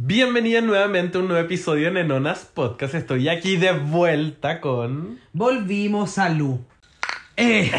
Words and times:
Bienvenida 0.00 0.60
nuevamente 0.60 1.18
a 1.18 1.20
un 1.20 1.26
nuevo 1.26 1.44
episodio 1.44 1.86
de 1.86 1.90
Nenonas 1.90 2.44
Podcast. 2.54 2.94
Estoy 2.94 3.28
aquí 3.28 3.56
de 3.56 3.72
vuelta 3.72 4.60
con. 4.60 5.18
Volvimos 5.32 6.18
a 6.18 6.28
Lu. 6.28 6.64
Eh, 7.36 7.72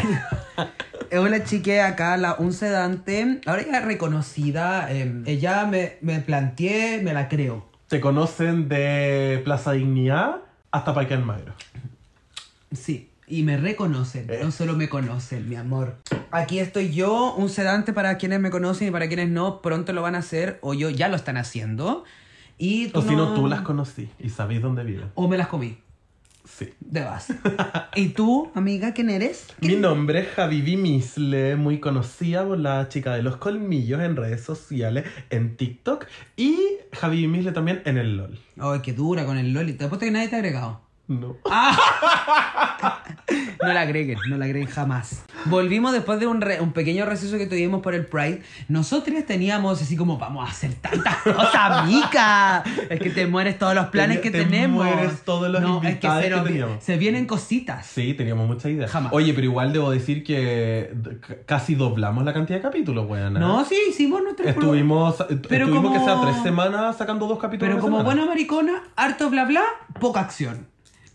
hola 1.12 1.44
chique, 1.44 1.80
acá 1.80 2.18
la 2.18 2.34
un 2.34 2.52
sedante. 2.52 3.40
Ahora 3.46 3.64
ya 3.66 3.80
reconocida. 3.80 4.92
eh, 4.92 5.22
ella 5.24 5.64
me, 5.64 5.96
me 6.02 6.20
planteé, 6.20 7.00
me 7.02 7.14
la 7.14 7.26
creo. 7.26 7.66
Te 7.88 8.00
conocen 8.02 8.68
de 8.68 9.40
Plaza 9.42 9.72
Dignidad 9.72 10.42
hasta 10.70 10.92
Parque 10.92 11.14
Almagro. 11.14 11.54
Sí, 12.70 13.09
y 13.30 13.42
me 13.44 13.56
reconocen, 13.56 14.26
Eh. 14.28 14.40
no 14.42 14.50
solo 14.50 14.74
me 14.74 14.88
conocen, 14.88 15.48
mi 15.48 15.56
amor. 15.56 15.96
Aquí 16.32 16.58
estoy 16.58 16.92
yo, 16.92 17.34
un 17.34 17.48
sedante 17.48 17.92
para 17.92 18.18
quienes 18.18 18.40
me 18.40 18.50
conocen 18.50 18.88
y 18.88 18.90
para 18.90 19.06
quienes 19.08 19.28
no, 19.30 19.62
pronto 19.62 19.92
lo 19.92 20.02
van 20.02 20.14
a 20.16 20.18
hacer, 20.18 20.58
o 20.62 20.74
yo 20.74 20.90
ya 20.90 21.08
lo 21.08 21.16
están 21.16 21.36
haciendo. 21.36 22.04
Y 22.58 22.88
tú 22.88 22.98
O 22.98 23.02
si 23.02 23.16
no, 23.16 23.32
tú 23.34 23.46
las 23.46 23.62
conocí 23.62 24.10
y 24.18 24.28
sabéis 24.28 24.60
dónde 24.60 24.84
viven. 24.84 25.10
O 25.14 25.28
me 25.28 25.38
las 25.38 25.46
comí, 25.48 25.78
Sí. 26.44 26.70
de 26.80 27.02
base. 27.04 27.34
¿Y 27.94 28.08
tú, 28.10 28.50
amiga, 28.54 28.92
quién 28.92 29.08
eres? 29.10 29.46
Mi 29.60 29.76
nombre 29.76 30.20
es 30.20 30.28
Javivi 30.34 30.76
Misle, 30.76 31.56
muy 31.56 31.78
conocida 31.80 32.44
por 32.46 32.58
la 32.58 32.88
chica 32.88 33.14
de 33.14 33.22
los 33.22 33.36
colmillos 33.36 34.00
en 34.00 34.16
redes 34.16 34.42
sociales, 34.42 35.04
en 35.30 35.56
TikTok 35.56 36.06
y 36.36 36.58
Javivi 36.92 37.28
Misle 37.28 37.52
también 37.52 37.80
en 37.84 37.96
el 37.98 38.16
LOL. 38.16 38.38
Ay, 38.58 38.80
qué 38.82 38.92
dura 38.92 39.24
con 39.24 39.38
el 39.38 39.52
Loli. 39.52 39.74
Te 39.74 39.84
apuesto 39.84 40.04
que 40.06 40.10
nadie 40.12 40.28
te 40.28 40.34
ha 40.36 40.38
agregado. 40.40 40.80
No. 41.08 41.36
No 43.62 43.72
la 43.72 43.82
agreguen, 43.82 44.18
no 44.28 44.36
la 44.38 44.46
agreguen 44.46 44.68
jamás. 44.68 45.22
Volvimos 45.46 45.92
después 45.92 46.18
de 46.20 46.26
un, 46.26 46.40
re- 46.40 46.60
un 46.60 46.72
pequeño 46.72 47.04
receso 47.04 47.36
que 47.38 47.46
tuvimos 47.46 47.82
por 47.82 47.94
el 47.94 48.06
Pride. 48.06 48.42
Nosotros 48.68 49.24
teníamos 49.26 49.80
así 49.82 49.96
como, 49.96 50.16
vamos 50.18 50.48
a 50.48 50.50
hacer 50.50 50.74
tantas 50.74 51.16
cosas, 51.18 51.86
mica. 51.86 52.62
Es 52.88 52.98
que 53.00 53.10
te 53.10 53.26
mueres 53.26 53.58
todos 53.58 53.74
los 53.74 53.86
planes 53.86 54.16
Te- 54.18 54.22
que 54.22 54.30
te 54.30 54.44
tenemos. 54.44 54.84
mueres 54.86 55.22
todos 55.24 55.50
los 55.50 55.60
no, 55.60 55.76
es 55.76 55.80
que 55.82 55.88
invitados 55.88 56.22
se, 56.24 56.30
que 56.30 56.40
teníamos. 56.40 56.84
se 56.84 56.96
vienen 56.96 57.26
cositas. 57.26 57.86
Sí, 57.86 58.14
teníamos 58.14 58.46
mucha 58.46 58.68
idea. 58.70 58.88
Jamás. 58.88 59.12
Oye, 59.12 59.32
pero 59.34 59.44
igual 59.46 59.72
debo 59.72 59.90
decir 59.90 60.24
que 60.24 60.94
casi 61.46 61.74
doblamos 61.74 62.24
la 62.24 62.32
cantidad 62.32 62.58
de 62.58 62.62
capítulos, 62.62 63.06
weón. 63.08 63.34
No, 63.34 63.64
sí, 63.64 63.76
hicimos 63.90 64.22
nuestro 64.22 64.48
Estuvimos, 64.48 65.16
Pero 65.48 65.66
estuvimos 65.66 65.92
como- 65.92 65.92
que 65.92 65.98
sea 66.04 66.20
tres 66.22 66.42
semanas 66.42 66.96
sacando 66.96 67.26
dos 67.26 67.38
capítulos. 67.38 67.68
Pero 67.74 67.80
como 67.82 67.98
semana. 67.98 68.14
buena 68.14 68.26
maricona, 68.30 68.82
harto 68.96 69.28
bla 69.30 69.44
bla, 69.44 69.62
poca 70.00 70.20
acción. 70.20 70.66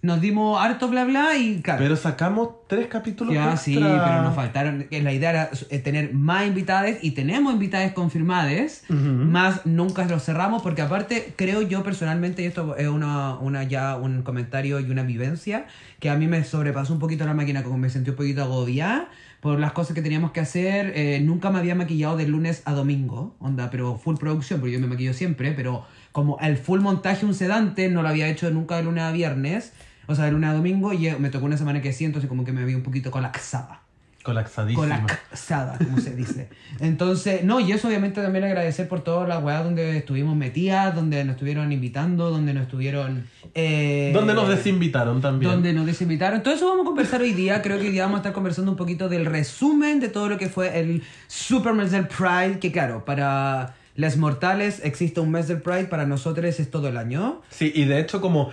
Nos 0.06 0.22
dimos 0.22 0.62
harto 0.62 0.88
bla 0.88 1.04
bla 1.04 1.36
y 1.36 1.62
claro. 1.64 1.80
Pero 1.82 1.96
sacamos 1.96 2.50
tres 2.68 2.86
capítulos. 2.86 3.34
Ya, 3.34 3.46
extra. 3.54 3.58
sí, 3.58 3.74
pero 3.76 4.22
nos 4.22 4.36
faltaron. 4.36 4.86
La 4.92 5.12
idea 5.12 5.30
era 5.32 5.50
eh, 5.72 5.80
tener 5.80 6.14
más 6.14 6.46
invitadas 6.46 6.98
y 7.02 7.12
tenemos 7.12 7.52
invitadas 7.52 7.92
confirmadas, 7.94 8.84
Ujú. 8.88 9.00
más 9.00 9.66
nunca 9.66 10.06
lo 10.06 10.20
cerramos 10.20 10.62
porque 10.62 10.84
aparte 10.84 11.34
creo 11.36 11.64
yo 11.64 11.82
personalmente, 11.82 12.44
y 12.44 12.46
esto 12.46 12.76
es 12.78 12.88
una, 12.88 13.40
una 13.40 13.64
ya 13.64 13.96
un 13.96 14.22
comentario 14.22 14.80
y 14.80 14.92
una 14.92 15.02
vivencia, 15.02 15.66
que 16.00 16.12
a 16.12 16.16
mí 16.16 16.28
me 16.28 16.44
sobrepasó 16.44 16.94
un 16.94 17.00
poquito 17.00 17.26
la 17.26 17.34
máquina, 17.34 17.64
como 17.64 17.80
me 17.80 17.90
sentí 17.90 18.12
un 18.12 18.16
poquito 18.16 18.44
agobiada 18.44 19.10
por 19.40 19.60
las 19.60 19.72
cosas 19.72 19.96
que 19.96 20.04
teníamos 20.04 20.32
que 20.32 20.40
hacer. 20.40 20.94
Eh, 20.96 21.20
nunca 21.24 21.50
me 21.50 21.58
había 21.58 21.74
maquillado 21.74 22.16
de 22.16 22.28
lunes 22.28 22.62
a 22.66 22.74
domingo, 22.74 23.36
onda, 23.40 23.72
pero 23.72 23.98
full 23.98 24.18
producción, 24.18 24.60
porque 24.60 24.74
yo 24.74 24.80
me 24.80 24.86
maquillo 24.88 25.16
siempre, 25.16 25.54
pero 25.54 25.84
como 26.12 26.38
el 26.42 26.58
full 26.58 26.80
montaje 26.82 27.26
un 27.26 27.34
sedante 27.34 27.90
no 27.90 28.04
lo 28.04 28.10
había 28.10 28.28
hecho 28.28 28.52
nunca 28.52 28.78
de 28.78 28.84
lunes 28.84 29.04
a 29.04 29.12
viernes. 29.12 29.74
O 30.08 30.16
sea, 30.16 30.26
de 30.26 30.32
lunes 30.32 30.50
a 30.50 30.54
domingo 30.54 30.94
y 30.94 31.10
me 31.20 31.30
tocó 31.30 31.46
una 31.46 31.58
semana 31.58 31.82
que 31.82 31.94
sí, 31.94 32.06
entonces 32.06 32.28
como 32.30 32.44
que 32.46 32.52
me 32.52 32.66
vi 32.66 32.76
un 32.76 32.84
poquito 32.84 33.12
colapsada. 33.12 33.82
Colapsadísima. 34.24 35.02
Colapsada, 35.02 35.78
como 35.78 36.00
se 36.00 36.16
dice. 36.16 36.50
Entonces, 36.80 37.44
no, 37.44 37.60
y 37.60 37.72
eso 37.72 37.88
obviamente 37.88 38.24
también 38.24 38.44
agradecer 38.44 38.88
por 38.88 39.02
todas 39.04 39.30
las 39.30 39.44
weas 39.44 39.64
donde 39.64 39.98
estuvimos 39.98 40.36
metidas, 40.36 40.96
donde 40.96 41.24
nos 41.24 41.34
estuvieron 41.36 41.72
invitando, 41.72 42.32
donde 42.32 42.56
nos 42.56 42.64
estuvieron... 42.64 43.28
Eh, 43.54 44.10
Donde 44.16 44.34
nos 44.34 44.50
desinvitaron 44.50 45.22
también. 45.22 45.52
donde 45.52 45.74
nos 45.74 45.86
desinvitaron. 45.86 46.42
Todo 46.42 46.56
eso 46.56 46.68
vamos 46.68 46.82
a 46.82 46.86
conversar 46.88 47.22
hoy 47.22 47.34
día. 47.34 47.62
Creo 47.62 47.78
que 47.78 47.86
hoy 47.86 47.92
día 47.92 48.04
vamos 48.04 48.18
a 48.18 48.22
estar 48.22 48.34
conversando 48.34 48.72
un 48.72 48.78
poquito 48.78 49.10
del 49.10 49.28
resumen 49.28 50.00
de 50.00 50.10
todo 50.10 50.28
lo 50.28 50.40
que 50.40 50.50
fue 50.50 50.80
el 50.80 51.04
Super 51.28 51.74
Mes 51.74 51.92
del 51.92 52.08
Pride. 52.08 52.58
Que 52.60 52.72
claro, 52.72 53.06
para 53.06 53.76
las 53.96 54.18
mortales 54.18 54.82
existe 54.84 55.20
un 55.22 55.32
mes 55.32 55.48
del 55.48 55.62
Pride, 55.62 55.86
para 55.86 56.06
nosotros 56.06 56.60
es 56.60 56.70
todo 56.72 56.90
el 56.90 56.98
año. 56.98 57.42
Sí, 57.50 57.72
y 57.74 57.86
de 57.86 58.00
hecho, 58.00 58.20
como 58.20 58.50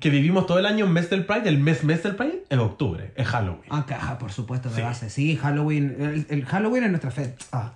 que 0.00 0.10
vivimos 0.10 0.46
todo 0.46 0.58
el 0.58 0.66
año 0.66 0.86
mes 0.86 1.10
del 1.10 1.24
Pride, 1.26 1.48
el 1.48 1.58
mes 1.58 1.84
mes 1.84 2.02
del 2.02 2.16
Pride 2.16 2.44
es 2.48 2.58
octubre, 2.58 3.12
es 3.16 3.26
Halloween. 3.26 3.70
Ajá, 3.70 4.18
por 4.18 4.32
supuesto, 4.32 4.68
de 4.70 4.76
Sí. 4.76 4.82
base. 4.82 5.10
Sí, 5.10 5.36
Halloween. 5.36 5.96
El, 6.00 6.26
el 6.28 6.44
Halloween 6.46 6.84
es 6.84 6.90
nuestra 6.90 7.10
fe. 7.10 7.34
Ah. 7.52 7.72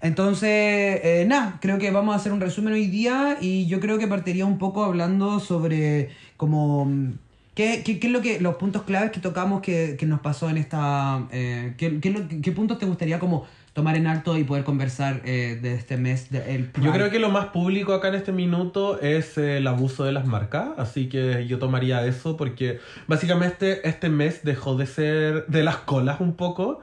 Entonces, 0.00 0.48
eh, 0.50 1.24
nada, 1.28 1.58
creo 1.60 1.78
que 1.78 1.90
vamos 1.90 2.14
a 2.14 2.16
hacer 2.16 2.32
un 2.32 2.40
resumen 2.40 2.72
hoy 2.72 2.86
día 2.86 3.36
y 3.40 3.66
yo 3.66 3.80
creo 3.80 3.98
que 3.98 4.06
partiría 4.06 4.46
un 4.46 4.58
poco 4.58 4.84
hablando 4.84 5.40
sobre 5.40 6.10
como... 6.36 6.84
mm, 6.84 7.12
¿Qué, 7.54 7.82
qué, 7.84 7.98
qué 7.98 8.06
es 8.06 8.12
lo 8.12 8.20
que 8.20 8.40
los 8.40 8.54
puntos 8.54 8.82
claves 8.84 9.10
que 9.10 9.18
tocamos 9.18 9.60
que, 9.62 9.96
que 9.98 10.06
nos 10.06 10.20
pasó 10.20 10.48
en 10.48 10.58
esta... 10.58 11.26
eh, 11.32 11.74
qué, 11.76 11.98
qué, 11.98 12.40
qué 12.40 12.52
puntos 12.52 12.78
te 12.78 12.86
gustaría 12.86 13.18
como 13.18 13.46
tomar 13.78 13.94
en 13.94 14.08
alto 14.08 14.36
y 14.36 14.42
poder 14.42 14.64
conversar 14.64 15.20
eh, 15.24 15.56
de 15.62 15.76
este 15.76 15.96
mes 15.96 16.30
del 16.30 16.72
Yo 16.82 16.90
creo 16.90 17.10
que 17.10 17.20
lo 17.20 17.30
más 17.30 17.46
público 17.50 17.94
acá 17.94 18.08
en 18.08 18.16
este 18.16 18.32
minuto 18.32 19.00
es 19.00 19.38
el 19.38 19.64
abuso 19.68 20.02
de 20.02 20.10
las 20.10 20.26
marcas, 20.26 20.70
así 20.78 21.08
que 21.08 21.46
yo 21.46 21.60
tomaría 21.60 22.04
eso 22.04 22.36
porque 22.36 22.80
básicamente 23.06 23.88
este 23.88 24.08
mes 24.08 24.42
dejó 24.42 24.74
de 24.74 24.86
ser 24.86 25.46
de 25.46 25.62
las 25.62 25.76
colas 25.76 26.18
un 26.18 26.34
poco. 26.34 26.80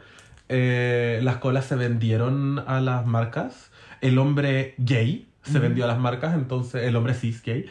Eh, 0.47 1.19
las 1.21 1.35
colas 1.35 1.65
se 1.65 1.75
vendieron 1.75 2.63
a 2.65 2.79
las 2.79 3.05
marcas. 3.05 3.71
El 3.99 4.17
hombre 4.17 4.73
gay 4.77 5.27
se 5.43 5.59
vendió 5.59 5.83
a 5.83 5.87
las 5.87 5.99
marcas, 5.99 6.33
entonces 6.33 6.83
el 6.83 6.95
hombre 6.95 7.13
cis 7.13 7.43
gay. 7.43 7.65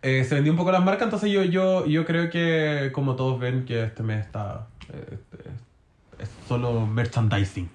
eh, 0.00 0.24
se 0.24 0.36
vendió 0.36 0.54
un 0.54 0.56
poco 0.56 0.70
a 0.70 0.72
las 0.72 0.84
marcas, 0.84 1.04
entonces 1.04 1.30
yo, 1.30 1.44
yo, 1.44 1.84
yo 1.84 2.06
creo 2.06 2.30
que 2.30 2.92
como 2.94 3.14
todos 3.14 3.38
ven 3.38 3.66
que 3.66 3.84
este 3.84 4.02
mes 4.02 4.24
está... 4.24 4.68
eh, 4.90 5.18
es 6.18 6.30
solo 6.48 6.86
merchandising. 6.86 7.68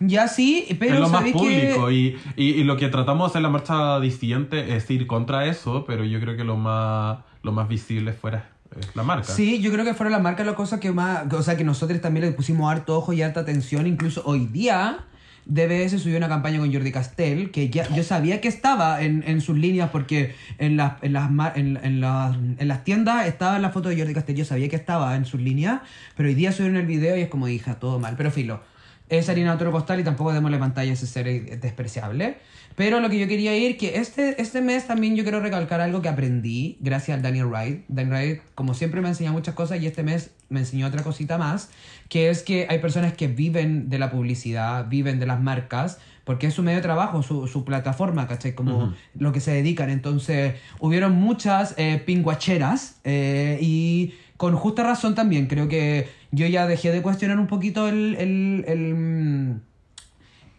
Ya 0.00 0.28
sí, 0.28 0.66
pero 0.78 0.94
es 0.94 1.00
lo 1.00 1.08
más 1.08 1.18
¿sabéis 1.18 1.34
público 1.34 1.86
que... 1.88 1.92
y, 1.92 2.16
y, 2.36 2.44
y 2.60 2.64
lo 2.64 2.76
que 2.76 2.88
tratamos 2.88 3.26
de 3.26 3.30
hacer 3.30 3.38
en 3.38 3.42
la 3.44 3.48
marcha 3.48 4.00
disidente 4.00 4.76
es 4.76 4.88
ir 4.90 5.06
contra 5.06 5.46
eso, 5.46 5.84
pero 5.86 6.04
yo 6.04 6.20
creo 6.20 6.36
que 6.36 6.44
lo 6.44 6.56
más, 6.56 7.18
lo 7.42 7.52
más 7.52 7.68
visible 7.68 8.12
fuera 8.12 8.50
la 8.94 9.02
marca. 9.02 9.24
Sí, 9.24 9.60
yo 9.60 9.72
creo 9.72 9.84
que 9.84 9.94
fueron 9.94 10.12
las 10.12 10.22
marcas 10.22 10.46
las 10.46 10.54
cosas 10.54 10.80
que 10.80 10.92
más, 10.92 11.32
o 11.32 11.42
sea, 11.42 11.56
que 11.56 11.64
nosotros 11.64 12.00
también 12.00 12.26
le 12.26 12.32
pusimos 12.32 12.70
harto 12.70 12.96
ojo 12.96 13.12
y 13.12 13.22
harta 13.22 13.40
atención, 13.40 13.86
incluso 13.86 14.22
hoy 14.24 14.46
día 14.46 15.04
DBS 15.46 15.98
subió 15.98 16.18
una 16.18 16.28
campaña 16.28 16.58
con 16.58 16.70
Jordi 16.70 16.92
Castell, 16.92 17.50
que 17.50 17.70
ya, 17.70 17.88
yo 17.94 18.04
sabía 18.04 18.40
que 18.40 18.48
estaba 18.48 19.00
en, 19.00 19.24
en 19.26 19.40
sus 19.40 19.56
líneas 19.56 19.88
porque 19.90 20.34
en 20.58 20.76
las, 20.76 21.02
en, 21.02 21.14
las, 21.14 21.30
en, 21.56 21.78
en 21.82 22.00
las, 22.02 22.36
en 22.36 22.68
las 22.68 22.84
tiendas 22.84 23.26
estaba 23.26 23.58
la 23.58 23.70
foto 23.70 23.88
de 23.88 23.96
Jordi 23.96 24.12
Castell, 24.12 24.36
yo 24.36 24.44
sabía 24.44 24.68
que 24.68 24.76
estaba 24.76 25.16
en 25.16 25.24
sus 25.24 25.40
líneas, 25.40 25.80
pero 26.16 26.28
hoy 26.28 26.34
día 26.34 26.52
subieron 26.52 26.76
el 26.76 26.86
video 26.86 27.16
y 27.16 27.22
es 27.22 27.28
como 27.28 27.48
hija, 27.48 27.76
todo 27.76 27.98
mal, 27.98 28.14
pero 28.16 28.30
filo. 28.30 28.60
Es 29.08 29.28
harina 29.28 29.50
de 29.50 29.56
otro 29.56 29.72
costal 29.72 30.00
y 30.00 30.04
tampoco 30.04 30.32
démosle 30.32 30.58
pantalla 30.58 30.90
a 30.90 30.94
ese 30.94 31.06
ser 31.06 31.60
despreciable. 31.60 32.36
Pero 32.78 33.00
lo 33.00 33.10
que 33.10 33.18
yo 33.18 33.26
quería 33.26 33.56
ir, 33.56 33.76
que 33.76 33.98
este, 33.98 34.40
este 34.40 34.60
mes 34.60 34.86
también 34.86 35.16
yo 35.16 35.24
quiero 35.24 35.40
recalcar 35.40 35.80
algo 35.80 36.00
que 36.00 36.08
aprendí 36.08 36.76
gracias 36.78 37.16
al 37.16 37.22
Daniel 37.22 37.46
Wright. 37.46 37.82
Daniel 37.88 38.14
Wright, 38.14 38.40
como 38.54 38.72
siempre, 38.72 39.00
me 39.00 39.08
ha 39.08 39.10
enseñado 39.10 39.34
muchas 39.34 39.56
cosas 39.56 39.82
y 39.82 39.86
este 39.88 40.04
mes 40.04 40.30
me 40.48 40.60
enseñó 40.60 40.86
otra 40.86 41.02
cosita 41.02 41.38
más, 41.38 41.70
que 42.08 42.30
es 42.30 42.44
que 42.44 42.66
hay 42.70 42.78
personas 42.78 43.14
que 43.14 43.26
viven 43.26 43.90
de 43.90 43.98
la 43.98 44.12
publicidad, 44.12 44.88
viven 44.88 45.18
de 45.18 45.26
las 45.26 45.40
marcas, 45.40 45.98
porque 46.22 46.46
es 46.46 46.54
su 46.54 46.62
medio 46.62 46.76
de 46.76 46.82
trabajo, 46.82 47.22
su, 47.24 47.48
su 47.48 47.64
plataforma, 47.64 48.28
¿cachai? 48.28 48.54
Como 48.54 48.94
lo 49.18 49.32
que 49.32 49.40
se 49.40 49.50
dedican. 49.50 49.90
Entonces, 49.90 50.54
hubieron 50.78 51.16
muchas 51.16 51.74
eh, 51.78 52.00
pinguacheras 52.04 53.00
eh, 53.02 53.58
y 53.60 54.14
con 54.36 54.54
justa 54.54 54.84
razón 54.84 55.14
también. 55.14 55.46
Creo 55.46 55.68
que 55.68 56.08
yo 56.30 56.46
ya 56.46 56.66
dejé 56.66 56.90
de 56.92 57.02
cuestionar 57.02 57.38
un 57.38 57.46
poquito 57.46 57.88
el, 57.88 58.14
el, 58.16 58.64
el, 58.68 59.60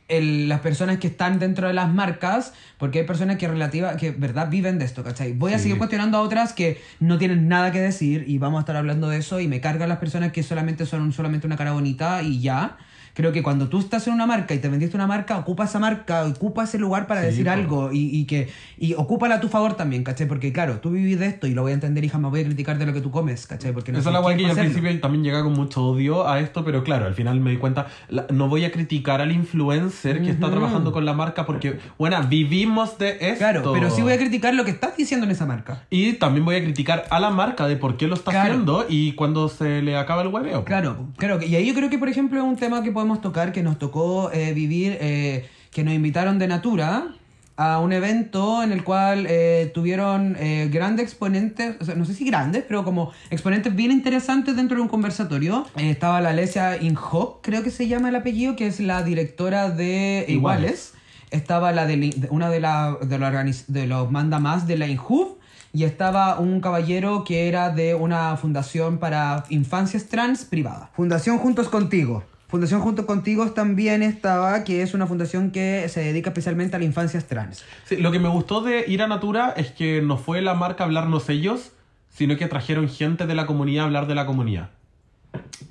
el- 0.07 0.49
las 0.49 0.61
personas 0.61 0.97
que 0.97 1.07
están 1.07 1.37
dentro 1.37 1.67
de 1.67 1.73
las 1.73 1.93
marcas, 1.93 2.53
porque 2.79 2.99
hay 2.99 3.05
personas 3.05 3.37
que 3.37 3.47
relativa, 3.47 3.95
que 3.95 4.09
verdad 4.11 4.49
viven 4.49 4.79
de 4.79 4.85
esto, 4.85 5.03
¿cachai? 5.03 5.33
Voy 5.33 5.53
a 5.53 5.59
seguir 5.59 5.77
cuestionando 5.77 6.17
a 6.17 6.21
otras 6.21 6.53
que 6.53 6.81
no 6.99 7.17
tienen 7.19 7.47
nada 7.47 7.71
que 7.71 7.79
decir 7.79 8.23
y 8.27 8.39
vamos 8.39 8.57
a 8.57 8.61
estar 8.61 8.75
hablando 8.75 9.07
de 9.09 9.17
eso 9.17 9.39
y 9.39 9.47
me 9.47 9.61
cargan 9.61 9.87
las 9.89 9.99
personas 9.99 10.31
que 10.31 10.41
solamente 10.41 10.85
son 10.87 11.13
solamente 11.13 11.45
una 11.45 11.57
cara 11.57 11.73
bonita 11.73 12.23
y 12.23 12.39
ya. 12.41 12.77
Creo 13.13 13.31
que 13.31 13.43
cuando 13.43 13.67
tú 13.69 13.79
estás 13.79 14.07
en 14.07 14.13
una 14.13 14.25
marca 14.25 14.53
y 14.53 14.59
te 14.59 14.69
vendiste 14.69 14.95
una 14.95 15.07
marca, 15.07 15.37
ocupa 15.37 15.65
esa 15.65 15.79
marca, 15.79 16.25
ocupa 16.25 16.63
ese 16.63 16.77
lugar 16.77 17.07
para 17.07 17.21
Sí, 17.21 17.27
decir 17.27 17.45
po. 17.45 17.51
algo 17.51 17.91
y, 17.91 18.09
y 18.15 18.25
que 18.25 18.49
y 18.77 18.93
ocúpala 18.93 19.35
a 19.35 19.39
tu 19.41 19.49
favor 19.49 19.73
también, 19.75 20.03
¿cachai? 20.03 20.27
Porque 20.27 20.51
claro, 20.53 20.79
tú 20.79 20.91
vivís 20.91 21.19
de 21.19 21.27
esto 21.27 21.47
y 21.47 21.53
lo 21.53 21.61
voy 21.63 21.71
a 21.71 21.75
entender 21.75 22.03
y 22.03 22.09
jamás 22.09 22.31
voy 22.31 22.41
a 22.41 22.43
criticar 22.45 22.77
de 22.77 22.85
lo 22.85 22.93
que 22.93 23.01
tú 23.01 23.11
comes, 23.11 23.45
¿cachai? 23.47 23.73
Porque 23.73 23.91
no 23.91 23.99
Esa 23.99 24.09
es 24.09 24.13
la 24.13 24.19
guay 24.19 24.37
que 24.37 24.43
yo 24.43 24.49
al 24.49 24.55
principio 24.55 24.99
también 25.01 25.23
llega 25.23 25.43
con 25.43 25.53
mucho 25.53 25.83
odio 25.85 26.27
a 26.27 26.39
esto, 26.39 26.63
pero 26.63 26.83
claro, 26.83 27.05
al 27.05 27.13
final 27.15 27.39
me 27.39 27.51
di 27.51 27.57
cuenta, 27.57 27.87
la- 28.09 28.25
no 28.31 28.47
voy 28.47 28.63
a 28.65 28.71
criticar 28.71 29.21
al 29.21 29.31
influencer 29.31 30.21
que 30.23 30.29
está 30.31 30.47
Ujú. 30.47 30.55
trabajando 30.55 30.91
con 30.91 31.05
la 31.05 31.13
marca 31.13 31.45
porque, 31.45 31.79
bueno, 31.97 32.17
vivimos 32.27 32.97
de 32.97 33.17
esto. 33.21 33.37
Claro, 33.39 33.71
pero 33.73 33.89
sí 33.89 34.01
voy 34.01 34.13
a 34.13 34.17
criticar 34.17 34.53
lo 34.53 34.63
que 34.65 34.71
estás 34.71 34.95
diciendo 34.97 35.25
en 35.25 35.31
esa 35.31 35.45
marca. 35.45 35.83
Y 35.89 36.13
también 36.13 36.45
voy 36.45 36.55
a 36.55 36.63
criticar 36.63 37.05
a 37.09 37.19
la 37.19 37.29
marca 37.29 37.67
de 37.67 37.75
por 37.75 37.97
qué 37.97 38.07
lo 38.07 38.15
está 38.15 38.31
Claro. 38.31 38.49
haciendo 38.51 38.85
y 38.89 39.13
cuando 39.13 39.49
se 39.49 39.81
le 39.81 39.97
acaba 39.97 40.21
el 40.21 40.27
hueveo. 40.29 40.63
Claro, 40.65 41.07
claro. 41.17 41.39
Y 41.43 41.55
ahí 41.55 41.65
yo 41.67 41.73
creo 41.73 41.89
que, 41.89 41.97
por 41.97 42.09
ejemplo, 42.09 42.39
es 42.39 42.45
un 42.45 42.55
tema 42.55 42.83
que 42.83 42.91
podemos 42.99 43.21
tocar, 43.21 43.51
que 43.53 43.63
nos 43.63 43.79
tocó 43.79 44.29
eh, 44.31 44.53
vivir, 44.53 44.97
eh, 44.99 45.47
que 45.71 45.83
nos 45.85 45.93
invitaron 45.93 46.37
de 46.37 46.47
Natura 46.47 47.15
a 47.55 47.79
un 47.79 47.91
evento 47.93 48.61
en 48.63 48.71
el 48.71 48.83
cual 48.83 49.25
eh, 49.29 49.71
tuvieron 49.73 50.35
eh, 50.39 50.69
grandes 50.71 51.05
exponentes, 51.05 51.75
o 51.81 51.85
sea, 51.85 51.95
no 51.95 52.05
sé 52.05 52.13
si 52.13 52.25
grandes, 52.25 52.63
pero 52.67 52.83
como 52.83 53.11
exponentes 53.29 53.73
bien 53.73 53.91
interesantes 53.91 54.55
dentro 54.55 54.75
de 54.77 54.81
un 54.83 54.89
conversatorio. 54.89 55.65
Eh, 55.77 55.89
estaba 55.89 56.19
la 56.21 56.29
Alesia 56.29 56.81
Inhofe, 56.81 57.39
creo 57.41 57.63
que 57.63 57.71
se 57.71 57.87
llama 57.87 58.09
el 58.09 58.15
apellido, 58.15 58.55
que 58.55 58.67
es 58.67 58.79
la 58.79 59.01
directora 59.03 59.69
de 59.69 60.25
Iguales. 60.27 60.29
Iguales. 60.29 60.93
Estaba 61.31 61.71
la 61.71 61.85
de, 61.85 62.27
una 62.31 62.49
de, 62.49 62.59
la, 62.59 62.97
de, 63.01 63.19
la 63.19 63.31
organiz- 63.31 63.67
de 63.67 63.87
los 63.87 64.11
manda 64.11 64.39
más 64.39 64.67
de 64.67 64.77
la 64.77 64.87
Inhofe. 64.87 65.39
Y 65.71 65.83
estaba 65.83 66.39
un 66.39 66.61
caballero 66.61 67.23
que 67.23 67.47
era 67.47 67.69
de 67.69 67.93
una 67.93 68.35
fundación 68.37 68.97
para 68.97 69.43
infancias 69.49 70.05
trans 70.07 70.43
privada. 70.43 70.89
Fundación 70.95 71.37
Juntos 71.37 71.69
Contigo. 71.69 72.23
Fundación 72.49 72.81
Juntos 72.81 73.05
Contigo 73.05 73.49
también 73.51 74.01
estaba, 74.03 74.63
que 74.63 74.81
es 74.81 74.93
una 74.95 75.05
fundación 75.07 75.51
que 75.51 75.87
se 75.87 76.01
dedica 76.01 76.31
especialmente 76.31 76.75
a 76.75 76.79
las 76.79 76.87
infancias 76.87 77.25
trans. 77.27 77.63
Sí, 77.85 77.97
lo 77.97 78.11
que 78.11 78.17
me 78.19 78.27
gustó 78.27 78.61
de 78.61 78.85
ir 78.87 79.01
a 79.03 79.07
Natura 79.07 79.53
es 79.55 79.71
que 79.71 80.01
no 80.01 80.17
fue 80.17 80.41
la 80.41 80.55
marca 80.55 80.83
hablarnos 80.83 81.29
ellos, 81.29 81.71
sino 82.09 82.35
que 82.37 82.47
trajeron 82.47 82.89
gente 82.89 83.27
de 83.27 83.35
la 83.35 83.45
comunidad 83.45 83.83
a 83.83 83.85
hablar 83.85 84.07
de 84.07 84.15
la 84.15 84.25
comunidad. 84.25 84.71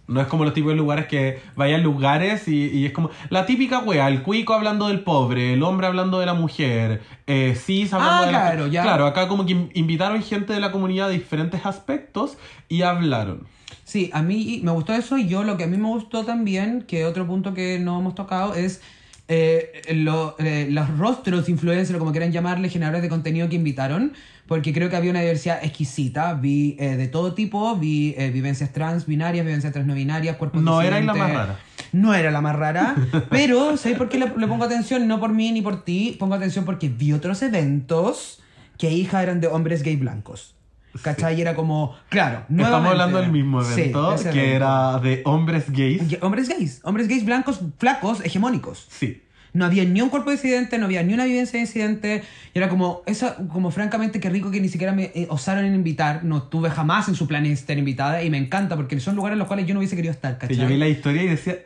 No 0.06 0.20
es 0.20 0.28
como 0.28 0.44
los 0.44 0.54
tipos 0.54 0.70
de 0.70 0.76
lugares 0.76 1.06
que 1.06 1.40
vayan 1.56 1.82
lugares 1.82 2.46
y, 2.46 2.68
y 2.68 2.86
es 2.86 2.92
como 2.92 3.10
la 3.28 3.44
típica 3.44 3.80
wea, 3.80 4.06
el 4.06 4.22
cuico 4.22 4.54
hablando 4.54 4.86
del 4.86 5.00
pobre, 5.00 5.54
el 5.54 5.62
hombre 5.64 5.88
hablando 5.88 6.20
de 6.20 6.26
la 6.26 6.34
mujer, 6.34 7.02
eh, 7.26 7.56
cis 7.56 7.92
hablando 7.92 8.22
Ah, 8.22 8.26
de 8.26 8.32
la... 8.32 8.38
claro, 8.38 8.66
ya. 8.68 8.82
Claro, 8.84 9.06
acá 9.06 9.26
como 9.26 9.44
que 9.44 9.52
in- 9.52 9.70
invitaron 9.74 10.22
gente 10.22 10.52
de 10.52 10.60
la 10.60 10.70
comunidad 10.70 11.08
de 11.08 11.14
diferentes 11.14 11.66
aspectos 11.66 12.38
y 12.68 12.82
hablaron. 12.82 13.48
Sí, 13.88 14.10
a 14.12 14.20
mí 14.22 14.60
me 14.62 14.70
gustó 14.72 14.92
eso 14.92 15.16
y 15.16 15.26
yo 15.28 15.44
lo 15.44 15.56
que 15.56 15.64
a 15.64 15.66
mí 15.66 15.78
me 15.78 15.88
gustó 15.88 16.22
también, 16.22 16.82
que 16.82 17.06
otro 17.06 17.26
punto 17.26 17.54
que 17.54 17.78
no 17.78 17.98
hemos 18.00 18.14
tocado 18.14 18.54
es 18.54 18.82
eh, 19.28 19.82
lo- 19.94 20.36
eh, 20.38 20.68
los 20.70 20.98
rostros 20.98 21.48
influencers, 21.48 21.98
como 21.98 22.10
quieran 22.12 22.30
llamarle, 22.30 22.68
generadores 22.68 23.00
de 23.02 23.08
contenido 23.08 23.48
que 23.48 23.56
invitaron, 23.56 24.12
porque 24.46 24.74
creo 24.74 24.90
que 24.90 24.96
había 24.96 25.10
una 25.10 25.20
diversidad 25.22 25.58
exquisita, 25.64 26.34
vi 26.34 26.76
eh, 26.78 26.96
de 26.96 27.08
todo 27.08 27.32
tipo, 27.32 27.76
vi 27.76 28.14
eh, 28.18 28.30
vivencias 28.30 28.72
trans, 28.74 29.06
binarias, 29.06 29.46
vivencias 29.46 29.72
trans 29.72 29.86
no 29.86 29.94
binarias, 29.94 30.36
cuerpos 30.36 30.62
No 30.62 30.82
era 30.82 31.00
la 31.00 31.14
más 31.14 31.30
rara. 31.32 31.58
No 31.92 32.14
era 32.14 32.30
la 32.30 32.40
más 32.42 32.56
rara, 32.56 32.94
pero 33.30 33.78
¿sabes 33.78 33.96
por 33.96 34.10
qué 34.10 34.18
le, 34.18 34.32
le 34.36 34.46
pongo 34.46 34.64
atención? 34.64 35.08
No 35.08 35.18
por 35.18 35.32
mí 35.32 35.50
ni 35.52 35.62
por 35.62 35.82
ti, 35.84 36.14
pongo 36.18 36.34
atención 36.34 36.66
porque 36.66 36.90
vi 36.90 37.12
otros 37.14 37.40
eventos 37.42 38.40
que 38.76 38.90
hija 38.92 39.22
eran 39.22 39.40
de 39.40 39.46
hombres 39.46 39.82
gay 39.82 39.96
blancos. 39.96 40.54
¿Cachai? 41.02 41.38
Y 41.38 41.42
era 41.42 41.54
como, 41.54 41.94
claro, 42.08 42.44
Estamos 42.50 42.88
hablando 42.90 43.20
del 43.20 43.30
mismo 43.30 43.62
Sí, 43.62 43.80
evento, 43.80 44.16
que 44.32 44.54
era 44.54 44.98
de 44.98 45.22
hombres 45.24 45.70
gays. 45.70 46.12
Y- 46.12 46.18
Hombres 46.22 46.48
gays, 46.48 46.80
hombres 46.84 47.08
gays 47.08 47.24
blancos, 47.24 47.60
flacos, 47.78 48.24
hegemónicos. 48.24 48.86
Sí. 48.90 49.22
No 49.54 49.64
había 49.64 49.84
ni 49.84 50.02
un 50.02 50.10
cuerpo 50.10 50.30
disidente, 50.30 50.78
no 50.78 50.84
había 50.84 51.02
ni 51.02 51.14
una 51.14 51.24
vivencia 51.24 51.58
disidente. 51.58 52.22
Y 52.54 52.58
era 52.58 52.68
como, 52.68 53.02
esa, 53.06 53.36
como 53.48 53.70
francamente, 53.70 54.20
qué 54.20 54.28
rico 54.28 54.50
que 54.50 54.60
ni 54.60 54.68
siquiera 54.68 54.92
me 54.92 55.04
eh, 55.14 55.26
osaron 55.30 55.64
en 55.64 55.74
invitar. 55.74 56.22
No 56.24 56.42
tuve 56.42 56.68
jamás 56.70 57.08
en 57.08 57.14
su 57.14 57.26
plan 57.26 57.46
estar 57.46 57.76
invitada. 57.78 58.22
Y 58.22 58.30
me 58.30 58.36
encanta 58.38 58.76
porque 58.76 58.98
son 59.00 59.16
lugares 59.16 59.34
en 59.34 59.38
los 59.40 59.48
cuales 59.48 59.66
yo 59.66 59.74
no 59.74 59.80
hubiese 59.80 59.96
querido 59.96 60.12
estar, 60.12 60.32
Sí, 60.34 60.38
¿cachai? 60.40 60.56
yo 60.56 60.66
vi 60.66 60.76
la 60.76 60.88
historia 60.88 61.22
y 61.22 61.28
decía, 61.28 61.56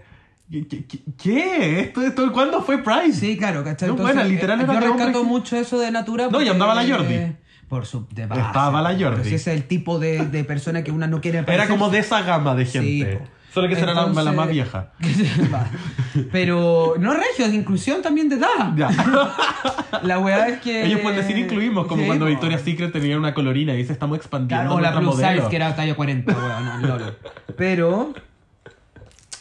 ¿qué? 0.50 0.84
qué-? 1.18 1.80
¿Esto, 1.80 2.02
esto, 2.02 2.32
¿Cuándo 2.32 2.62
fue 2.62 2.78
Pride? 2.82 3.12
Sí, 3.12 3.36
claro, 3.36 3.64
¿cachai? 3.64 3.88
No, 3.88 3.96
bueno, 3.96 4.22
literal 4.24 4.60
eh, 4.60 4.64
yo 4.66 4.72
de 4.72 4.80
rescato 4.80 5.24
mucho 5.24 5.56
eso 5.56 5.78
de 5.80 5.90
Natura. 5.90 6.28
No, 6.30 6.40
y 6.40 6.48
andaba 6.48 6.74
la 6.74 6.86
Jordi. 6.86 7.14
eh, 7.14 7.36
Por 7.72 7.86
su 7.86 8.06
de 8.10 8.26
base, 8.26 8.42
Estaba 8.42 8.82
la 8.82 8.90
pero 8.94 9.12
Jordi. 9.12 9.22
ese 9.28 9.36
es 9.36 9.46
el 9.46 9.64
tipo 9.64 9.98
de, 9.98 10.26
de 10.26 10.44
persona 10.44 10.84
que 10.84 10.90
una 10.92 11.06
no 11.06 11.22
quiere 11.22 11.38
Era 11.38 11.46
parecer. 11.46 11.68
como 11.70 11.88
de 11.88 12.00
esa 12.00 12.20
gama 12.20 12.54
de 12.54 12.66
gente. 12.66 13.22
Solo 13.54 13.66
que 13.66 13.76
será 13.76 13.94
la, 13.94 14.02
la 14.02 14.08
Entonces- 14.08 14.34
más 14.36 14.48
vieja. 14.50 14.92
Pero 16.32 16.96
no 16.98 17.14
regio, 17.14 17.46
es 17.46 17.54
inclusión 17.54 18.02
también 18.02 18.28
de 18.28 18.36
edad. 18.36 18.72
Ya. 18.76 18.90
La 20.02 20.18
weá 20.18 20.48
es 20.48 20.60
que. 20.60 20.84
Ellos 20.84 21.00
pueden 21.00 21.18
decir 21.20 21.38
incluimos, 21.38 21.86
como 21.86 22.02
Sí, 22.02 22.06
cuando 22.06 22.26
po. 22.26 22.30
Victoria's 22.30 22.60
Secret 22.62 22.92
tenía 22.92 23.16
una 23.16 23.32
colorina 23.34 23.72
y 23.74 23.78
dice 23.78 23.92
estamos 23.94 24.18
expandiendo 24.18 24.76
Claro, 24.76 24.76
o 24.76 24.80
la 24.80 24.98
plus 25.00 25.16
size, 25.16 25.48
que 25.48 25.56
era 25.56 25.74
talla 25.74 25.94
40, 25.94 26.32
weón, 26.32 26.82
lolo. 26.88 27.14
Pero. 27.56 28.12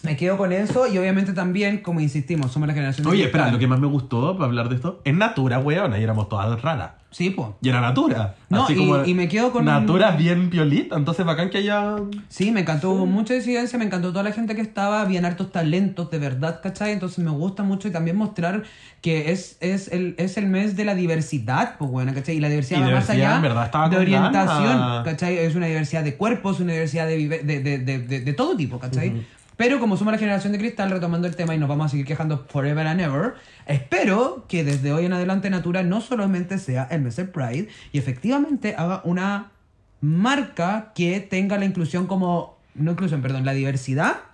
Me 0.04 0.18
quedo 0.18 0.36
con 0.38 0.52
eso 0.52 0.88
y 0.92 0.98
obviamente 0.98 1.32
también, 1.34 1.78
como 1.80 2.00
insistimos, 2.00 2.52
somos 2.52 2.68
la 2.68 2.74
generación 2.74 3.06
Oye, 3.08 3.26
espera, 3.26 3.52
lo 3.52 3.60
que 3.60 3.68
más 3.68 3.80
me 3.80 3.88
gustó 3.88 4.34
para 4.34 4.46
hablar 4.46 4.68
de 4.70 4.76
esto 4.76 5.00
es 5.04 5.14
Natura, 5.14 5.60
weona, 5.60 6.00
y 6.00 6.04
éramos 6.04 6.28
todas 6.28 6.60
raras. 6.62 6.92
Sí, 7.12 7.30
pues. 7.30 7.50
Y 7.62 7.68
era 7.68 7.82
Natura. 7.82 8.36
No, 8.50 8.64
Así 8.64 8.74
y- 8.74 8.78
como 8.78 9.04
y 9.04 9.14
me 9.14 9.28
quedo 9.28 9.52
con- 9.52 9.66
Natura 9.66 10.12
bien 10.12 10.50
piolita, 10.50 10.96
entonces 10.96 11.26
bacán 11.26 11.50
que 11.50 11.58
haya... 11.60 11.98
Sí, 12.30 12.52
me 12.52 12.62
encantó, 12.62 12.92
hubo 12.92 13.06
mucha 13.06 13.34
disidencia, 13.34 13.78
me 13.78 13.84
encantó 13.86 14.12
toda 14.12 14.24
la 14.24 14.32
gente 14.32 14.56
que 14.56 14.62
estaba, 14.62 15.02
habían 15.02 15.26
hartos 15.26 15.52
talentos 15.52 16.10
de 16.10 16.20
verdad, 16.20 16.62
¿cachai? 16.64 16.94
Entonces 16.94 17.20
me 17.20 17.30
gusta 17.32 17.64
mucho 17.64 17.90
y 17.90 17.92
también 17.92 18.16
mostrar 18.16 18.64
que 19.02 19.32
es, 19.32 19.58
es, 19.60 19.90
el, 19.90 20.16
es 20.18 20.38
el 20.38 20.48
mes 20.48 20.78
de 20.78 20.86
la 20.86 20.96
diversidad, 20.96 21.76
pues 21.78 21.92
bueno, 21.92 22.14
¿cachai? 22.14 22.38
Y 22.38 22.40
la 22.40 22.48
diversidad 22.50 22.80
Y 22.80 22.82
va 22.84 22.88
más 22.92 22.94
diversidad, 23.08 23.28
allá 23.28 23.36
en 23.36 23.42
verdad, 23.42 23.66
estaba 23.66 23.90
de 23.90 23.98
orientación, 23.98 24.64
ganas. 24.80 25.04
¿cachai? 25.06 25.38
Es 25.38 25.54
una 25.56 25.66
diversidad 25.68 26.04
de 26.06 26.16
cuerpos, 26.16 26.60
una 26.62 26.72
diversidad 26.72 27.08
de, 27.08 27.18
vive- 27.18 27.44
de, 27.44 27.60
de, 27.60 27.78
de, 27.80 28.00
de- 28.00 28.20
de 28.22 28.34
todo 28.34 28.56
tipo, 28.56 28.80
¿cachai? 28.80 29.22
Pero 29.62 29.80
como 29.80 29.96
somos 29.96 30.12
la 30.12 30.18
generación 30.18 30.54
de 30.54 30.58
cristal, 30.58 30.90
retomando 30.90 31.28
el 31.28 31.36
tema 31.36 31.54
y 31.54 31.60
nos 31.60 31.70
vamos 31.70 31.86
a 31.86 31.90
seguir 31.90 32.08
quejando 32.08 32.48
forever 32.50 32.88
and 32.88 33.00
ever, 33.00 33.36
espero 33.68 34.44
que 34.48 34.64
desde 34.64 34.92
hoy 34.92 35.06
en 35.06 35.14
adelante 35.14 35.52
Natura 35.52 35.84
no 35.84 36.02
solamente 36.02 36.58
sea 36.58 36.88
el 36.90 37.04
mes 37.04 37.22
Pride 37.32 37.68
y 37.92 38.00
efectivamente 38.00 38.74
haga 38.76 39.02
una 39.04 39.52
marca 40.02 40.94
que 40.96 41.20
tenga 41.20 41.60
la 41.60 41.66
inclusión 41.66 42.08
como, 42.08 42.58
no 42.74 42.94
inclusión, 42.94 43.22
perdón, 43.22 43.46
la 43.46 43.54
diversidad 43.54 44.31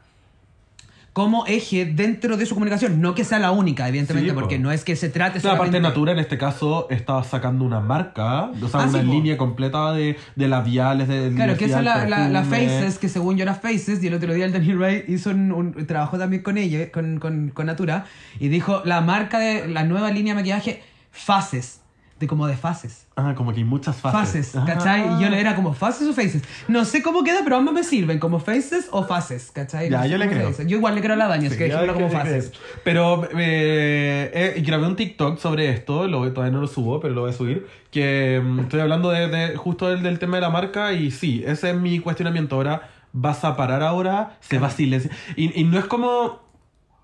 como 1.17 1.47
eje 1.47 1.85
dentro 1.85 2.37
de 2.37 2.45
su 2.45 2.53
comunicación. 2.53 3.01
No 3.01 3.15
que 3.15 3.23
sea 3.23 3.39
la 3.39 3.49
única, 3.49 3.87
evidentemente, 3.89 4.29
Sí, 4.29 4.35
porque 4.35 4.59
no 4.59 4.71
es 4.71 4.83
que 4.83 4.95
se 4.95 5.09
trate 5.09 5.39
Claro, 5.39 5.55
aparte 5.55 5.71
solamente... 5.71 5.79
Natura 5.79 6.11
en 6.11 6.19
este 6.19 6.37
caso 6.37 6.85
estaba 6.91 7.23
sacando 7.23 7.65
una 7.65 7.79
marca, 7.79 8.51
o 8.61 8.67
sea, 8.67 8.81
Ah, 8.81 8.83
una 8.87 8.99
sí, 9.01 9.07
po. 9.07 9.13
línea 9.13 9.35
completa 9.35 9.93
de, 9.93 10.15
de 10.35 10.47
labiales, 10.47 11.07
de 11.07 11.31
Claro, 11.35 11.57
que 11.57 11.65
esa 11.65 11.79
es 11.79 11.85
la, 11.85 12.05
la, 12.07 12.29
la. 12.29 12.43
Faces, 12.43 12.99
que 12.99 13.09
según 13.09 13.35
yo 13.35 13.41
era 13.41 13.55
Faces, 13.55 14.03
y 14.03 14.05
el 14.05 14.13
otro 14.13 14.31
día 14.31 14.45
el 14.45 14.53
Daniel 14.53 14.77
Wright 14.77 15.09
hizo 15.09 15.31
un, 15.31 15.51
un- 15.51 15.87
trabajó 15.87 16.19
también 16.19 16.43
con 16.43 16.55
ella, 16.59 16.91
con, 16.91 17.17
con, 17.19 17.49
con 17.49 17.65
Natura, 17.65 18.05
y 18.39 18.49
dijo 18.49 18.83
la 18.85 19.01
marca 19.01 19.39
de 19.39 19.67
la 19.67 19.85
nueva 19.85 20.11
línea 20.11 20.35
de 20.35 20.41
maquillaje, 20.41 20.83
Faces, 21.09 21.81
de 22.19 22.27
como 22.27 22.47
de 22.47 22.57
fases. 22.57 23.05
Ah, 23.15 23.33
como 23.35 23.51
que 23.53 23.59
hay 23.59 23.63
muchas 23.63 23.97
fases. 23.97 24.19
Faces, 24.51 24.63
¿cachai? 24.65 25.01
Ah. 25.07 25.17
Y 25.19 25.23
yo 25.23 25.29
le 25.29 25.39
era 25.39 25.55
como 25.55 25.73
faces 25.73 26.07
o 26.07 26.13
faces. 26.13 26.41
No 26.67 26.83
sé 26.85 27.01
cómo 27.03 27.23
queda, 27.23 27.41
pero 27.43 27.57
ambos 27.57 27.73
me 27.73 27.83
sirven, 27.83 28.17
como 28.19 28.39
faces 28.39 28.87
o 28.91 29.03
faces, 29.03 29.51
¿cachai? 29.53 29.89
Ya, 29.89 29.99
No 29.99 30.05
yo 30.07 30.17
le 30.17 30.27
creo. 30.27 30.51
Yo 30.65 30.77
igual 30.77 30.95
le 30.95 31.01
creo 31.01 31.13
a 31.13 31.17
la 31.17 31.27
Dani, 31.27 31.45
es 31.45 31.51
Sí, 31.53 31.57
que 31.59 31.69
ya 31.69 31.81
dejémoslo 31.81 31.93
como 31.93 32.09
que- 32.09 32.29
faces. 32.29 32.51
Pero 32.83 33.27
eh, 33.37 34.31
eh, 34.57 34.61
grabé 34.65 34.87
un 34.87 34.95
TikTok 34.95 35.37
sobre 35.39 35.69
esto, 35.69 36.07
lo, 36.07 36.31
todavía 36.33 36.53
no 36.53 36.61
lo 36.61 36.67
subo, 36.67 36.99
pero 36.99 37.13
lo 37.13 37.21
voy 37.21 37.29
a 37.29 37.33
subir. 37.33 37.67
Que 37.91 38.41
mm, 38.43 38.59
estoy 38.61 38.79
hablando 38.79 39.09
de, 39.11 39.27
de- 39.27 39.55
justo 39.57 39.89
del, 39.89 40.01
del 40.03 40.19
tema 40.19 40.37
de 40.37 40.41
la 40.41 40.49
marca 40.49 40.93
y 40.93 41.11
sí, 41.11 41.43
ese 41.45 41.69
es 41.71 41.75
mi 41.75 41.99
cuestionamiento. 41.99 42.55
Ahora, 42.55 42.89
¿vas 43.13 43.43
a 43.45 43.55
parar 43.55 43.83
ahora? 43.83 44.37
¿Se 44.41 44.59
va 44.59 44.67
a 44.67 44.71
silenciar? 44.71 45.13
Y, 45.35 45.59
y 45.59 45.63
no 45.63 45.77
es 45.79 45.85
como... 45.85 46.46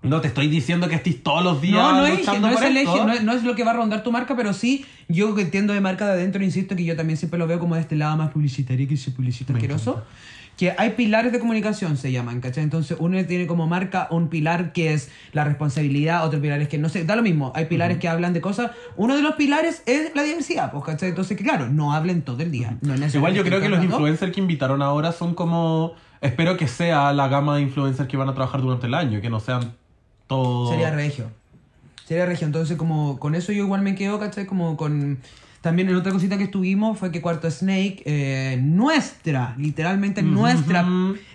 No 0.04 0.20
te 0.20 0.28
estoy 0.28 0.48
diciendo 0.48 0.88
que 0.88 0.96
estés 0.96 1.22
todos 1.22 1.42
los 1.42 1.60
días 1.60 1.76
No, 1.76 1.92
no 1.92 2.06
es, 2.06 2.26
no 2.40 2.48
es 2.50 2.62
el 2.62 2.76
eje, 2.76 3.04
no 3.04 3.12
es, 3.12 3.24
no 3.24 3.32
es 3.32 3.42
lo 3.42 3.54
que 3.54 3.64
va 3.64 3.70
a 3.70 3.74
rondar 3.74 4.02
tu 4.02 4.12
marca, 4.12 4.36
pero 4.36 4.52
sí, 4.52 4.84
yo 5.08 5.34
que 5.34 5.42
entiendo 5.42 5.72
de 5.72 5.80
marca 5.80 6.06
de 6.06 6.12
adentro, 6.12 6.44
insisto, 6.44 6.76
que 6.76 6.84
yo 6.84 6.94
también 6.94 7.16
siempre 7.16 7.38
lo 7.38 7.46
veo 7.46 7.58
como 7.58 7.74
de 7.74 7.80
este 7.80 7.96
lado 7.96 8.16
más 8.16 8.30
publicitario 8.30 8.86
que 8.86 8.96
se 8.98 9.10
publicita 9.10 9.52
Me 9.52 9.58
asqueroso. 9.58 10.04
Que 10.58 10.72
hay 10.78 10.90
pilares 10.90 11.32
de 11.32 11.40
comunicación, 11.40 11.96
se 11.96 12.12
llaman, 12.12 12.40
¿cachai? 12.40 12.62
Entonces 12.62 12.96
uno 13.00 13.24
tiene 13.24 13.48
como 13.48 13.66
marca 13.66 14.06
un 14.12 14.28
pilar 14.28 14.72
que 14.72 14.92
es 14.92 15.10
la 15.32 15.42
responsabilidad, 15.42 16.24
otro 16.24 16.40
pilar 16.40 16.60
es 16.60 16.68
que 16.68 16.78
no 16.78 16.88
sé, 16.88 17.04
da 17.04 17.16
lo 17.16 17.22
mismo. 17.22 17.50
Hay 17.56 17.64
pilares 17.64 17.98
que 17.98 18.08
hablan 18.08 18.34
de 18.34 18.40
cosas. 18.40 18.70
Uno 18.96 19.16
de 19.16 19.22
los 19.22 19.34
pilares 19.34 19.82
es 19.86 20.14
la 20.14 20.22
diversidad, 20.22 20.70
pues, 20.70 20.84
¿cachai? 20.84 21.08
Entonces, 21.08 21.36
que 21.36 21.42
claro, 21.42 21.68
no 21.70 21.92
hablen 21.92 22.22
todo 22.22 22.40
el 22.42 22.52
día. 22.52 22.76
No 22.82 22.94
Igual 22.94 23.34
yo 23.34 23.42
creo 23.42 23.60
que 23.60 23.68
los 23.68 23.82
influencers 23.82 24.32
que 24.32 24.40
invitaron 24.40 24.80
ahora 24.80 25.10
son 25.10 25.34
como... 25.34 25.94
Espero 26.20 26.56
que 26.56 26.68
sea 26.68 27.12
la 27.12 27.26
gama 27.26 27.56
de 27.56 27.62
influencers 27.62 28.08
que 28.08 28.16
van 28.16 28.28
a 28.28 28.34
trabajar 28.34 28.62
durante 28.62 28.86
el 28.86 28.94
año, 28.94 29.20
que 29.20 29.28
no 29.28 29.40
sean 29.40 29.74
Sería 30.70 30.90
regio. 30.90 31.30
Sería 32.06 32.26
regio. 32.26 32.46
Entonces, 32.46 32.76
como 32.76 33.18
con 33.18 33.34
eso 33.34 33.52
yo 33.52 33.62
igual 33.64 33.82
me 33.82 33.94
quedo, 33.94 34.18
¿cachai? 34.18 34.46
Como 34.46 34.76
con. 34.76 35.18
También 35.62 35.88
en 35.88 35.96
otra 35.96 36.12
cosita 36.12 36.36
que 36.36 36.44
estuvimos 36.44 36.98
fue 36.98 37.10
que 37.10 37.22
Cuarto 37.22 37.50
Snake, 37.50 38.02
eh, 38.04 38.58
nuestra, 38.62 39.54
literalmente 39.56 40.22
nuestra 40.22 40.86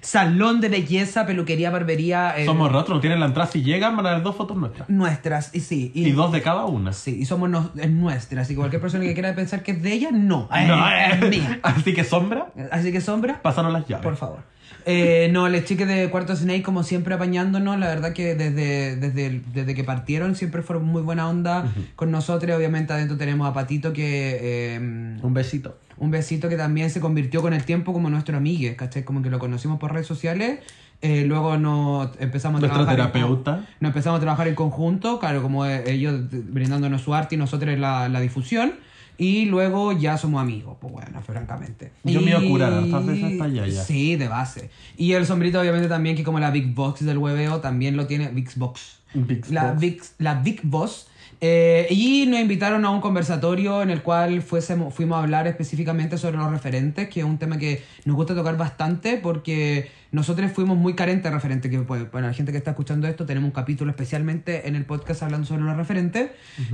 salón 0.01 0.61
de 0.61 0.69
belleza, 0.69 1.25
peluquería, 1.25 1.71
barbería. 1.71 2.37
eh, 2.37 2.45
Somos 2.45 2.71
nosotros, 2.71 2.97
no 2.97 3.01
tienen 3.01 3.19
la 3.19 3.25
entrada. 3.25 3.49
Si 3.49 3.63
llegan, 3.63 3.97
van 3.97 4.05
a 4.05 4.11
ver 4.11 4.21
dos 4.21 4.35
fotos 4.35 4.55
nuestras. 4.55 4.87
Nuestras, 4.87 5.49
y 5.55 5.61
sí. 5.61 5.91
Y 5.95 6.11
dos 6.11 6.31
de 6.31 6.43
cada 6.43 6.65
una. 6.65 6.93
Sí, 6.93 7.17
y 7.19 7.25
somos 7.25 7.49
nos- 7.49 7.71
es 7.75 7.89
nuestra. 7.89 8.43
Así 8.43 8.53
que 8.53 8.57
cualquier 8.57 8.81
persona 8.83 9.03
que 9.03 9.15
quiera 9.15 9.33
pensar 9.33 9.63
que 9.63 9.71
es 9.71 9.81
de 9.81 9.93
ella, 9.93 10.09
no. 10.11 10.47
No, 10.67 10.91
es, 10.91 11.23
es 11.23 11.29
mía. 11.29 11.59
Así 11.63 11.95
que 11.95 12.03
sombra, 12.03 12.51
Así 12.71 12.91
que 12.91 13.01
sombra, 13.01 13.41
pásanos 13.41 13.73
las 13.73 13.87
llaves. 13.87 14.03
por 14.03 14.15
favor. 14.15 14.43
Eh, 14.85 15.29
no, 15.31 15.49
les 15.49 15.65
chiques 15.65 15.87
de 15.87 16.09
Cuarto 16.09 16.35
Snake, 16.35 16.63
como 16.63 16.83
siempre, 16.83 17.13
apañándonos. 17.13 17.77
La 17.79 17.87
verdad 17.87 18.13
que 18.13 18.33
desde, 18.35 18.95
desde, 18.95 19.41
desde 19.53 19.75
que 19.75 19.83
partieron 19.83 20.35
siempre 20.35 20.61
fueron 20.63 20.85
muy 20.85 21.01
buena 21.01 21.27
onda 21.29 21.65
con 21.95 22.11
nosotros. 22.11 22.55
Obviamente, 22.57 22.93
adentro 22.93 23.17
tenemos 23.17 23.47
a 23.47 23.53
Patito, 23.53 23.93
que. 23.93 24.37
eh, 24.41 24.77
Un 25.21 25.33
besito. 25.33 25.77
un 25.97 26.11
besito 26.11 26.47
que 26.49 26.55
también 26.57 26.89
se 26.89 26.99
convirtió 26.99 27.41
con 27.41 27.53
el 27.53 27.63
tiempo 27.65 27.93
como 27.93 28.09
nuestro 28.09 28.37
amigo, 28.37 28.73
¿cachai? 28.77 29.03
Como 29.03 29.21
que 29.21 29.29
lo 29.29 29.37
conocimos 29.39 29.79
por 29.79 29.91
redes 29.93 30.07
sociales. 30.07 30.59
eh, 31.01 31.23
luego 31.25 31.57
nos 31.57 32.09
empezamos 32.19 32.57
a 32.57 32.67
Nuestro 32.67 32.85
trabajar. 32.85 33.11
terapeuta. 33.11 33.65
nos 33.79 33.89
empezamos 33.89 34.17
a 34.17 34.21
trabajar 34.21 34.47
en 34.47 34.55
conjunto, 34.55 35.19
claro, 35.19 35.41
como 35.41 35.65
eh, 35.65 35.83
ellos 35.87 36.19
brindándonos 36.29 37.01
su 37.01 37.13
arte 37.13 37.35
y 37.35 37.37
nosotros 37.37 37.77
la, 37.77 38.09
la 38.09 38.19
difusión. 38.21 38.73
Y 39.19 39.45
luego 39.45 39.91
ya 39.91 40.17
somos 40.17 40.41
amigos, 40.41 40.77
pues 40.79 40.93
bueno, 40.93 41.21
francamente. 41.21 41.91
Yo 42.05 42.21
me 42.21 42.31
iba 42.31 42.39
a 42.39 42.41
curar 42.41 42.73
hartas 42.73 43.05
veces 43.05 43.37
para 43.37 43.51
allá 43.51 43.67
ya. 43.67 43.83
Sí, 43.83 44.15
de 44.15 44.29
base. 44.29 44.69
Y 44.95 45.11
el 45.11 45.25
sombrito 45.25 45.59
obviamente 45.59 45.89
también, 45.89 46.15
que 46.15 46.23
como 46.23 46.39
la 46.39 46.51
Big 46.51 46.73
Box 46.73 47.05
del 47.05 47.17
hueveo, 47.17 47.59
también 47.59 47.97
lo 47.97 48.07
tiene 48.07 48.29
Big 48.29 48.49
Box. 48.55 49.01
Big 49.13 49.51
La 49.51 49.71
Box. 49.71 49.79
Big, 49.81 50.01
la 50.19 50.35
Big 50.35 50.61
Boss. 50.63 51.07
Eh, 51.41 51.87
y 51.89 52.27
nos 52.27 52.39
invitaron 52.39 52.85
a 52.85 52.89
un 52.89 53.01
conversatorio 53.01 53.81
en 53.81 53.89
el 53.89 54.01
cual 54.01 54.41
fuésemos, 54.41 54.93
fuimos 54.93 55.17
a 55.17 55.23
hablar 55.23 55.47
específicamente 55.47 56.17
sobre 56.17 56.37
los 56.37 56.49
referentes, 56.49 57.09
que 57.09 57.19
es 57.19 57.25
un 57.25 57.37
tema 57.37 57.57
que 57.57 57.83
nos 58.05 58.15
gusta 58.15 58.33
tocar 58.33 58.55
bastante 58.55 59.17
porque 59.17 59.89
nosotros 60.11 60.51
fuimos 60.51 60.77
muy 60.77 60.93
carentes 60.95 61.23
de 61.23 61.31
referentes. 61.31 61.69
Que, 61.71 61.79
pues, 61.79 62.03
para 62.05 62.27
la 62.27 62.33
gente 62.33 62.51
que 62.51 62.57
está 62.57 62.71
escuchando 62.71 63.07
esto, 63.07 63.25
tenemos 63.25 63.47
un 63.47 63.51
capítulo 63.53 63.91
especialmente 63.91 64.67
en 64.67 64.75
el 64.75 64.85
podcast 64.85 65.23
hablando 65.23 65.45
sobre 65.47 65.63
los 65.63 65.75
referentes. 65.77 66.31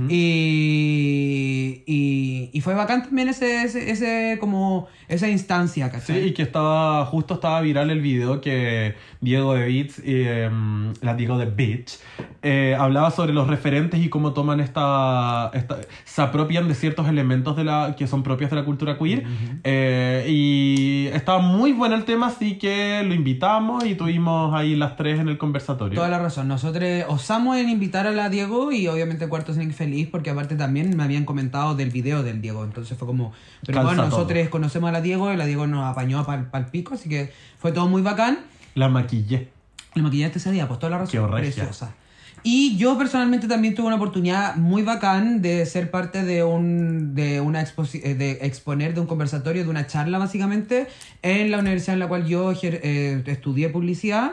y, 0.08 1.82
y, 1.86 2.50
y 2.52 2.60
fue 2.60 2.74
bacán 2.74 3.02
también 3.04 3.28
ese, 3.28 3.62
ese, 3.62 3.90
ese 3.90 4.36
como 4.40 4.88
esa 5.08 5.28
instancia, 5.28 5.86
Sí, 5.86 5.92
¿cachai? 5.92 6.28
y 6.28 6.32
que 6.34 6.42
estaba, 6.42 7.04
justo 7.06 7.34
estaba 7.34 7.60
viral 7.60 7.90
el 7.90 8.00
video 8.00 8.40
que 8.40 8.94
Diego 9.20 9.54
de 9.54 9.66
Beats, 9.66 10.02
em, 10.04 10.92
la 11.02 11.14
Diego 11.14 11.38
de 11.38 11.46
Bitch, 11.46 11.98
eh, 12.42 12.76
hablaba 12.78 13.10
sobre 13.10 13.32
los 13.32 13.48
referentes 13.48 14.00
y 14.02 14.08
cómo 14.08 14.32
toman 14.32 14.60
esta, 14.60 15.50
esta- 15.54 15.78
se 16.04 16.22
apropian 16.22 16.68
de 16.68 16.74
ciertos 16.74 17.08
elementos 17.08 17.56
de 17.56 17.64
la, 17.64 17.94
que 17.96 18.06
son 18.06 18.22
propios 18.22 18.50
de 18.50 18.56
la 18.56 18.64
cultura 18.64 18.98
queer. 18.98 19.24
Eh, 19.64 20.26
y 20.28 21.06
estaba 21.12 21.38
muy 21.40 21.72
bueno 21.72 21.94
el 21.94 22.04
tema, 22.04 22.28
así 22.28 22.58
que 22.58 23.02
lo 23.06 23.14
invitamos 23.26 23.84
y 23.84 23.96
tuvimos 23.96 24.54
ahí 24.54 24.76
las 24.76 24.94
tres 24.94 25.18
en 25.18 25.28
el 25.28 25.36
conversatorio. 25.36 25.96
Toda 25.96 26.08
la 26.08 26.20
razón. 26.20 26.46
Nosotros 26.46 26.84
osamos 27.08 27.56
en 27.56 27.68
invitar 27.68 28.06
a 28.06 28.12
la 28.12 28.28
Diego 28.28 28.70
y 28.70 28.86
obviamente 28.86 29.28
Cuarto 29.28 29.52
Snake 29.52 29.72
feliz 29.72 30.08
porque 30.08 30.30
aparte 30.30 30.54
también 30.54 30.96
me 30.96 31.02
habían 31.02 31.24
comentado 31.24 31.74
del 31.74 31.90
video 31.90 32.22
del 32.22 32.40
Diego. 32.40 32.62
Entonces 32.62 32.96
fue 32.96 33.08
como... 33.08 33.32
Pero 33.64 33.78
Calza 33.78 33.88
bueno, 33.88 34.02
todo. 34.04 34.10
nosotros 34.18 34.48
conocemos 34.48 34.88
a 34.90 34.92
la 34.92 35.00
Diego 35.00 35.32
y 35.32 35.36
la 35.36 35.44
Diego 35.44 35.66
nos 35.66 35.84
apañó 35.84 36.24
para 36.24 36.46
el 36.52 36.66
pico, 36.66 36.94
así 36.94 37.08
que 37.08 37.32
fue 37.58 37.72
todo 37.72 37.88
muy 37.88 38.00
bacán. 38.00 38.38
La 38.76 38.88
maquillé. 38.88 39.48
El 39.96 40.04
maquillaje 40.04 40.38
ese 40.38 40.52
día, 40.52 40.68
pues 40.68 40.78
toda 40.78 40.90
la 40.90 40.98
razón. 40.98 41.28
Qué 41.28 41.36
preciosa. 41.36 41.96
Y 42.42 42.76
yo 42.76 42.96
personalmente 42.96 43.48
también 43.48 43.74
tuve 43.74 43.86
una 43.86 43.96
oportunidad 43.96 44.56
muy 44.56 44.82
bacán 44.82 45.42
de 45.42 45.66
ser 45.66 45.90
parte 45.90 46.24
de 46.24 46.44
un 46.44 47.14
de 47.14 47.40
una 47.40 47.62
eh, 47.62 48.14
de 48.14 48.38
exponer 48.42 48.94
de 48.94 49.00
un 49.00 49.06
conversatorio, 49.06 49.64
de 49.64 49.70
una 49.70 49.86
charla 49.86 50.18
básicamente, 50.18 50.86
en 51.22 51.50
la 51.50 51.58
universidad 51.58 51.94
en 51.94 52.00
la 52.00 52.08
cual 52.08 52.26
yo 52.26 52.52
eh, 52.62 53.22
estudié 53.26 53.68
publicidad. 53.68 54.32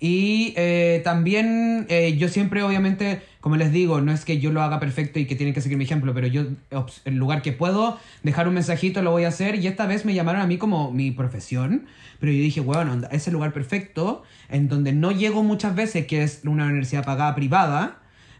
Y 0.00 0.52
eh, 0.56 1.00
también 1.04 1.86
yo 2.18 2.28
siempre, 2.28 2.62
obviamente, 2.62 3.22
como 3.44 3.56
les 3.56 3.72
digo, 3.72 4.00
no 4.00 4.10
es 4.10 4.24
que 4.24 4.38
yo 4.40 4.50
lo 4.52 4.62
haga 4.62 4.80
perfecto 4.80 5.18
y 5.18 5.26
que 5.26 5.36
tienen 5.36 5.52
que 5.52 5.60
seguir 5.60 5.76
mi 5.76 5.84
ejemplo, 5.84 6.14
pero 6.14 6.26
yo, 6.26 6.44
el 7.04 7.16
lugar 7.16 7.42
que 7.42 7.52
puedo 7.52 7.98
dejar 8.22 8.48
un 8.48 8.54
mensajito 8.54 9.02
lo 9.02 9.10
voy 9.10 9.24
a 9.24 9.28
hacer. 9.28 9.56
Y 9.56 9.66
esta 9.66 9.84
vez 9.86 10.06
me 10.06 10.14
llamaron 10.14 10.40
a 10.40 10.46
mí 10.46 10.56
como 10.56 10.90
mi 10.90 11.10
profesión, 11.10 11.84
pero 12.20 12.32
yo 12.32 12.38
dije, 12.38 12.60
bueno, 12.62 13.02
es 13.10 13.26
el 13.28 13.34
lugar 13.34 13.52
perfecto 13.52 14.22
en 14.48 14.68
donde 14.68 14.94
no 14.94 15.12
llego 15.12 15.42
muchas 15.42 15.74
veces, 15.74 16.06
que 16.06 16.22
es 16.22 16.40
una 16.46 16.64
universidad 16.64 17.04
pagada 17.04 17.34
privada. 17.34 17.98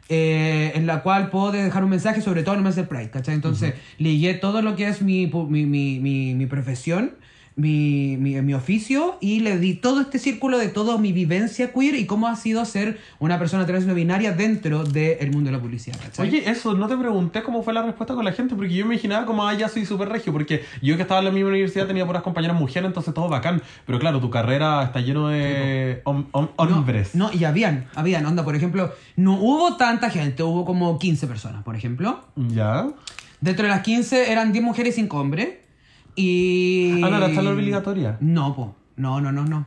eh, 0.09 0.73
en 0.75 0.87
la 0.87 1.03
cual 1.03 1.29
puedo 1.31 1.53
dejar 1.53 1.85
un 1.85 1.91
mensaje, 1.91 2.23
sobre 2.23 2.43
todo 2.43 2.55
en 2.55 2.61
el 2.61 2.65
mes 2.65 2.77
del 2.77 2.87
Pride, 2.89 3.11
¿cachai? 3.11 3.35
Entonces, 3.35 3.75
ligué 3.99 4.33
todo 4.35 4.63
lo 4.63 4.75
que 4.75 4.89
es 4.89 5.03
mi, 5.03 5.27
mi, 5.27 5.67
mi, 5.67 6.35
mi 6.35 6.47
profesión, 6.47 7.13
mi, 7.57 8.17
mi, 8.19 8.41
mi 8.43 8.53
oficio, 8.55 9.17
y 9.21 9.41
le 9.41 9.59
di 9.59 9.75
todo 9.75 10.01
este 10.01 10.19
círculo 10.19 10.59
de 10.59 10.69
toda 10.69 10.99
mi 10.99 11.13
vivencia 11.13 11.73
queer 11.73 11.95
y 11.95 12.05
cómo 12.07 12.27
ha 12.27 12.35
sido 12.35 12.65
ser 12.65 12.99
una 13.21 13.39
persona 13.39 13.65
trans 13.65 13.87
no 13.87 13.95
binaria 13.95 14.33
dentro 14.33 14.83
del 14.83 15.31
mundo 15.31 15.51
de 15.51 15.57
la 15.57 15.63
publicidad, 15.63 15.97
¿cachai? 16.01 16.29
Oye, 16.29 16.51
eso, 16.51 16.75
no 16.75 16.89
te 16.89 16.97
pregunté 16.97 17.43
cómo 17.45 17.63
fue 17.63 17.73
la 17.73 17.83
respuesta 17.83 18.15
con 18.15 18.25
la 18.25 18.33
gente, 18.33 18.57
porque 18.57 18.75
yo 18.75 18.85
me 18.87 18.95
imaginaba 18.95 19.25
como, 19.25 19.47
ah, 19.47 19.55
ya 19.55 19.69
soy 19.69 19.87
súper 19.87 20.09
regio, 20.09 20.33
porque 20.33 20.65
yo 20.83 20.97
que 20.97 21.03
estaba 21.03 21.21
en 21.21 21.27
la 21.27 21.31
misma 21.31 21.51
universidad 21.51 21.87
tenía 21.87 22.05
puras 22.05 22.23
compañeras 22.23 22.59
mujeres, 22.59 22.89
entonces 22.89 23.15
todo 23.15 23.29
bacán. 23.29 23.63
Pero 23.87 23.99
claro, 24.01 24.21
tu 24.21 24.31
carrera 24.31 24.83
está 24.83 25.01
lleno 25.01 25.29
de 25.29 26.03
hom- 26.05 26.27
hom- 26.33 26.51
hombres. 26.57 27.15
No, 27.15 27.31
no, 27.31 27.39
y 27.39 27.45
habían, 27.45 27.87
habían, 27.95 28.27
onda, 28.27 28.45
por 28.45 28.57
ejemplo, 28.57 28.93
no 29.17 29.35
hubo 29.35 29.77
tanta 29.77 30.11
gente, 30.11 30.43
hubo 30.43 30.65
como 30.65 30.99
15 30.99 31.27
personas, 31.29 31.63
por 31.63 31.77
ejemplo. 31.77 32.25
¿Ya? 32.37 32.89
Dentro 33.41 33.63
de 33.65 33.69
las 33.71 33.83
15 33.83 34.33
eran 34.33 34.53
10 34.53 34.65
mujeres 34.65 34.95
y 34.95 35.03
5 35.03 35.21
hombres. 35.21 35.49
Y. 36.17 37.01
Ah, 37.03 37.09
no, 37.11 37.17
era 37.19 37.35
charla 37.35 37.51
obligatoria. 37.51 38.17
No, 38.21 38.55
po. 38.55 38.75
No, 38.97 39.21
no, 39.21 39.33
no, 39.33 39.45
no. 39.45 39.67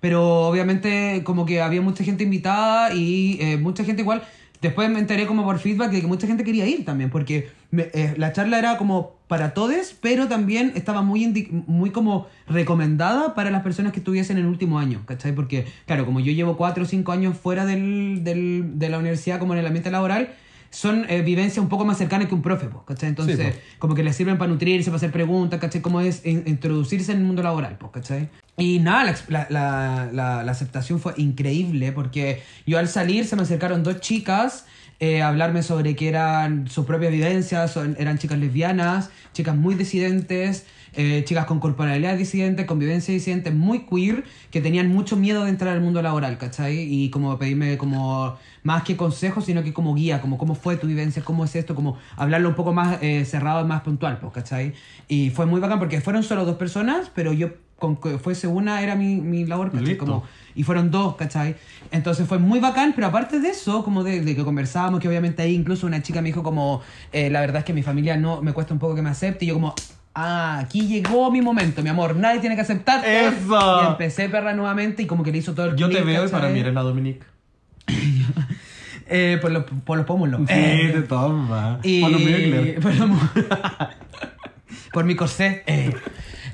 Pero 0.00 0.48
obviamente, 0.48 1.22
como 1.24 1.46
que 1.46 1.60
había 1.62 1.80
mucha 1.80 2.04
gente 2.04 2.24
invitada 2.24 2.92
y 2.94 3.38
eh, 3.40 3.56
mucha 3.56 3.84
gente 3.84 4.02
igual. 4.02 4.22
Después 4.60 4.88
me 4.90 4.98
enteré 4.98 5.26
como 5.26 5.44
por 5.44 5.58
feedback 5.58 5.90
de 5.90 6.00
que 6.00 6.06
mucha 6.06 6.26
gente 6.26 6.42
quería 6.42 6.66
ir 6.66 6.86
también, 6.86 7.10
porque 7.10 7.50
me- 7.70 7.90
eh, 7.92 8.14
la 8.16 8.32
charla 8.32 8.58
era 8.58 8.78
como 8.78 9.12
para 9.28 9.52
todos, 9.52 9.94
pero 10.00 10.26
también 10.26 10.72
estaba 10.74 11.02
muy, 11.02 11.26
muy 11.66 11.90
como 11.90 12.28
recomendada 12.48 13.34
para 13.34 13.50
las 13.50 13.62
personas 13.62 13.92
que 13.92 13.98
estuviesen 14.00 14.38
en 14.38 14.44
el 14.44 14.48
último 14.48 14.78
año, 14.78 15.02
¿cachai? 15.04 15.34
Porque, 15.34 15.66
claro, 15.86 16.06
como 16.06 16.20
yo 16.20 16.32
llevo 16.32 16.56
4 16.56 16.84
o 16.84 16.86
5 16.86 17.12
años 17.12 17.36
fuera 17.36 17.66
del, 17.66 18.24
del- 18.24 18.78
de 18.78 18.88
la 18.88 18.98
universidad, 18.98 19.38
como 19.38 19.52
en 19.52 19.58
el 19.60 19.66
ambiente 19.66 19.90
laboral, 19.90 20.30
son 20.74 21.06
eh, 21.08 21.22
vivencias 21.22 21.58
un 21.62 21.68
poco 21.68 21.84
más 21.84 21.96
cercanas 21.98 22.26
que 22.28 22.34
un 22.34 22.42
profe, 22.42 22.66
po, 22.66 22.84
¿cachai? 22.84 23.08
Entonces, 23.08 23.36
Sí, 23.38 23.44
po. 23.44 23.58
como 23.78 23.94
que 23.94 24.02
les 24.02 24.16
sirven 24.16 24.38
para 24.38 24.50
nutrirse, 24.50 24.90
para 24.90 24.96
hacer 24.96 25.12
preguntas, 25.12 25.60
¿cachai? 25.60 25.80
Cómo 25.80 26.00
es 26.00 26.26
in- 26.26 26.42
introducirse 26.46 27.12
en 27.12 27.18
el 27.18 27.24
mundo 27.24 27.42
laboral, 27.42 27.76
pues, 27.78 27.92
¿cachai? 27.92 28.28
Y 28.56 28.80
nada, 28.80 29.14
la, 29.28 29.46
la, 29.50 30.08
la, 30.12 30.42
la- 30.42 30.50
aceptación 30.52 30.98
fue 31.00 31.14
increíble 31.16 31.92
porque 31.92 32.42
yo 32.66 32.78
al 32.78 32.88
salir 32.88 33.24
se 33.24 33.36
me 33.36 33.42
acercaron 33.42 33.82
dos 33.84 34.00
chicas 34.00 34.66
eh, 35.00 35.22
a 35.22 35.28
hablarme 35.28 35.62
sobre 35.62 35.94
que 35.96 36.08
eran 36.08 36.68
sus 36.68 36.84
propias 36.86 37.12
vivencias, 37.12 37.72
son- 37.72 37.96
eran 37.98 38.18
chicas 38.18 38.38
lesbianas, 38.38 39.10
chicas 39.32 39.56
muy 39.56 39.74
disidentes, 39.76 40.66
eh, 40.96 41.22
chicas 41.24 41.46
con 41.46 41.58
corporalidad 41.58 42.16
disidente, 42.16 42.66
con 42.66 42.78
vivencia 42.78 43.12
disidente, 43.12 43.50
muy 43.50 43.86
queer, 43.86 44.22
que 44.52 44.60
tenían 44.60 44.88
mucho 44.88 45.16
miedo 45.16 45.42
de 45.44 45.50
entrar 45.50 45.72
al 45.74 45.80
mundo 45.80 46.00
laboral, 46.02 46.38
¿cachai? 46.38 46.78
Y 46.80 47.10
como 47.10 47.36
pedirme 47.38 47.76
como 47.76 48.36
más 48.64 48.82
que 48.82 48.96
consejos, 48.96 49.44
sino 49.44 49.62
que 49.62 49.72
como 49.72 49.94
guía, 49.94 50.20
como 50.20 50.36
cómo 50.38 50.54
fue 50.56 50.76
tu 50.76 50.86
vivencia, 50.88 51.22
cómo 51.22 51.44
es 51.44 51.54
esto, 51.54 51.74
como 51.74 51.96
hablarlo 52.16 52.48
un 52.48 52.54
poco 52.56 52.72
más 52.72 52.98
eh, 53.02 53.24
cerrado, 53.24 53.64
más 53.66 53.82
puntual, 53.82 54.18
pues, 54.18 54.32
¿cachai? 54.32 54.72
Y 55.06 55.30
fue 55.30 55.46
muy 55.46 55.60
bacán 55.60 55.78
porque 55.78 56.00
fueron 56.00 56.22
solo 56.22 56.44
dos 56.44 56.56
personas, 56.56 57.10
pero 57.14 57.32
yo 57.32 57.50
con 57.78 57.96
que 57.96 58.18
fuese 58.18 58.46
una 58.46 58.82
era 58.82 58.94
mi, 58.94 59.16
mi 59.16 59.44
labor, 59.44 59.70
¿cachai? 59.70 59.98
Como, 59.98 60.24
y 60.54 60.62
fueron 60.62 60.90
dos, 60.90 61.16
¿cachai? 61.16 61.56
Entonces 61.90 62.26
fue 62.26 62.38
muy 62.38 62.58
bacán, 62.58 62.92
pero 62.94 63.06
aparte 63.08 63.38
de 63.38 63.48
eso, 63.50 63.84
como 63.84 64.02
de, 64.02 64.22
de 64.22 64.34
que 64.34 64.44
conversábamos, 64.44 65.00
que 65.00 65.08
obviamente 65.08 65.42
ahí 65.42 65.54
incluso 65.54 65.86
una 65.86 66.02
chica 66.02 66.22
me 66.22 66.28
dijo 66.28 66.42
como, 66.42 66.80
eh, 67.12 67.28
la 67.28 67.40
verdad 67.40 67.58
es 67.58 67.64
que 67.64 67.74
mi 67.74 67.82
familia 67.82 68.16
no, 68.16 68.40
me 68.40 68.54
cuesta 68.54 68.72
un 68.72 68.80
poco 68.80 68.94
que 68.94 69.02
me 69.02 69.10
acepte, 69.10 69.44
y 69.44 69.48
yo 69.48 69.54
como, 69.54 69.74
ah, 70.14 70.60
aquí 70.60 70.86
llegó 70.86 71.30
mi 71.30 71.42
momento, 71.42 71.82
mi 71.82 71.90
amor, 71.90 72.16
nadie 72.16 72.40
tiene 72.40 72.54
que 72.56 72.62
aceptarte. 72.62 73.26
¡Eso! 73.26 73.82
Y 73.82 73.86
empecé 73.88 74.30
perra 74.30 74.54
nuevamente 74.54 75.02
y 75.02 75.06
como 75.06 75.22
que 75.22 75.32
le 75.32 75.38
hizo 75.38 75.52
todo 75.52 75.66
el 75.66 75.76
Yo 75.76 75.90
te 75.90 76.00
veo 76.00 76.24
y 76.24 76.28
para 76.28 76.42
¿cachai? 76.44 76.54
mí 76.54 76.60
eres 76.60 76.72
la 76.72 76.80
Dominique. 76.82 77.26
Eh, 79.08 79.38
por, 79.40 79.50
los, 79.50 79.64
por 79.84 79.96
los 79.98 80.06
pómulos. 80.06 80.40
Sí, 80.48 80.54
Eh, 80.56 80.90
te 80.94 81.02
toma. 81.02 81.78
y... 81.82 82.00
Por 82.00 82.10
los 82.10 82.20
Mugler. 82.20 82.80
por, 82.80 82.94
los 85.02 85.04
mi 85.04 85.16
corsé. 85.16 85.62
eh. 85.66 85.92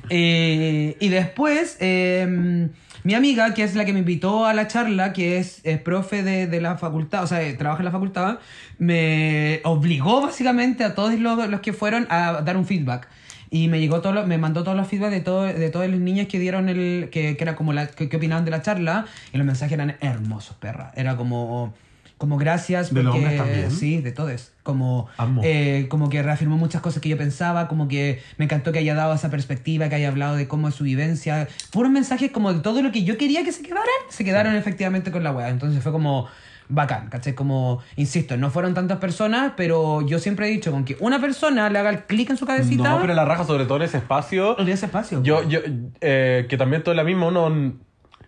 Eh, 0.09 0.97
y 0.99 1.09
después, 1.09 1.77
eh, 1.81 2.69
mi 3.05 3.15
amiga, 3.15 3.55
que 3.55 3.63
es 3.63 3.75
la 3.77 3.85
que 3.85 3.93
me 3.93 4.01
invitó 4.01 4.45
a 4.47 4.55
la 4.55 4.67
charla, 4.67 5.13
que 5.13 5.39
es, 5.39 5.61
es 5.65 5.79
profe 5.81 6.23
de, 6.25 6.47
de 6.49 6.61
la 6.61 6.77
facultad, 6.77 7.23
o 7.23 7.27
sea, 7.29 7.43
eh, 7.43 7.53
trabaja 7.55 7.81
en 7.81 7.85
la 7.85 7.91
facultad, 7.93 8.39
me 8.79 9.61
obligó 9.65 10.21
básicamente 10.23 10.83
a 10.85 10.95
todos 10.97 11.15
los, 11.19 11.49
los 11.49 11.61
que 11.61 11.73
fueron 11.73 12.07
a 12.11 12.43
dar 12.43 12.57
un 12.57 12.67
feedback. 12.67 13.07
Y 13.53 13.69
me 13.69 13.79
llegó 13.81 14.01
todo 14.01 14.13
lo- 14.13 14.27
me 14.27 14.39
mandó 14.39 14.63
todos 14.65 14.77
los 14.77 14.87
feedback 14.89 15.11
de, 15.11 15.21
todo, 15.21 15.43
de 15.45 15.71
todas 15.71 15.89
las 15.91 15.99
niñas 15.99 16.27
que 16.29 16.39
dieron 16.39 16.69
el. 16.69 17.09
que, 17.11 17.37
que 17.37 17.43
era 17.45 17.57
como 17.57 17.73
la. 17.73 17.89
Que, 17.89 18.09
que 18.09 18.17
opinaban 18.17 18.45
de 18.45 18.53
la 18.53 18.63
charla. 18.63 19.07
Y 19.33 19.39
los 19.39 19.47
mensajes 19.47 19.73
eran 19.73 19.97
hermosos, 20.01 20.57
perra. 20.57 20.93
Era 20.95 21.17
como. 21.17 21.75
Como 22.21 22.37
gracias. 22.37 22.93
¿De 22.93 23.03
los 23.03 23.13
porque- 23.15 23.25
hombres 23.29 23.41
también? 23.41 23.71
Sí, 23.71 24.03
de 24.03 24.13
todos. 24.13 24.53
Como, 24.63 25.09
eh, 25.43 25.87
como 25.89 26.11
que 26.11 26.23
reafirmó 26.23 26.59
muchas 26.59 26.83
cosas 26.83 27.01
que 27.01 27.09
yo 27.09 27.17
pensaba, 27.17 27.67
como 27.67 27.89
que 27.89 28.21
me 28.37 28.45
encantó 28.45 28.73
que 28.73 28.79
haya 28.79 28.95
dado 28.95 29.15
esa 29.15 29.31
perspectiva, 29.31 29.89
que 29.89 29.95
haya 29.95 30.09
hablado 30.09 30.37
de 30.37 30.47
cómo 30.47 30.69
es 30.69 30.75
su 30.75 30.85
vivencia. 30.85 31.49
Puros 31.73 31.91
mensajes 31.91 32.31
como 32.31 32.53
de 32.53 32.61
todo 32.61 32.83
lo 32.83 32.93
que 32.93 33.05
yo 33.05 33.17
quería 33.17 33.43
que 33.43 33.53
se 33.53 33.63
quedaran, 33.63 33.87
se 34.11 34.23
quedaron 34.23 34.55
efectivamente 34.55 35.11
con 35.11 35.25
la 35.25 35.33
wea. 35.33 35.49
Entonces 35.49 35.83
fue 35.83 35.93
como 35.93 36.27
bacán, 36.69 37.09
¿cachai? 37.09 37.35
Como, 37.35 37.81
insisto, 37.97 38.37
no 38.37 38.51
fueron 38.51 38.75
tantas 38.75 38.99
personas, 38.99 39.55
pero 39.57 40.03
yo 40.07 40.19
siempre 40.19 40.47
he 40.47 40.51
dicho, 40.51 40.71
con 40.73 40.85
que 40.85 40.99
una 41.01 41.23
persona 41.23 41.71
le 41.71 41.79
haga 41.79 41.89
el 41.89 42.05
clic 42.05 42.29
en 42.29 42.37
su 42.37 42.45
cabecita, 42.45 42.91
No, 42.91 43.01
pero 43.01 43.15
la 43.15 43.25
raja, 43.25 43.45
sobre 43.45 43.65
todo 43.65 43.79
en 43.79 43.85
ese 43.85 43.97
espacio. 43.97 44.57
dé 44.57 44.73
ese 44.73 44.85
espacio. 44.85 45.23
Yo, 45.23 45.49
yo, 45.49 45.61
eh, 46.03 46.45
que 46.51 46.59
también 46.59 46.83
todo 46.83 46.95
la 46.95 47.03
misma, 47.03 47.29
uno. 47.29 47.73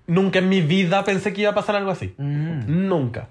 Nunca 0.06 0.38
en 0.38 0.49
mi 0.49 0.62
vida 0.62 1.04
pensé 1.04 1.34
que 1.34 1.42
iba 1.42 1.50
a 1.50 1.54
pasar 1.54 1.76
algo 1.76 1.90
así. 1.90 2.14
Mm. 2.16 2.88
Nunca. 2.88 3.28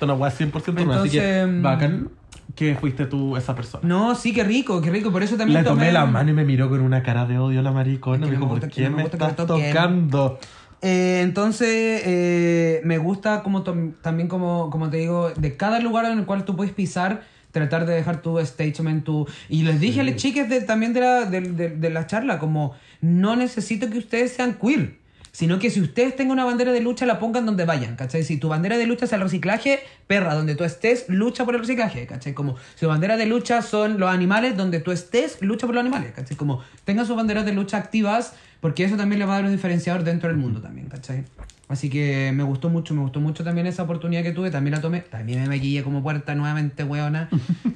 Esto 0.00 0.06
no 0.06 0.26
es 0.26 0.40
100% 0.40 0.84
más, 0.86 0.96
así 1.00 1.10
que 1.10 1.40
Entonces, 1.40 1.62
bacán. 1.62 2.08
que 2.54 2.74
fuiste 2.74 3.04
tú 3.04 3.36
esa 3.36 3.54
persona. 3.54 3.86
No, 3.86 4.14
sí, 4.14 4.32
qué 4.32 4.44
rico, 4.44 4.80
qué 4.80 4.90
rico. 4.90 5.12
Por 5.12 5.22
eso 5.22 5.36
también 5.36 5.58
Le 5.62 5.68
tomé 5.68 5.80
tomé 5.82 5.92
la 5.92 6.06
mano 6.06 6.30
y 6.30 6.32
me 6.32 6.44
miró 6.46 6.70
con 6.70 6.80
una 6.80 7.02
cara 7.02 7.26
de 7.26 7.38
odio 7.38 7.60
la 7.60 7.70
maricona. 7.70 8.16
Es 8.16 8.22
que 8.22 8.30
Me 8.30 8.36
dijo, 8.36 8.48
¿por 8.48 8.68
qué 8.70 8.88
me 8.88 9.02
estás 9.02 9.36
toquen". 9.36 9.72
tocando? 9.74 10.38
Eh, 10.80 11.20
entonces, 11.22 12.02
eh, 12.06 12.80
me 12.84 12.96
gusta 12.96 13.42
como 13.42 13.62
también 13.62 14.26
como, 14.28 14.70
como 14.70 14.88
te 14.88 14.96
digo, 14.96 15.30
de 15.36 15.56
cada 15.58 15.78
lugar 15.80 16.06
en 16.06 16.18
el 16.20 16.24
cual 16.24 16.46
tú 16.46 16.56
puedes 16.56 16.72
pisar, 16.72 17.22
tratar 17.50 17.84
de 17.84 17.92
dejar 17.94 18.22
tu 18.22 18.38
statement, 18.44 19.04
tu... 19.04 19.26
Y 19.50 19.64
les 19.64 19.78
dije 19.78 20.00
a 20.00 20.04
las 20.04 20.16
chicas 20.16 20.48
de, 20.48 20.62
también 20.62 20.94
de 20.94 21.00
la, 21.00 21.26
de, 21.26 21.42
de- 21.42 21.68
de 21.68 21.90
la 21.90 22.06
charla, 22.06 22.38
como, 22.38 22.72
no 23.02 23.36
necesito 23.36 23.90
que 23.90 23.98
ustedes 23.98 24.32
sean 24.32 24.54
queer, 24.54 24.96
sino 25.32 25.58
que 25.58 25.70
si 25.70 25.80
ustedes 25.80 26.16
tengan 26.16 26.32
una 26.32 26.44
bandera 26.44 26.72
de 26.72 26.80
lucha, 26.80 27.06
la 27.06 27.18
pongan 27.18 27.46
donde 27.46 27.64
vayan, 27.64 27.96
¿cachai? 27.96 28.24
Si 28.24 28.36
tu 28.36 28.48
bandera 28.48 28.78
de 28.78 28.86
lucha 28.86 29.04
es 29.04 29.12
el 29.12 29.20
reciclaje, 29.20 29.80
perra, 30.06 30.34
donde 30.34 30.54
tú 30.54 30.64
estés, 30.64 31.08
lucha 31.08 31.44
por 31.44 31.54
el 31.54 31.60
reciclaje, 31.60 32.06
¿cachai? 32.06 32.34
Como, 32.34 32.56
si 32.74 32.80
tu 32.80 32.88
bandera 32.88 33.16
de 33.16 33.26
lucha 33.26 33.62
son 33.62 33.98
los 33.98 34.10
animales, 34.10 34.56
donde 34.56 34.80
tú 34.80 34.92
estés, 34.92 35.40
lucha 35.40 35.66
por 35.66 35.74
los 35.74 35.82
animales, 35.82 36.12
¿cachai? 36.12 36.36
Como, 36.36 36.62
tengan 36.84 37.06
sus 37.06 37.16
banderas 37.16 37.44
de 37.44 37.52
lucha 37.52 37.76
activas, 37.76 38.34
porque 38.60 38.84
eso 38.84 38.96
también 38.96 39.18
le 39.18 39.24
va 39.24 39.34
a 39.34 39.36
dar 39.36 39.44
un 39.44 39.52
diferenciador 39.52 40.04
dentro 40.04 40.28
del 40.28 40.38
mundo 40.38 40.60
también, 40.60 40.88
¿cachai? 40.88 41.24
Así 41.68 41.88
que 41.88 42.32
me 42.34 42.42
gustó 42.42 42.68
mucho, 42.68 42.94
me 42.94 43.00
gustó 43.00 43.20
mucho 43.20 43.44
también 43.44 43.66
esa 43.68 43.84
oportunidad 43.84 44.24
que 44.24 44.32
tuve, 44.32 44.50
también 44.50 44.74
la 44.74 44.80
tomé, 44.80 45.02
también 45.02 45.42
me 45.42 45.48
maquillé 45.48 45.84
como 45.84 46.02
puerta 46.02 46.34
nuevamente, 46.34 46.82
weona, 46.82 47.28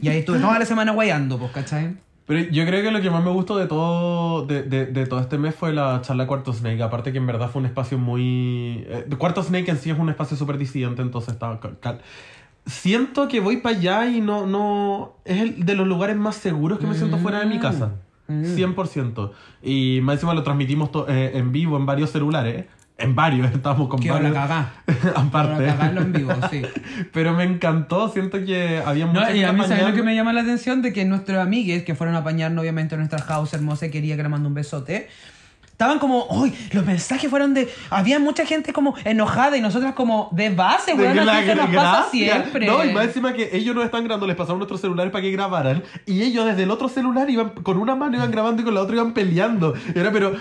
y 0.03 0.09
ahí 0.09 0.19
estuve 0.19 0.41
toda 0.41 0.59
la 0.59 0.67
semana 0.67 0.93
guayando, 0.93 1.39
pues, 1.39 1.53
¿cachai? 1.53 1.97
Pero 2.27 2.41
yo 2.51 2.65
creo 2.65 2.83
que 2.83 2.91
lo 2.91 3.03
que 3.03 3.11
más 3.11 3.23
me 3.23 3.31
gustó 3.31 3.59
de 3.59 3.67
todo, 3.67 4.47
de, 4.47 4.63
de, 4.63 4.87
de 4.87 5.07
todo 5.07 5.21
este 5.21 5.37
mes 5.37 5.55
fue 5.55 5.73
la 5.75 6.01
charla 6.01 6.27
Cuarto 6.27 6.53
Snake. 6.55 6.83
Aparte 6.83 7.13
que 7.13 7.19
en 7.19 7.27
verdad 7.27 7.51
fue 7.51 7.61
un 7.61 7.67
espacio 7.67 7.99
muy... 7.99 8.85
eh, 8.89 9.07
Cuarto 9.19 9.43
Snake 9.43 9.71
en 9.71 9.77
sí 9.77 9.91
es 9.91 9.99
un 9.99 10.09
espacio 10.09 10.35
súper 10.37 10.57
disidente, 10.57 11.03
entonces 11.03 11.35
estaba... 11.35 11.61
cal- 11.61 12.01
Siento 12.67 13.29
que 13.29 13.41
voy 13.41 13.59
para 13.59 13.77
allá 13.77 14.07
y 14.09 14.23
no, 14.23 14.47
no... 14.47 15.17
Es 15.27 15.41
el 15.43 15.67
de 15.67 15.75
los 15.75 15.87
lugares 15.87 16.17
más 16.17 16.37
seguros 16.37 16.79
que 16.79 16.87
me 16.87 16.95
siento 16.95 17.19
fuera 17.19 17.41
de 17.41 17.47
mi 17.47 17.59
casa. 17.59 17.93
Mm. 18.27 18.43
100%. 18.45 19.31
Y 19.63 20.01
más 20.03 20.15
encima 20.15 20.33
lo 20.33 20.43
transmitimos 20.43 20.89
eh, 21.09 21.33
en 21.35 21.53
vivo 21.53 21.77
en 21.77 21.85
varios 21.85 22.09
celulares. 22.09 22.65
En 22.97 23.15
varios, 23.15 23.51
estamos 23.55 23.89
con 23.89 24.01
Que 24.01 24.09
la 24.09 24.15
varios. 24.15 24.33
cagá. 24.35 24.73
Aparte. 25.17 25.67
En 25.69 26.13
vivo, 26.13 26.33
sí. 26.51 26.63
Pero 27.13 27.33
me 27.35 27.45
encantó, 27.45 28.09
siento 28.09 28.45
que 28.45 28.83
había 28.85 29.07
mucha 29.07 29.31
No, 29.31 29.35
y 29.35 29.43
a 29.43 29.53
mí, 29.53 29.61
gente 29.61 29.77
¿sabes 29.77 29.91
lo 29.91 29.97
que 29.97 30.03
me 30.03 30.15
llama 30.15 30.33
la 30.33 30.43
atención? 30.43 30.81
De 30.83 30.93
que 30.93 31.05
nuestros 31.05 31.39
amigues 31.39 31.83
que 31.83 31.95
fueron 31.95 32.15
a 32.15 32.19
apañarnos, 32.19 32.63
obviamente, 32.63 32.95
a 32.95 32.99
nuestra 32.99 33.21
house 33.21 33.53
hermosa, 33.55 33.91
quería 33.91 34.17
que 34.17 34.23
le 34.23 34.29
mande 34.29 34.47
un 34.47 34.55
besote. 34.55 35.09
Estaban 35.65 35.99
como, 35.99 36.27
uy, 36.31 36.55
los 36.71 36.87
mensajes 36.87 37.29
fueron 37.29 37.53
de. 37.53 37.69
Había 37.91 38.21
mucha 38.21 38.47
gente 38.47 38.73
como 38.73 38.95
enojada 39.05 39.57
y 39.57 39.61
nosotras 39.61 39.95
como 39.95 40.29
de 40.31 40.51
base, 40.51 40.95
weón. 40.95 41.17
la 41.17 41.39
Así 41.39 41.47
se 41.47 41.55
nos 41.57 41.75
pasa 41.75 42.11
siempre. 42.13 42.67
No, 42.69 42.85
y 42.85 42.93
más 42.93 43.07
encima 43.07 43.33
que 43.33 43.51
ellos 43.53 43.75
nos 43.75 43.85
están 43.85 44.05
grabando, 44.05 44.29
les 44.29 44.37
pasaron 44.37 44.59
nuestros 44.61 44.81
celulares 44.81 45.11
para 45.11 45.23
que 45.23 45.33
grabaran. 45.33 45.83
Y 46.07 46.23
ellos 46.23 46.47
desde 46.47 46.63
el 46.63 46.71
otro 46.71 46.89
celular 46.89 47.29
iban, 47.29 47.51
con 47.51 47.79
una 47.79 47.97
mano 47.97 48.17
iban 48.17 48.31
grabando 48.31 48.63
y 48.63 48.65
con 48.65 48.73
la 48.73 48.83
otra 48.83 48.95
iban 48.95 49.15
peleando. 49.15 49.75
Y 49.93 49.99
era, 49.99 50.13
pero. 50.13 50.37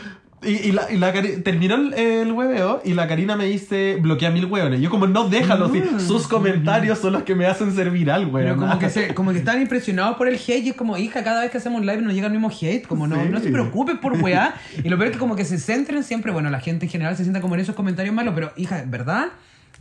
Y, 0.46 0.70
y 0.70 0.72
la, 0.72 0.92
y 0.92 0.98
la 0.98 1.12
terminó 1.44 1.76
el, 1.76 1.94
el 1.94 2.32
hueveo 2.32 2.82
y 2.84 2.94
la 2.94 3.08
Karina 3.08 3.36
me 3.36 3.46
dice 3.46 3.98
bloquea 4.00 4.30
mil 4.32 4.46
hueones. 4.46 4.82
Yo 4.82 4.90
como 4.90 5.08
no 5.08 5.30
déjalo, 5.30 5.70
si 5.72 5.82
sus 6.06 6.28
comentarios 6.28 7.00
son 7.00 7.14
los 7.14 7.24
que 7.24 7.36
me 7.36 7.46
hacen 7.46 7.74
servir 7.74 8.12
al 8.12 8.28
Mm. 8.28 8.32
Pero 8.34 8.46
hueón. 8.56 8.60
como 8.60 8.80
que, 8.80 8.90
se, 8.92 9.14
como 9.14 9.32
que 9.32 9.38
están 9.40 9.62
impresionados 9.62 10.18
por 10.18 10.28
el 10.28 10.36
hate 10.36 10.64
y 10.66 10.70
es 10.70 10.76
como, 10.76 10.98
hija, 10.98 11.24
cada 11.24 11.42
vez 11.42 11.52
que 11.52 11.58
hacemos 11.58 11.82
live 11.82 12.02
nos 12.02 12.14
llega 12.14 12.28
el 12.28 12.34
mismo 12.34 12.50
hate, 12.50 12.86
como 12.88 13.08
no, 13.08 13.16
Sí. 13.24 13.30
no 13.30 13.40
se 13.40 13.50
preocupen 13.52 14.00
por 14.00 14.14
weá. 14.22 14.56
Y 14.84 14.90
lo 14.90 14.98
peor 14.98 15.08
es 15.08 15.14
que 15.14 15.20
como 15.20 15.36
que 15.36 15.46
se 15.46 15.58
centren 15.58 16.04
siempre, 16.04 16.32
bueno, 16.32 16.50
la 16.50 16.60
gente 16.60 16.86
en 16.86 16.92
general 16.92 17.16
se 17.16 17.24
sienta 17.24 17.42
como 17.42 17.56
en 17.56 17.62
esos 17.62 17.76
comentarios 17.76 18.14
malos, 18.14 18.34
pero 18.36 18.52
hija, 18.58 18.84
¿verdad? 18.88 19.28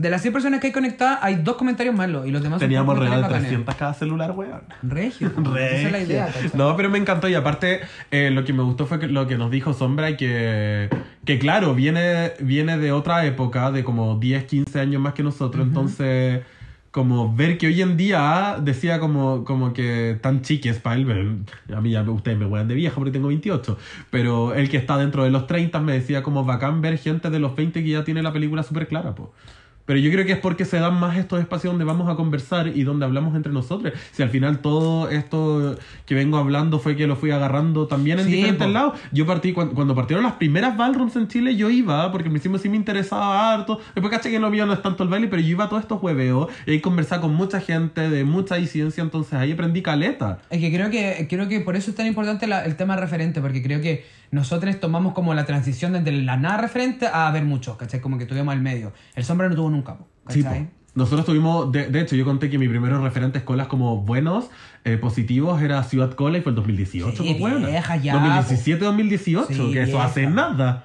De 0.03 0.11
las 0.11 0.21
100 0.21 0.33
personas 0.35 0.59
que 0.59 0.67
hay 0.67 0.73
conectadas 0.73 1.21
hay 1.23 1.37
dos 1.37 1.55
comentarios 1.55 1.95
malos 1.95 2.27
y 2.27 2.33
los 2.33 2.43
demás 2.43 2.59
Teníamos 2.59 2.97
son 2.97 3.05
real 3.05 3.21
comentarios 3.21 3.31
bacanes. 3.31 3.67
300 3.67 3.75
cada 3.77 3.95
celular, 3.95 4.33
hueón. 4.33 4.63
Regio. 4.83 5.29
Esa 5.57 5.87
es 5.87 5.93
la 5.93 6.01
idea, 6.01 6.27
¿cachai? 6.27 6.51
No, 6.55 6.77
pero 6.77 6.91
me 6.91 6.99
encantó 6.99 7.29
y 7.29 7.35
aparte 7.35 7.83
eh, 8.11 8.31
lo 8.33 8.45
que 8.45 8.53
me 8.53 8.65
gustó 8.65 8.87
fue 8.87 8.99
que 8.99 9.07
lo 9.07 9.29
que 9.29 9.39
nos 9.39 9.53
dijo 9.53 9.73
Sombra 9.73 10.17
que, 10.17 10.91
que 11.25 11.39
claro, 11.39 11.77
viene, 11.77 12.33
viene 12.41 12.79
de 12.79 12.91
otra 12.91 13.25
época, 13.27 13.71
de 13.71 13.85
como 13.85 14.19
10, 14.19 14.43
15 14.43 14.81
años 14.81 15.01
más 15.01 15.15
que 15.15 15.23
nosotros, 15.23 15.65
entonces 15.65 16.43
como 16.91 17.33
ver 17.35 17.57
que 17.57 17.69
hoy 17.69 17.81
en 17.81 17.97
día 17.97 18.59
decía 18.61 18.99
como, 18.99 19.45
como 19.45 19.73
que 19.73 20.19
tan 20.21 20.43
chiques 20.43 20.81
para 20.81 20.97
él, 20.97 21.45
a 21.73 21.81
mí 21.81 21.93
ya 21.93 22.03
ustedes 22.03 22.37
me 22.37 22.47
wean 22.47 22.67
de 22.67 22.75
viejo 22.75 22.97
porque 22.97 23.13
tengo 23.13 23.29
28, 23.29 23.79
pero 24.11 24.53
el 24.53 24.69
que 24.69 24.79
está 24.79 24.99
dentro 24.99 25.23
de 25.23 25.31
los 25.31 25.47
30 25.47 25.79
me 25.79 25.93
decía 25.93 26.25
como 26.25 26.45
bacán 26.45 26.81
ver 26.81 26.99
gente 26.99 27.31
de 27.31 27.39
los 27.39 27.55
20 27.55 27.85
que 27.85 27.89
ya 27.89 28.03
tiene 28.03 28.21
la 28.21 28.33
película 28.33 28.65
súper 28.65 28.89
clara, 28.89 29.15
pues. 29.15 29.31
Pero 29.85 29.99
yo 29.99 30.11
creo 30.13 30.25
que 30.25 30.33
es 30.33 30.39
porque 30.39 30.65
se 30.65 30.79
dan 30.79 30.95
más 31.01 31.17
estos 31.17 31.41
espacios 31.41 31.73
donde 31.73 31.85
vamos 31.85 32.09
a 32.09 32.15
conversar 32.15 32.69
y 32.69 32.85
donde 32.85 33.05
hablamos 33.05 33.35
entre 33.35 33.53
nosotros. 33.53 33.93
Si 34.13 34.23
al 34.23 34.31
final 34.31 34.61
todo 34.61 35.09
esto 35.11 35.77
que 36.07 36.15
vengo 36.15 36.37
hablando 36.39 36.79
fue 36.79 36.95
que 36.97 37.07
lo 37.09 37.17
fui 37.17 37.33
agarrando 37.33 37.87
también 37.89 38.19
en 38.21 38.27
Sí, 38.27 38.33
diferentes 38.33 38.67
po. 38.67 38.73
lados. 38.73 39.01
Yo 39.11 39.27
partí, 39.27 39.53
cuando, 39.53 39.75
cuando 39.75 39.95
partieron 39.95 40.23
las 40.25 40.35
primeras 40.35 40.77
ballrooms 40.77 41.17
en 41.17 41.27
Chile, 41.29 41.57
yo 41.57 41.69
iba, 41.69 42.11
porque 42.13 42.31
me 42.31 42.39
hicimos 42.39 42.61
sí 42.61 42.69
me 42.69 42.77
interesaba 42.77 43.53
harto. 43.53 43.81
Después 43.95 44.11
caché 44.15 44.31
que 44.31 44.39
lo 44.39 44.51
mío 44.51 44.67
no 44.67 44.73
es 44.73 44.83
tanto 44.83 45.03
el 45.03 45.09
baile, 45.09 45.27
pero 45.29 45.43
yo 45.43 45.49
iba 45.49 45.65
a 45.65 45.69
todos 45.69 45.83
estos 45.83 46.01
hueveos 46.03 46.49
y 46.67 46.71
ahí 46.73 46.81
conversaba 46.81 47.23
con 47.23 47.35
mucha 47.35 47.61
gente 47.61 48.09
de 48.09 48.25
mucha 48.25 48.55
disidencia, 48.57 49.03
entonces 49.03 49.35
ahí 49.35 49.53
aprendí 49.53 49.83
caleta. 49.83 50.39
Es 50.51 50.61
que 50.61 50.73
creo 50.73 50.91
que 50.91 51.27
creo 51.29 51.49
que 51.49 51.61
por 51.61 51.75
eso 51.77 51.91
es 51.91 51.97
tan 51.97 52.07
importante 52.07 52.47
la- 52.47 52.65
el 52.65 52.77
tema 52.77 52.95
referente, 52.97 53.41
porque 53.41 53.63
creo 53.63 53.81
que 53.81 54.05
nosotros 54.33 54.81
tomamos 54.81 55.13
como 55.13 55.35
la 55.35 55.45
transición 55.45 55.93
desde 55.93 56.11
la 56.11 56.37
nada 56.39 56.57
referente 56.57 57.07
a 57.07 57.31
ver 57.31 57.45
muchos, 57.45 57.77
¿cachai? 57.77 58.01
Como 58.01 58.19
que 58.19 58.27
tuvimos 58.27 58.53
al 58.53 58.63
medio. 58.63 58.93
El 59.15 59.25
sombra 59.25 59.49
no 59.49 59.55
tuvo 59.55 59.71
nunca, 59.71 59.99
Sí, 60.29 60.43
¿cachai? 60.43 60.65
po. 60.65 60.71
Nosotros 60.95 61.25
tuvimos, 61.25 61.71
de, 61.73 61.87
de 61.89 62.01
hecho, 62.01 62.17
yo 62.17 62.25
conté 62.25 62.51
que 62.51 62.59
mis 62.59 62.69
primeros 62.69 63.03
referentes 63.03 63.43
colas 63.43 63.67
como 63.67 63.99
buenos, 63.99 64.51
eh, 64.85 64.97
positivos, 64.99 65.63
era 65.63 65.83
Ciudad 65.85 66.13
Cola 66.13 66.39
y 66.39 66.43
fue 66.43 66.51
el 66.51 66.57
2018, 66.57 67.23
Sí, 67.23 67.37
pues, 67.39 67.65
vieja 67.67 67.97
ya, 67.97 68.15
2017-2018, 68.15 69.47
Sí, 69.49 69.73
que 69.73 69.83
eso 69.83 70.01
hace 70.03 70.27
nada. 70.27 70.85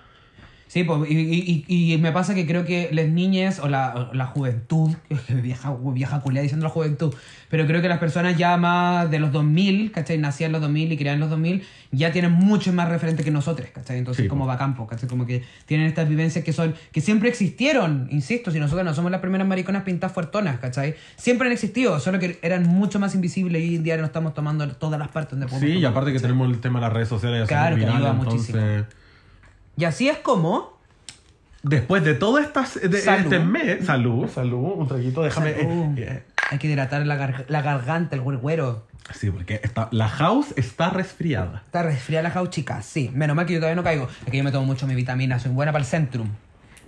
Sí, 0.67 0.83
pues, 0.83 1.09
y, 1.09 1.13
y- 1.17 1.65
y- 1.67 1.93
y 1.93 1.97
me 1.97 2.11
pasa 2.11 2.35
que 2.35 2.45
creo 2.45 2.65
que 2.65 2.89
las 2.91 3.07
niñas 3.07 3.59
o 3.59 3.69
la, 3.69 4.09
la 4.13 4.25
juventud, 4.25 4.91
vieja, 5.29 5.73
vieja 5.93 6.19
culia 6.19 6.41
diciendo 6.41 6.65
la 6.65 6.69
juventud, 6.69 7.13
pero 7.49 7.65
creo 7.65 7.81
que 7.81 7.87
las 7.87 7.99
personas 7.99 8.37
ya 8.37 8.57
más 8.57 9.09
de 9.09 9.19
los 9.19 9.31
2000, 9.31 9.91
¿cachai? 9.93 10.17
Nacían 10.17 10.49
en 10.49 10.51
los 10.53 10.61
2000 10.61 10.91
y 10.91 10.97
criaban 10.97 11.15
en 11.15 11.19
los 11.21 11.29
2000, 11.29 11.63
ya 11.91 12.11
tienen 12.11 12.33
mucho 12.33 12.73
más 12.73 12.89
referentes 12.89 13.23
que 13.23 13.31
nosotros, 13.31 13.69
¿cachai? 13.73 13.97
Entonces, 13.97 14.23
Sí, 14.23 14.27
como 14.29 14.43
po. 14.43 14.47
bacán, 14.49 14.75
po, 14.75 14.87
¿cachai? 14.87 15.07
Como 15.07 15.25
que 15.25 15.43
tienen 15.65 15.87
estas 15.87 16.09
vivencias 16.09 16.43
que 16.43 16.51
son, 16.51 16.75
que 16.91 16.99
siempre 16.99 17.29
existieron, 17.29 18.09
insisto, 18.11 18.51
si 18.51 18.59
nosotros 18.59 18.83
no 18.85 18.93
somos 18.93 19.09
las 19.09 19.21
primeras 19.21 19.47
mariconas 19.47 19.83
pintadas 19.83 20.13
fuertonas, 20.13 20.59
¿cachai? 20.59 20.95
Siempre 21.15 21.47
han 21.47 21.53
existido, 21.53 21.99
solo 22.01 22.19
que 22.19 22.39
eran 22.41 22.63
mucho 22.67 22.99
más 22.99 23.15
invisibles 23.15 23.63
y 23.63 23.69
hoy 23.69 23.75
en 23.77 23.83
día 23.83 23.95
nos 23.95 24.07
estamos 24.07 24.33
tomando 24.33 24.67
todas 24.75 24.99
las 24.99 25.07
partes 25.07 25.31
donde 25.31 25.45
podemos 25.47 25.69
Sí, 25.71 25.77
y 25.77 25.85
aparte 25.85 26.11
que 26.11 26.17
¿cachai? 26.17 26.29
tenemos 26.31 26.49
el 26.53 26.59
tema 26.59 26.79
de 26.79 26.85
las 26.87 26.93
redes 26.93 27.07
sociales. 27.07 27.41
ya 27.41 27.47
Claro, 27.47 27.75
que 27.77 27.85
ayuda 27.85 27.99
virales, 28.11 28.25
muchísimo. 28.25 28.59
Y 29.77 29.85
así 29.85 30.09
es 30.09 30.17
como... 30.17 30.75
Después 31.63 32.03
de 32.03 32.13
todo 32.13 32.37
estas, 32.39 32.79
de, 32.79 33.01
Salud. 33.01 33.23
este 33.33 33.39
mes... 33.39 33.85
Salud, 33.85 34.27
salud, 34.29 34.73
un 34.77 34.87
traguito, 34.87 35.21
déjame... 35.23 35.53
Salud. 35.55 35.97
eh, 35.97 36.03
eh, 36.07 36.23
Hay 36.51 36.59
que 36.59 36.67
hidratar 36.67 37.05
la, 37.05 37.17
gar- 37.17 37.45
la 37.47 37.61
garganta, 37.61 38.15
el 38.15 38.21
güero. 38.21 38.85
sí, 39.13 39.29
porque 39.31 39.59
está, 39.63 39.89
la 39.91 40.07
house 40.07 40.53
está 40.55 40.89
resfriada. 40.91 41.63
Está 41.65 41.83
resfriada 41.83 42.23
la 42.23 42.31
house, 42.31 42.51
chica. 42.51 42.81
Sí, 42.81 43.11
menos 43.13 43.35
mal 43.35 43.45
que 43.45 43.53
yo 43.53 43.59
todavía 43.59 43.75
no 43.75 43.83
caigo. 43.83 44.07
Es 44.25 44.31
que 44.31 44.37
yo 44.37 44.43
me 44.43 44.51
tomo 44.51 44.65
mucho 44.65 44.87
mi 44.87 44.95
vitamina, 44.95 45.39
soy 45.39 45.51
buena 45.51 45.71
para 45.73 45.83
el 45.83 45.87
Centrum. 45.89 46.29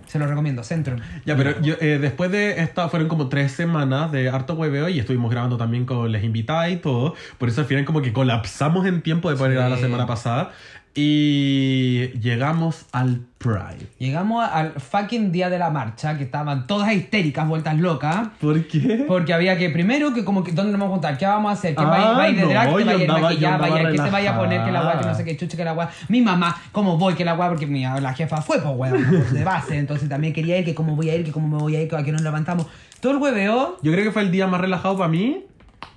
Se 0.06 0.18
lo 0.18 0.26
recomiendo, 0.26 0.64
Centrum. 0.64 0.98
Ya, 1.24 1.36
pero 1.36 1.60
yo, 1.60 1.74
eh, 1.80 1.98
después 2.00 2.32
de 2.32 2.62
esta, 2.62 2.88
fueron 2.88 3.06
como 3.08 3.28
tres 3.28 3.52
semanas 3.52 4.10
de 4.10 4.28
harto 4.28 4.54
hueveo 4.54 4.88
y 4.88 4.98
estuvimos 4.98 5.30
grabando 5.30 5.56
también 5.56 5.84
con 5.84 6.10
les 6.10 6.24
invitadas 6.24 6.70
y 6.70 6.76
todo. 6.78 7.14
Por 7.38 7.48
eso 7.48 7.60
al 7.60 7.66
final 7.68 7.84
como 7.84 8.02
que 8.02 8.12
colapsamos 8.12 8.86
en 8.86 9.02
tiempo 9.02 9.30
de 9.30 9.36
poder 9.36 9.52
Sí. 9.52 9.54
grabar 9.56 9.70
la 9.72 9.78
semana 9.78 10.06
pasada. 10.06 10.50
Y 10.94 12.08
llegamos 12.20 12.86
al 12.92 13.20
Pride. 13.38 13.86
Llegamos 13.98 14.46
al 14.46 14.72
fucking 14.72 15.32
día 15.32 15.48
de 15.48 15.58
la 15.58 15.70
marcha, 15.70 16.18
que 16.18 16.24
estaban 16.24 16.66
todas 16.66 16.92
histéricas, 16.92 17.48
vueltas 17.48 17.78
locas. 17.78 18.28
¿Por 18.38 18.66
qué? 18.66 19.04
Porque 19.08 19.32
había 19.32 19.56
que, 19.56 19.70
primero, 19.70 20.12
que 20.12 20.24
como 20.24 20.44
que, 20.44 20.52
¿dónde 20.52 20.72
nos 20.72 20.80
vamos 20.80 20.92
a 20.92 20.96
contar? 21.00 21.16
¿Qué 21.18 21.24
vamos 21.24 21.48
a 21.48 21.52
hacer? 21.54 21.74
¿Quién 21.74 21.88
va, 21.88 21.94
a 21.94 21.98
ir- 21.98 22.04
Ah, 22.04 22.12
va 22.12 22.22
a 22.24 22.28
ir 22.30 22.36
de 22.36 22.42
no, 22.42 22.48
drag? 22.50 22.74
¿Quién 22.74 22.88
va 22.88 22.92
a 22.92 22.94
yo 22.96 22.98
ir 23.04 23.10
andaba- 23.10 23.18
yo 23.20 23.22
maquillada? 23.28 23.56
¿Va 23.58 23.64
a 23.64 23.68
ir 23.80 23.86
el 23.86 23.92
que 23.92 24.02
se 24.02 24.10
vaya 24.10 24.34
a 24.34 24.38
poner? 24.38 24.64
Que 24.64 24.72
la 24.72 24.82
guay, 24.82 24.98
que 24.98 25.06
no 25.06 25.14
sé 25.14 25.24
qué, 25.24 25.36
chucha, 25.38 25.56
que 25.56 25.64
la 25.64 25.72
guay. 25.72 25.88
Mi 26.08 26.20
mamá, 26.20 26.56
¿cómo 26.72 26.98
voy? 26.98 27.14
Que 27.14 27.24
la 27.24 27.32
guay, 27.32 27.48
porque 27.48 27.66
mi, 27.66 27.82
la 27.82 28.12
jefa 28.12 28.42
fue, 28.42 28.58
pues, 28.60 28.74
weón, 28.76 29.24
de 29.32 29.44
base. 29.44 29.78
Entonces 29.78 30.08
también 30.08 30.32
quería 30.34 30.58
ir, 30.58 30.64
que 30.66 30.74
cómo 30.74 30.94
voy 30.96 31.08
a 31.08 31.14
ir, 31.14 31.24
que 31.24 31.32
cómo 31.32 31.48
me 31.48 31.56
voy 31.62 31.76
a 31.76 31.82
ir, 31.82 31.88
que 31.88 31.96
a 31.96 32.02
qué 32.02 32.12
nos 32.12 32.20
levantamos. 32.22 32.66
Todo 33.00 33.12
el 33.12 33.18
hueveo. 33.18 33.78
Yo 33.80 33.92
creo 33.92 34.04
que 34.04 34.10
fue 34.12 34.22
el 34.22 34.30
día 34.30 34.46
más 34.48 34.60
relajado 34.60 34.98
para 34.98 35.08
mí 35.08 35.44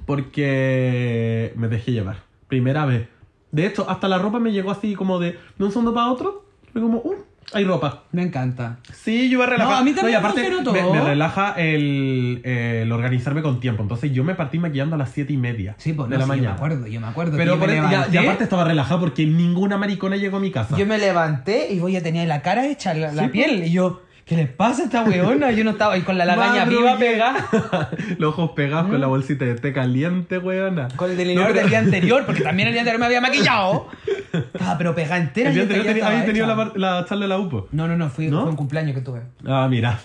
porque 0.06 1.52
me 1.58 1.68
dejé 1.68 1.92
llevar. 1.92 2.18
Primera 2.48 2.86
vez. 2.86 3.08
De 3.54 3.66
hecho, 3.66 3.90
hasta 3.90 4.08
la 4.10 4.18
ropa 4.18 4.40
me 4.40 4.52
llegó 4.52 4.72
así 4.72 4.96
como 4.96 5.20
de, 5.20 5.38
de 5.58 5.64
un 5.64 5.72
segundo 5.72 5.94
para 5.94 6.12
otro. 6.12 6.44
Fue 6.74 6.82
como, 6.82 6.98
uh, 6.98 7.14
hay 7.54 7.64
ropa. 7.66 8.04
Me 8.12 8.24
encanta. 8.24 8.80
Sí, 8.92 9.30
yo. 9.30 9.46
No, 9.46 9.70
a 9.76 9.84
mí 9.84 9.92
también 9.94 10.16
y 10.16 10.18
aparte 10.18 10.42
me 10.50 10.58
me, 10.58 10.64
todo. 10.64 10.92
me 10.94 11.02
relaja 11.02 11.54
el, 11.58 12.42
el 12.44 12.92
organizarme 12.92 13.44
con 13.44 13.60
tiempo. 13.60 13.84
Entonces 13.84 14.12
yo 14.12 14.24
me 14.24 14.34
partí 14.34 14.58
maquillando 14.58 14.96
a 14.96 14.98
las 14.98 15.12
7 15.12 15.32
y 15.34 15.38
media 15.38 15.76
Sí, 15.78 15.94
pues 15.94 16.10
de 16.10 16.16
no, 16.16 16.20
la 16.20 16.26
sí, 16.26 16.30
mañana. 16.30 16.48
yo 16.48 16.52
me 16.52 16.56
acuerdo, 16.58 16.88
yo 16.88 17.00
me 17.02 17.08
acuerdo. 17.08 17.38
Pero 17.38 17.60
por 17.60 17.68
me 17.68 17.78
eso- 17.78 17.90
ya- 17.92 18.08
y 18.12 18.18
aparte 18.18 18.44
estaba 18.46 18.64
relajado 18.64 19.02
porque 19.02 19.26
ninguna 19.28 19.78
maricona 19.78 20.16
llegó 20.18 20.38
a 20.38 20.40
mi 20.40 20.50
casa. 20.52 20.76
Yo 20.76 20.88
me 20.88 20.98
levanté 20.98 21.72
y 21.72 21.80
voy 21.80 21.96
a 21.96 22.02
tener 22.02 22.28
la 22.28 22.42
cara 22.42 22.66
hecha, 22.68 22.94
la, 22.96 23.12
la 23.12 23.24
Sí, 23.26 23.30
piel. 23.30 23.64
Y 23.68 23.72
yo, 23.72 24.02
¿qué 24.26 24.36
les 24.36 24.50
pasa 24.50 24.84
a 24.84 24.86
esta 24.86 25.04
weona? 25.04 25.52
Yo 25.52 25.64
no 25.64 25.72
estaba 25.72 25.94
ahí 25.94 26.02
con 26.02 26.18
la 26.18 26.26
lagaña 26.26 26.66
viva 26.66 26.98
pegada. 26.98 27.48
Los 28.18 28.34
ojos 28.34 28.52
pegados 28.52 28.90
con 28.90 29.00
la 29.00 29.08
bolsita 29.08 29.46
de 29.46 29.56
té 29.56 29.74
caliente, 29.74 30.38
weona. 30.38 30.88
Con 30.96 31.12
el 31.12 31.18
delineador 31.18 31.56
No, 31.56 31.60
del 31.62 31.70
día 31.70 31.80
anterior, 31.86 32.26
porque 32.26 32.42
también 32.42 32.68
el 32.68 32.74
día 32.74 32.82
anterior 32.82 33.00
me 33.00 33.06
había 33.06 33.22
maquillado. 33.22 33.88
Estaba 34.32 34.78
pero 34.78 34.96
pegada 34.96 35.18
entera. 35.18 35.50
El 35.50 35.56
día 35.56 35.64
anterior 35.64 36.26
tenido 36.26 36.48
la, 36.48 36.72
la 36.76 37.06
charla 37.08 37.26
de 37.26 37.30
la 37.30 37.40
UPO. 37.40 37.68
No, 37.72 37.88
no, 37.88 37.98
no, 37.98 38.10
fui, 38.10 38.28
¿No? 38.28 38.42
fue 38.42 38.50
un 38.50 38.56
cumpleaños 38.56 38.96
que 38.96 39.02
tuve. 39.02 39.22
Ah, 39.46 39.68
mira. 39.70 40.00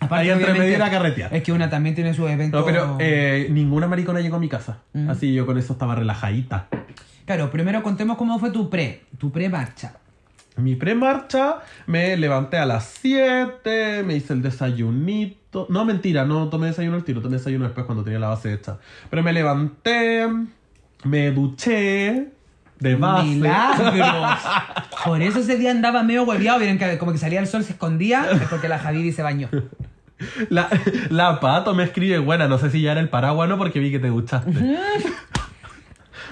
Ahí 0.00 0.28
entre 0.28 0.44
obviamente, 0.44 0.60
medio 0.60 0.76
era 0.76 0.90
carretear. 0.90 1.34
Es 1.34 1.42
que 1.42 1.52
una 1.52 1.68
también 1.68 1.94
tiene 1.94 2.14
su 2.14 2.26
evento. 2.28 2.60
No, 2.60 2.64
pero 2.64 2.96
eh, 3.00 3.48
ninguna 3.50 3.88
maricona 3.88 4.20
llegó 4.20 4.36
a 4.36 4.40
mi 4.40 4.48
casa. 4.48 4.78
Mm. 4.92 5.10
Así 5.10 5.34
yo 5.34 5.44
con 5.44 5.58
eso 5.58 5.72
estaba 5.72 5.94
relajadita. 5.94 6.68
Claro, 7.24 7.50
primero 7.50 7.82
contemos 7.82 8.16
cómo 8.16 8.38
fue 8.38 8.50
tu 8.50 8.70
pre, 8.70 9.02
tu 9.18 9.32
pre-marcha. 9.32 9.94
Mi 10.58 10.74
premarcha, 10.74 11.58
me 11.86 12.16
levanté 12.16 12.58
a 12.58 12.66
las 12.66 12.84
7, 13.00 14.02
me 14.04 14.16
hice 14.16 14.32
el 14.32 14.42
desayunito. 14.42 15.66
No, 15.70 15.84
mentira, 15.84 16.24
no 16.24 16.48
tomé 16.48 16.66
desayuno 16.66 16.96
al 16.96 17.04
tiro, 17.04 17.20
tomé 17.22 17.36
desayuno 17.36 17.64
después 17.64 17.86
cuando 17.86 18.02
tenía 18.02 18.18
la 18.18 18.28
base 18.28 18.52
hecha. 18.52 18.78
Pero 19.08 19.22
me 19.22 19.32
levanté, 19.32 20.28
me 21.04 21.30
duché 21.30 22.32
de 22.80 22.94
base. 22.96 23.28
Milagros. 23.28 24.38
Por 25.04 25.22
eso 25.22 25.38
ese 25.40 25.56
día 25.56 25.70
andaba 25.70 26.02
medio 26.02 26.24
hueveado, 26.24 26.58
vieron 26.58 26.76
que 26.78 26.98
como 26.98 27.12
que 27.12 27.18
salía 27.18 27.38
el 27.38 27.46
sol, 27.46 27.62
se 27.62 27.72
escondía, 27.72 28.28
es 28.30 28.48
porque 28.48 28.68
la 28.68 28.80
Javi 28.80 29.12
se 29.12 29.22
bañó. 29.22 29.48
La, 30.48 30.68
la 31.10 31.38
pato 31.38 31.76
me 31.76 31.84
escribe, 31.84 32.18
buena, 32.18 32.48
no 32.48 32.58
sé 32.58 32.70
si 32.70 32.82
ya 32.82 32.90
era 32.90 33.00
el 33.00 33.08
paraguas 33.08 33.48
no, 33.48 33.56
porque 33.56 33.78
vi 33.78 33.92
que 33.92 34.00
te 34.00 34.08
duchaste. 34.08 34.50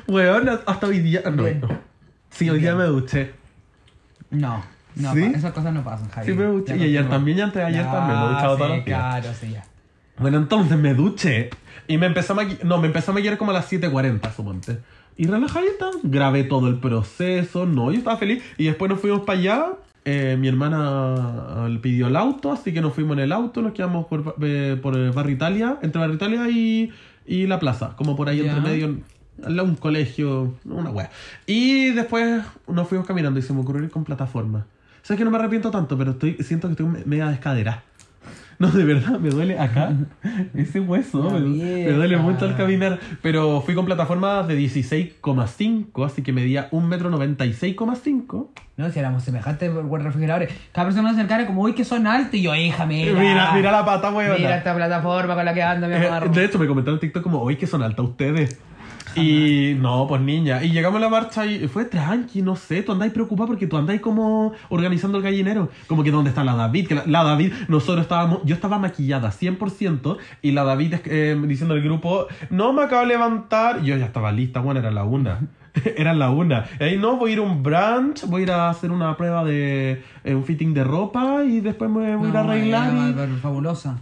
Weón, 0.08 0.48
hasta 0.48 0.86
hoy 0.88 0.98
día. 0.98 1.22
No, 1.24 1.42
no. 1.42 1.68
Sí, 2.30 2.50
hoy 2.50 2.58
día 2.58 2.74
me 2.74 2.84
duché. 2.84 3.45
No, 4.30 4.62
no, 4.96 5.12
esas 5.14 5.52
cosas 5.52 5.72
no 5.74 5.82
pasan, 5.84 6.08
Javi. 6.08 6.26
Sí, 6.26 6.32
me 6.34 6.44
duché. 6.44 6.76
Y 6.76 6.82
ayer 6.84 7.08
también, 7.08 7.38
y 7.38 7.40
antes 7.42 7.60
de 7.60 7.64
ayer 7.66 7.84
también, 7.84 8.18
me 8.18 8.24
he 8.24 8.28
duchado 8.28 8.56
sí. 8.56 8.82
Claro, 8.84 9.28
sí, 9.40 9.50
ya. 9.52 9.64
Bueno, 10.18 10.38
entonces 10.38 10.78
me 10.78 10.94
duché 10.94 11.50
y 11.86 11.98
me 11.98 12.06
empezó 12.06 12.32
a 12.32 12.36
maquillar. 12.36 12.64
No, 12.64 12.78
me 12.78 12.86
empezó 12.86 13.10
a 13.10 13.14
maquillar 13.14 13.36
como 13.38 13.50
a 13.50 13.54
las 13.54 13.70
7:40, 13.70 14.32
suponte. 14.34 14.78
Y 15.18 15.26
relajadita, 15.26 15.90
grabé 16.02 16.44
todo 16.44 16.68
el 16.68 16.76
proceso, 16.78 17.64
no, 17.66 17.90
yo 17.90 17.98
estaba 17.98 18.16
feliz. 18.16 18.42
Y 18.58 18.64
después 18.66 18.90
nos 18.90 19.00
fuimos 19.00 19.20
para 19.22 19.38
allá. 19.38 19.66
eh, 20.04 20.36
mi 20.38 20.46
hermana 20.48 21.66
eh, 21.68 21.78
pidió 21.82 22.06
el 22.08 22.16
auto, 22.16 22.52
así 22.52 22.72
que 22.72 22.80
nos 22.80 22.94
fuimos 22.94 23.16
en 23.16 23.24
el 23.24 23.32
auto, 23.32 23.60
nos 23.60 23.72
quedamos 23.72 24.06
por, 24.06 24.36
eh, 24.42 24.78
por 24.80 25.12
Barrio 25.12 25.34
Italia, 25.34 25.78
entre 25.82 25.98
Barrio 26.00 26.14
Italia 26.16 26.48
y, 26.50 26.92
y 27.26 27.46
la 27.46 27.58
plaza, 27.58 27.94
como 27.96 28.14
por 28.14 28.28
ahí 28.28 28.40
entre 28.40 28.60
medio, 28.60 28.98
al 29.44 29.60
un 29.60 29.76
colegio, 29.76 30.54
una 30.64 30.90
wea. 30.90 31.10
Y 31.46 31.90
después 31.90 32.42
nos 32.68 32.88
fuimos 32.88 33.06
caminando 33.06 33.38
y 33.38 33.42
se 33.42 33.52
me 33.52 33.60
ocurrió 33.60 33.82
ir 33.84 33.90
con 33.90 34.04
plataforma. 34.04 34.66
Sé 35.02 35.16
que 35.16 35.24
no 35.24 35.30
me 35.30 35.38
arrepiento 35.38 35.70
tanto, 35.70 35.96
pero 35.96 36.12
estoy, 36.12 36.36
siento 36.40 36.68
que 36.68 36.72
estoy 36.72 36.86
me- 36.86 37.04
media 37.04 37.28
descadera. 37.28 37.82
No, 38.58 38.68
de 38.70 38.84
verdad, 38.84 39.18
me 39.20 39.28
duele 39.28 39.58
acá. 39.58 39.92
Ese 40.54 40.80
hueso. 40.80 41.30
Me, 41.30 41.40
me 41.40 41.92
duele 41.92 42.16
mucho 42.16 42.46
al 42.46 42.56
caminar. 42.56 42.98
Pero 43.20 43.60
fui 43.60 43.74
con 43.74 43.84
plataforma 43.84 44.44
de 44.44 44.58
16,5, 44.58 46.06
así 46.06 46.22
que 46.22 46.32
medía 46.32 46.70
1,96,5 46.70 48.48
No, 48.78 48.90
si 48.90 48.98
éramos 48.98 49.22
semejantes 49.24 49.70
por 49.70 50.02
refrigeradores. 50.02 50.54
Cada 50.72 50.86
persona 50.86 51.10
se 51.10 51.16
acercara 51.16 51.46
como, 51.46 51.62
uy, 51.62 51.74
que 51.74 51.84
son 51.84 52.06
altos. 52.06 52.34
Y 52.34 52.42
yo, 52.42 52.54
hija, 52.54 52.86
mira. 52.86 53.12
Mira, 53.18 53.52
mira 53.52 53.70
la 53.72 53.84
pata, 53.84 54.10
weón. 54.10 54.36
Mira 54.38 54.56
esta 54.56 54.74
plataforma 54.74 55.34
con 55.34 55.44
la 55.44 55.52
que 55.54 55.62
ando, 55.62 55.86
mi 55.88 55.94
amor. 55.94 56.30
de 56.30 56.44
hecho, 56.44 56.58
me 56.58 56.66
comentaron 56.66 56.96
en 56.96 57.00
TikTok 57.00 57.22
como, 57.22 57.42
hoy 57.42 57.56
que 57.56 57.66
son 57.66 57.82
altas 57.82 58.06
ustedes. 58.06 58.58
Y 59.16 59.74
no, 59.80 60.06
pues 60.06 60.20
niña. 60.20 60.62
Y 60.62 60.70
llegamos 60.70 60.98
a 60.98 61.00
la 61.00 61.08
marcha 61.08 61.46
y 61.46 61.66
fue 61.68 61.84
tranqui, 61.84 62.42
no 62.42 62.56
sé. 62.56 62.82
Tú 62.82 62.92
andáis 62.92 63.12
preocupada 63.12 63.46
porque 63.48 63.66
tú 63.66 63.76
andáis 63.76 64.00
como 64.00 64.52
organizando 64.68 65.18
el 65.18 65.24
gallinero. 65.24 65.70
Como 65.86 66.02
que 66.02 66.10
dónde 66.10 66.30
está 66.30 66.44
la 66.44 66.54
David. 66.54 66.88
Que 66.88 66.94
la, 66.96 67.04
la 67.06 67.24
David, 67.24 67.52
nosotros 67.68 68.02
estábamos. 68.02 68.40
Yo 68.44 68.54
estaba 68.54 68.78
maquillada 68.78 69.30
100%. 69.30 70.16
Y 70.42 70.52
la 70.52 70.64
David 70.64 70.94
eh, 71.06 71.40
diciendo 71.46 71.74
al 71.74 71.82
grupo, 71.82 72.26
no 72.50 72.72
me 72.72 72.82
acabo 72.82 73.02
de 73.02 73.08
levantar. 73.08 73.82
Yo 73.82 73.96
ya 73.96 74.06
estaba 74.06 74.32
lista, 74.32 74.60
bueno, 74.60 74.80
era 74.80 74.90
la 74.90 75.04
una. 75.04 75.40
era 75.96 76.14
la 76.14 76.30
una. 76.30 76.64
Y 76.80 76.84
ahí 76.84 76.98
no, 76.98 77.16
voy 77.16 77.30
a 77.30 77.32
ir 77.34 77.38
a 77.38 77.42
un 77.42 77.62
brunch. 77.62 78.24
Voy 78.26 78.42
a 78.42 78.44
ir 78.44 78.50
a 78.50 78.70
hacer 78.70 78.90
una 78.90 79.16
prueba 79.16 79.44
de 79.44 80.02
eh, 80.24 80.34
un 80.34 80.44
fitting 80.44 80.74
de 80.74 80.84
ropa. 80.84 81.44
Y 81.44 81.60
después 81.60 81.90
me 81.90 82.16
voy 82.16 82.26
a 82.26 82.30
ir 82.30 82.36
a 82.36 82.40
arreglar. 82.40 82.92
y- 82.92 83.36
fabulosa. 83.40 83.98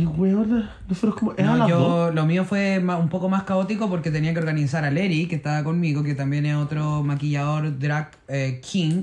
Y 0.00 0.04
weón, 0.06 0.68
nosotros 0.88 1.14
como. 1.14 1.32
Era 1.36 1.46
No, 1.52 1.56
las 1.56 1.68
dos. 1.68 1.78
yo, 1.78 2.10
lo 2.12 2.26
mío 2.26 2.44
fue 2.44 2.78
un 2.78 3.08
poco 3.08 3.28
más 3.28 3.44
caótico 3.44 3.88
porque 3.88 4.10
tenía 4.10 4.32
que 4.32 4.38
organizar 4.40 4.84
a 4.84 4.90
Lery, 4.90 5.26
que 5.26 5.36
estaba 5.36 5.62
conmigo, 5.64 6.02
que 6.02 6.14
también 6.14 6.46
es 6.46 6.56
otro 6.56 7.02
maquillador 7.02 7.78
drag 7.78 8.10
eh, 8.28 8.60
king, 8.68 9.02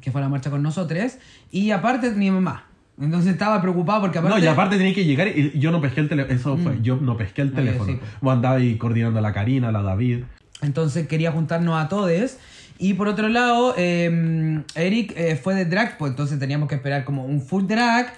que 0.00 0.10
fue 0.10 0.20
a 0.20 0.24
la 0.24 0.28
marcha 0.30 0.50
con 0.50 0.62
nosotros, 0.62 1.18
y 1.50 1.70
aparte 1.70 2.10
mi 2.12 2.30
mamá. 2.30 2.64
Entonces 2.98 3.32
estaba 3.32 3.60
preocupado 3.60 4.00
porque 4.00 4.18
aparte... 4.18 4.38
No, 4.38 4.42
y 4.42 4.48
aparte 4.48 4.78
tenía 4.78 4.94
que 4.94 5.04
llegar 5.04 5.28
y 5.28 5.52
yo 5.58 5.70
no 5.70 5.82
pesqué 5.82 6.00
el 6.00 6.08
teléfono. 6.08 6.34
Eso 6.34 6.56
fue, 6.56 6.78
yo 6.80 6.96
no 6.96 7.18
pesqué 7.18 7.42
el 7.42 7.48
Mm. 7.48 7.54
No, 7.54 7.60
yo 7.60 7.64
teléfono. 7.66 7.92
sí. 7.92 7.98
Vos 8.22 8.32
andabas 8.32 8.62
ahí 8.62 8.76
coordinando 8.78 9.18
a 9.18 9.22
la 9.22 9.34
Karina, 9.34 9.68
a 9.68 9.72
la 9.72 9.82
David. 9.82 10.20
Entonces 10.62 11.06
quería 11.06 11.30
juntarnos 11.30 11.76
a 11.78 11.88
todos. 11.90 12.38
Y 12.78 12.94
por 12.94 13.08
otro 13.08 13.28
lado, 13.28 13.74
eh, 13.76 14.62
Eric 14.74 15.12
eh, 15.14 15.36
fue 15.36 15.54
de 15.54 15.66
drag, 15.66 15.98
pues 15.98 16.10
entonces 16.12 16.38
teníamos 16.38 16.70
que 16.70 16.74
esperar 16.76 17.04
como 17.04 17.26
un 17.26 17.42
full 17.42 17.64
drag. 17.66 18.14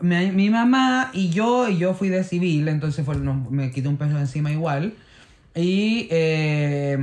Mi, 0.00 0.30
mi 0.30 0.50
mamá 0.50 1.10
y 1.12 1.30
yo, 1.30 1.68
y 1.68 1.78
yo 1.78 1.94
fui 1.94 2.08
de 2.08 2.22
civil, 2.24 2.68
entonces 2.68 3.04
fue, 3.04 3.16
nos- 3.16 3.50
me 3.50 3.70
quité 3.70 3.88
un 3.88 3.96
peso 3.96 4.14
de 4.14 4.20
encima 4.20 4.50
igual. 4.52 4.94
Y 5.54 6.06
eh, 6.10 6.96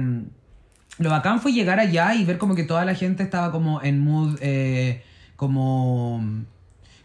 lo 0.99 1.09
bacán 1.09 1.41
fue 1.41 1.51
llegar 1.51 1.79
allá 1.79 2.15
y 2.15 2.23
ver 2.23 2.37
como 2.37 2.55
que 2.55 2.63
toda 2.63 2.85
la 2.85 2.95
gente 2.95 3.21
estaba 3.23 3.51
como 3.51 3.81
en 3.83 3.99
mood, 3.99 4.37
eh, 4.41 5.03
como... 5.35 6.23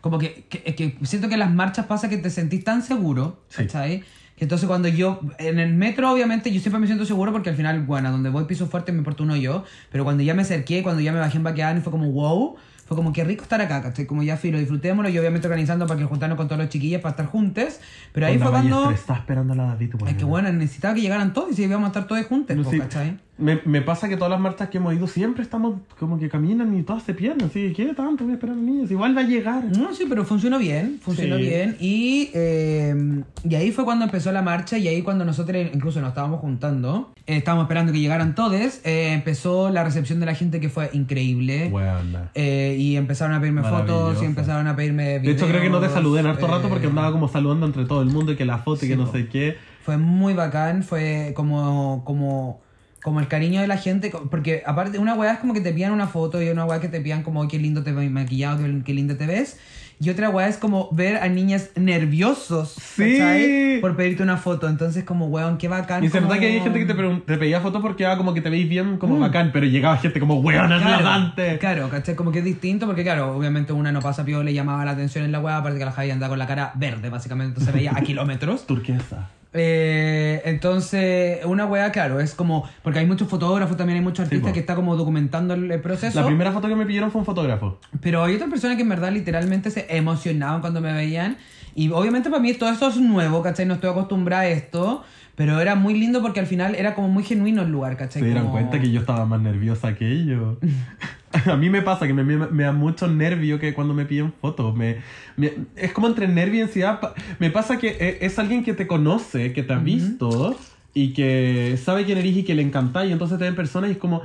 Como 0.01 0.17
que, 0.19 0.45
que, 0.49 0.63
que 0.75 0.97
siento 1.03 1.29
que 1.29 1.35
en 1.35 1.41
las 1.41 1.53
marchas 1.53 1.85
pasa 1.85 2.09
que 2.09 2.17
te 2.17 2.31
sentís 2.31 2.65
tan 2.65 2.83
seguro, 2.83 3.39
Sí. 3.49 3.65
¿cachai? 3.65 4.01
Que 4.37 4.45
entonces 4.47 4.67
cuando 4.67 4.89
yo, 4.89 5.21
en 5.39 5.59
el 5.59 5.75
metro 5.75 6.11
obviamente 6.11 6.51
yo 6.51 6.59
siempre 6.61 6.81
me 6.81 6.87
siento 6.87 7.05
seguro 7.05 7.33
porque 7.33 7.51
al 7.51 7.57
final, 7.57 7.83
bueno, 7.83 8.11
donde 8.11 8.31
voy 8.31 8.45
piso 8.45 8.67
fuerte 8.67 8.93
me 8.93 8.99
importa 8.99 9.25
uno 9.25 9.37
yo, 9.37 9.65
pero 9.93 10.05
cuando 10.05 10.23
ya 10.23 10.33
me 10.33 10.41
acerqué, 10.41 10.83
cuando 10.83 11.03
ya 11.03 11.13
me 11.13 11.19
bajé 11.19 11.37
en 11.37 11.43
Baqueán 11.43 11.83
fue 11.83 11.91
como 11.91 12.11
wow, 12.13 12.57
fue 12.91 12.97
como 12.97 13.13
que 13.13 13.23
rico 13.23 13.45
estar 13.45 13.61
acá, 13.61 13.81
¿cachai? 13.83 14.05
Como 14.05 14.25
ya 14.25 14.37
filo, 14.37 14.59
disfrutémoslo 14.59 15.09
y 15.11 15.17
obviamente 15.17 15.47
organizando 15.47 15.87
para 15.87 16.01
que 16.01 16.07
juntarnos 16.07 16.37
con 16.37 16.49
todos 16.49 16.61
los 16.61 16.71
chiquillos 16.71 17.01
para 17.01 17.11
estar 17.11 17.27
juntos, 17.27 17.79
pero 18.13 18.27
ahí 18.27 18.37
fue 18.37 18.51
cuando... 18.51 18.91
estresada 18.91 19.21
esperando 19.21 19.53
a 19.53 19.57
la 19.57 19.67
David. 19.67 19.95
Es 20.09 20.17
que 20.17 20.25
bueno, 20.25 20.51
necesitaba 20.53 20.95
que 20.95 21.01
llegaran 21.01 21.33
todos 21.33 21.53
y 21.53 21.55
si 21.55 21.63
íbamos 21.63 21.85
a 21.85 21.91
estar 21.91 22.09
todos 22.09 22.27
juntos, 22.27 22.57
No, 22.57 22.69
sí. 22.69 22.81
¿cachai? 22.81 23.17
Me, 23.41 23.61
me 23.65 23.81
pasa 23.83 24.09
que 24.09 24.17
todas 24.17 24.31
las 24.31 24.41
marchas 24.41 24.69
que 24.69 24.79
hemos 24.79 24.95
ido 24.95 25.07
siempre 25.07 25.43
estamos 25.43 25.77
como 25.99 26.19
que 26.19 26.29
caminan 26.29 26.77
y 26.79 26.83
todas 26.83 27.03
se 27.03 27.15
pierden. 27.15 27.47
Así 27.47 27.73
que, 27.73 27.87
¿qué 27.87 27.95
tanto 27.95 28.25
voy 28.25 28.33
a 28.33 28.35
esperar 28.35 28.57
a 28.57 28.61
niños? 28.61 28.91
Igual 28.91 29.17
va 29.17 29.23
a 29.23 29.25
llegar. 29.25 29.65
No, 29.65 29.95
sí, 29.95 30.05
pero 30.09 30.25
funcionó 30.25 30.59
bien, 30.59 30.99
funcionó 31.01 31.37
Sí. 31.37 31.43
bien. 31.43 31.77
Y, 31.81 32.31
eh, 32.35 33.23
y 33.49 33.55
ahí 33.55 33.73
fue 33.73 33.85
cuando 33.85 34.05
empezó 34.05 34.31
la 34.33 34.43
marcha 34.43 34.77
y 34.79 34.89
ahí 34.89 35.03
cuando 35.03 35.25
nosotros 35.25 35.57
incluso 35.73 36.01
nos 36.01 36.11
estábamos 36.11 36.41
juntando, 36.41 37.13
eh, 37.27 37.37
estábamos 37.39 37.65
esperando 37.65 37.93
que 37.93 37.99
llegaran 38.01 38.35
todos, 38.35 38.81
eh, 38.85 39.13
empezó 39.13 39.71
la 39.71 39.85
recepción 39.85 40.21
de 40.21 40.27
la 40.27 40.35
gente 40.35 40.61
que 40.61 40.69
fue 40.69 40.91
increíble. 40.93 41.69
Buena. 41.71 42.31
Eh, 42.35 42.77
y 42.79 42.97
empezaron 42.97 43.35
a 43.35 43.41
pedirme 43.41 43.63
fotos 43.63 44.23
y 44.23 44.27
empezaron 44.27 44.67
a 44.67 44.77
pedirme 44.77 45.19
De 45.21 45.31
hecho, 45.31 45.47
creo 45.49 45.63
que 45.63 45.69
no 45.71 45.77
te 45.79 45.87
videos, 45.87 45.95
saludé 45.95 46.21
en 46.21 46.27
harto 46.27 46.47
eh, 46.47 46.51
rato 46.51 46.69
porque 46.69 46.87
andaba 46.89 47.11
como 47.13 47.29
saludando 47.29 47.67
entre 47.67 47.85
todo 47.87 48.03
el 48.03 48.09
mundo 48.11 48.33
y 48.33 48.37
que 48.37 48.45
la 48.45 48.59
foto 48.59 48.85
y 48.85 48.89
Sí, 48.89 48.89
que 48.89 48.97
no 48.97 49.07
po. 49.07 49.13
sé 49.13 49.29
qué. 49.29 49.57
Fue 49.83 49.97
muy 49.97 50.35
bacán, 50.35 50.83
fue 50.83 51.33
como, 51.35 52.03
como, 52.05 52.61
como 53.03 53.21
el 53.21 53.29
cariño 53.29 53.61
de 53.61 53.67
la 53.67 53.77
gente, 53.79 54.13
porque 54.31 54.63
aparte 54.67 54.99
una 54.99 55.15
weá 55.15 55.33
es 55.35 55.39
como 55.39 55.55
que 55.55 55.61
te 55.61 55.73
pidan 55.73 55.93
una 55.93 56.07
foto 56.07 56.43
y 56.43 56.49
una 56.49 56.65
weá 56.65 56.81
que 56.81 56.89
te 56.89 57.01
pidan 57.01 57.23
como 57.23 57.47
qué 57.49 57.59
lindo 57.59 57.83
te 57.83 57.93
ves 57.93 58.11
maquillado, 58.11 58.59
qué, 58.65 58.83
qué 58.85 58.95
lindo 58.95 59.17
te 59.17 59.27
ves. 59.27 59.59
Y 60.03 60.09
otra 60.09 60.31
weá 60.31 60.49
es 60.49 60.57
como 60.57 60.89
ver 60.93 61.19
a 61.19 61.29
niñas 61.29 61.71
nerviosos, 61.77 62.71
Sí. 62.73 63.19
¿cachai? 63.19 63.81
Por 63.83 63.97
pedirte 63.97 64.23
una 64.23 64.39
foto. 64.39 64.67
Entonces 64.67 65.05
como, 65.05 65.27
weón, 65.27 65.59
qué 65.59 65.69
bacán. 65.69 66.03
Y 66.03 66.09
verdad 66.09 66.29
como- 66.29 66.41
que 66.41 66.47
hay 66.47 66.61
gente 66.61 66.79
que 66.79 66.87
te, 66.87 66.95
te 66.95 67.37
pedía 67.37 67.61
fotos 67.61 67.83
porque 67.83 68.07
como 68.17 68.33
que 68.33 68.41
te 68.41 68.49
veis 68.49 68.67
bien, 68.67 68.97
como 68.97 69.17
Mm. 69.17 69.21
bacán, 69.21 69.51
pero 69.53 69.67
llegaba 69.67 69.99
gente 69.99 70.19
como, 70.19 70.37
weón, 70.41 70.69
Claro, 70.69 70.85
lavante. 71.03 71.59
claro, 71.59 71.91
¿cachai? 71.91 72.15
Como 72.15 72.33
que 72.33 72.39
es 72.39 72.45
distinto 72.47 72.87
porque, 72.87 73.03
claro, 73.03 73.37
obviamente 73.37 73.75
una 73.75 73.93
no 73.93 74.01
pasa 74.01 74.25
piola 74.25 74.45
le 74.45 74.55
llamaba 74.55 74.87
la 74.87 74.93
atención 74.93 75.25
en 75.25 75.33
la 75.33 75.41
weá, 75.41 75.59
aparte 75.59 75.79
que 75.79 75.85
la 75.85 75.93
Javi 75.93 76.11
andaba 76.11 76.31
con 76.31 76.39
la 76.39 76.47
cara 76.47 76.73
verde, 76.77 77.11
básicamente, 77.11 77.49
entonces 77.51 77.75
veía 77.75 77.93
a 77.95 78.01
kilómetros. 78.01 78.67
Turquesa. 78.67 79.29
Eh, 79.53 80.43
entonces, 80.45 81.45
una 81.45 81.67
weá, 81.67 81.91
claro, 81.93 82.21
es 82.21 82.35
como. 82.35 82.69
Porque 82.83 83.01
hay 83.01 83.07
muchos 83.07 83.29
fotógrafos, 83.29 83.77
también 83.77 83.99
hay 83.99 84.05
muchos 84.05 84.19
Sí, 84.29 84.35
artistas 84.35 84.51
po. 84.51 84.55
que 84.55 84.61
están 84.61 84.77
como 84.77 84.97
documentando 84.97 85.55
el, 85.55 85.71
el 85.71 85.81
proceso. 85.81 86.21
La 86.21 86.27
primera 86.27 86.53
foto 86.53 86.69
que 86.69 86.77
me 86.77 86.87
pidieron 86.87 87.11
fue 87.11 87.21
un 87.21 87.25
fotógrafo. 87.27 87.79
Pero 88.01 88.23
hay 88.25 88.35
otras 88.37 88.49
personas 88.51 88.77
que 88.77 88.83
en 88.83 88.89
verdad 88.89 89.11
literalmente 89.13 89.71
se 89.71 89.87
emocionaban 89.97 90.61
cuando 90.61 90.81
me 90.81 90.93
veían. 90.93 91.37
Y 91.75 91.91
obviamente 91.91 92.31
para 92.31 92.43
mí 92.43 92.53
todo 92.55 92.71
esto 92.71 92.89
es 92.89 92.97
nuevo, 92.97 93.43
¿cachai? 93.43 93.67
No 93.67 93.75
estoy 93.75 93.91
acostumbrada 93.91 94.43
a 94.43 94.49
esto. 94.49 95.03
Pero 95.37 95.59
era 95.61 95.75
muy 95.75 95.95
lindo 95.95 96.21
porque 96.21 96.39
al 96.41 96.47
final 96.47 96.75
era 96.75 96.95
como 96.95 97.09
muy 97.09 97.25
genuino 97.25 97.63
el 97.63 97.71
lugar, 97.73 97.97
¿cachai? 97.97 98.21
Se 98.21 98.27
dieron 98.27 98.45
Como- 98.45 98.55
cuenta 98.55 98.79
que 98.81 98.91
yo 98.91 99.01
estaba 99.01 99.25
más 99.25 99.41
nerviosa 99.41 99.95
que 99.95 100.11
ellos. 100.11 100.59
A 101.47 101.57
mí 101.57 101.71
me 101.71 101.83
pasa 101.83 102.07
que 102.07 102.13
me, 102.15 102.25
me, 102.25 102.37
me 102.49 102.63
da 102.65 102.73
mucho 102.73 103.07
nervio 103.09 103.59
que 103.61 103.73
cuando 103.75 103.95
me 103.95 104.05
piden 104.05 104.33
fotos. 104.33 104.75
Me, 104.75 105.03
me- 105.37 105.53
es 105.77 105.93
como 105.93 106.09
entre 106.09 106.27
nervio 106.29 106.61
y 106.61 106.63
ansiedad. 106.63 107.01
Me 107.39 107.51
pasa 107.51 107.79
que 107.79 107.89
e- 108.01 108.19
es 108.27 108.39
alguien 108.39 108.65
que 108.65 108.75
te 108.75 108.87
conoce, 108.87 109.53
que 109.53 109.63
te 109.63 109.73
ha 109.73 109.79
visto 109.79 110.59
y 110.93 111.13
que 111.13 111.79
sabe 111.83 112.05
quién 112.05 112.19
eres 112.19 112.37
y 112.37 112.43
que 112.45 112.55
le 112.55 112.63
encanta. 112.63 113.07
Y 113.07 113.13
entonces 113.13 113.39
te 113.39 113.45
ven 113.45 113.55
personas 113.55 113.91
y 113.91 113.93
es 113.93 113.99
como, 113.99 114.23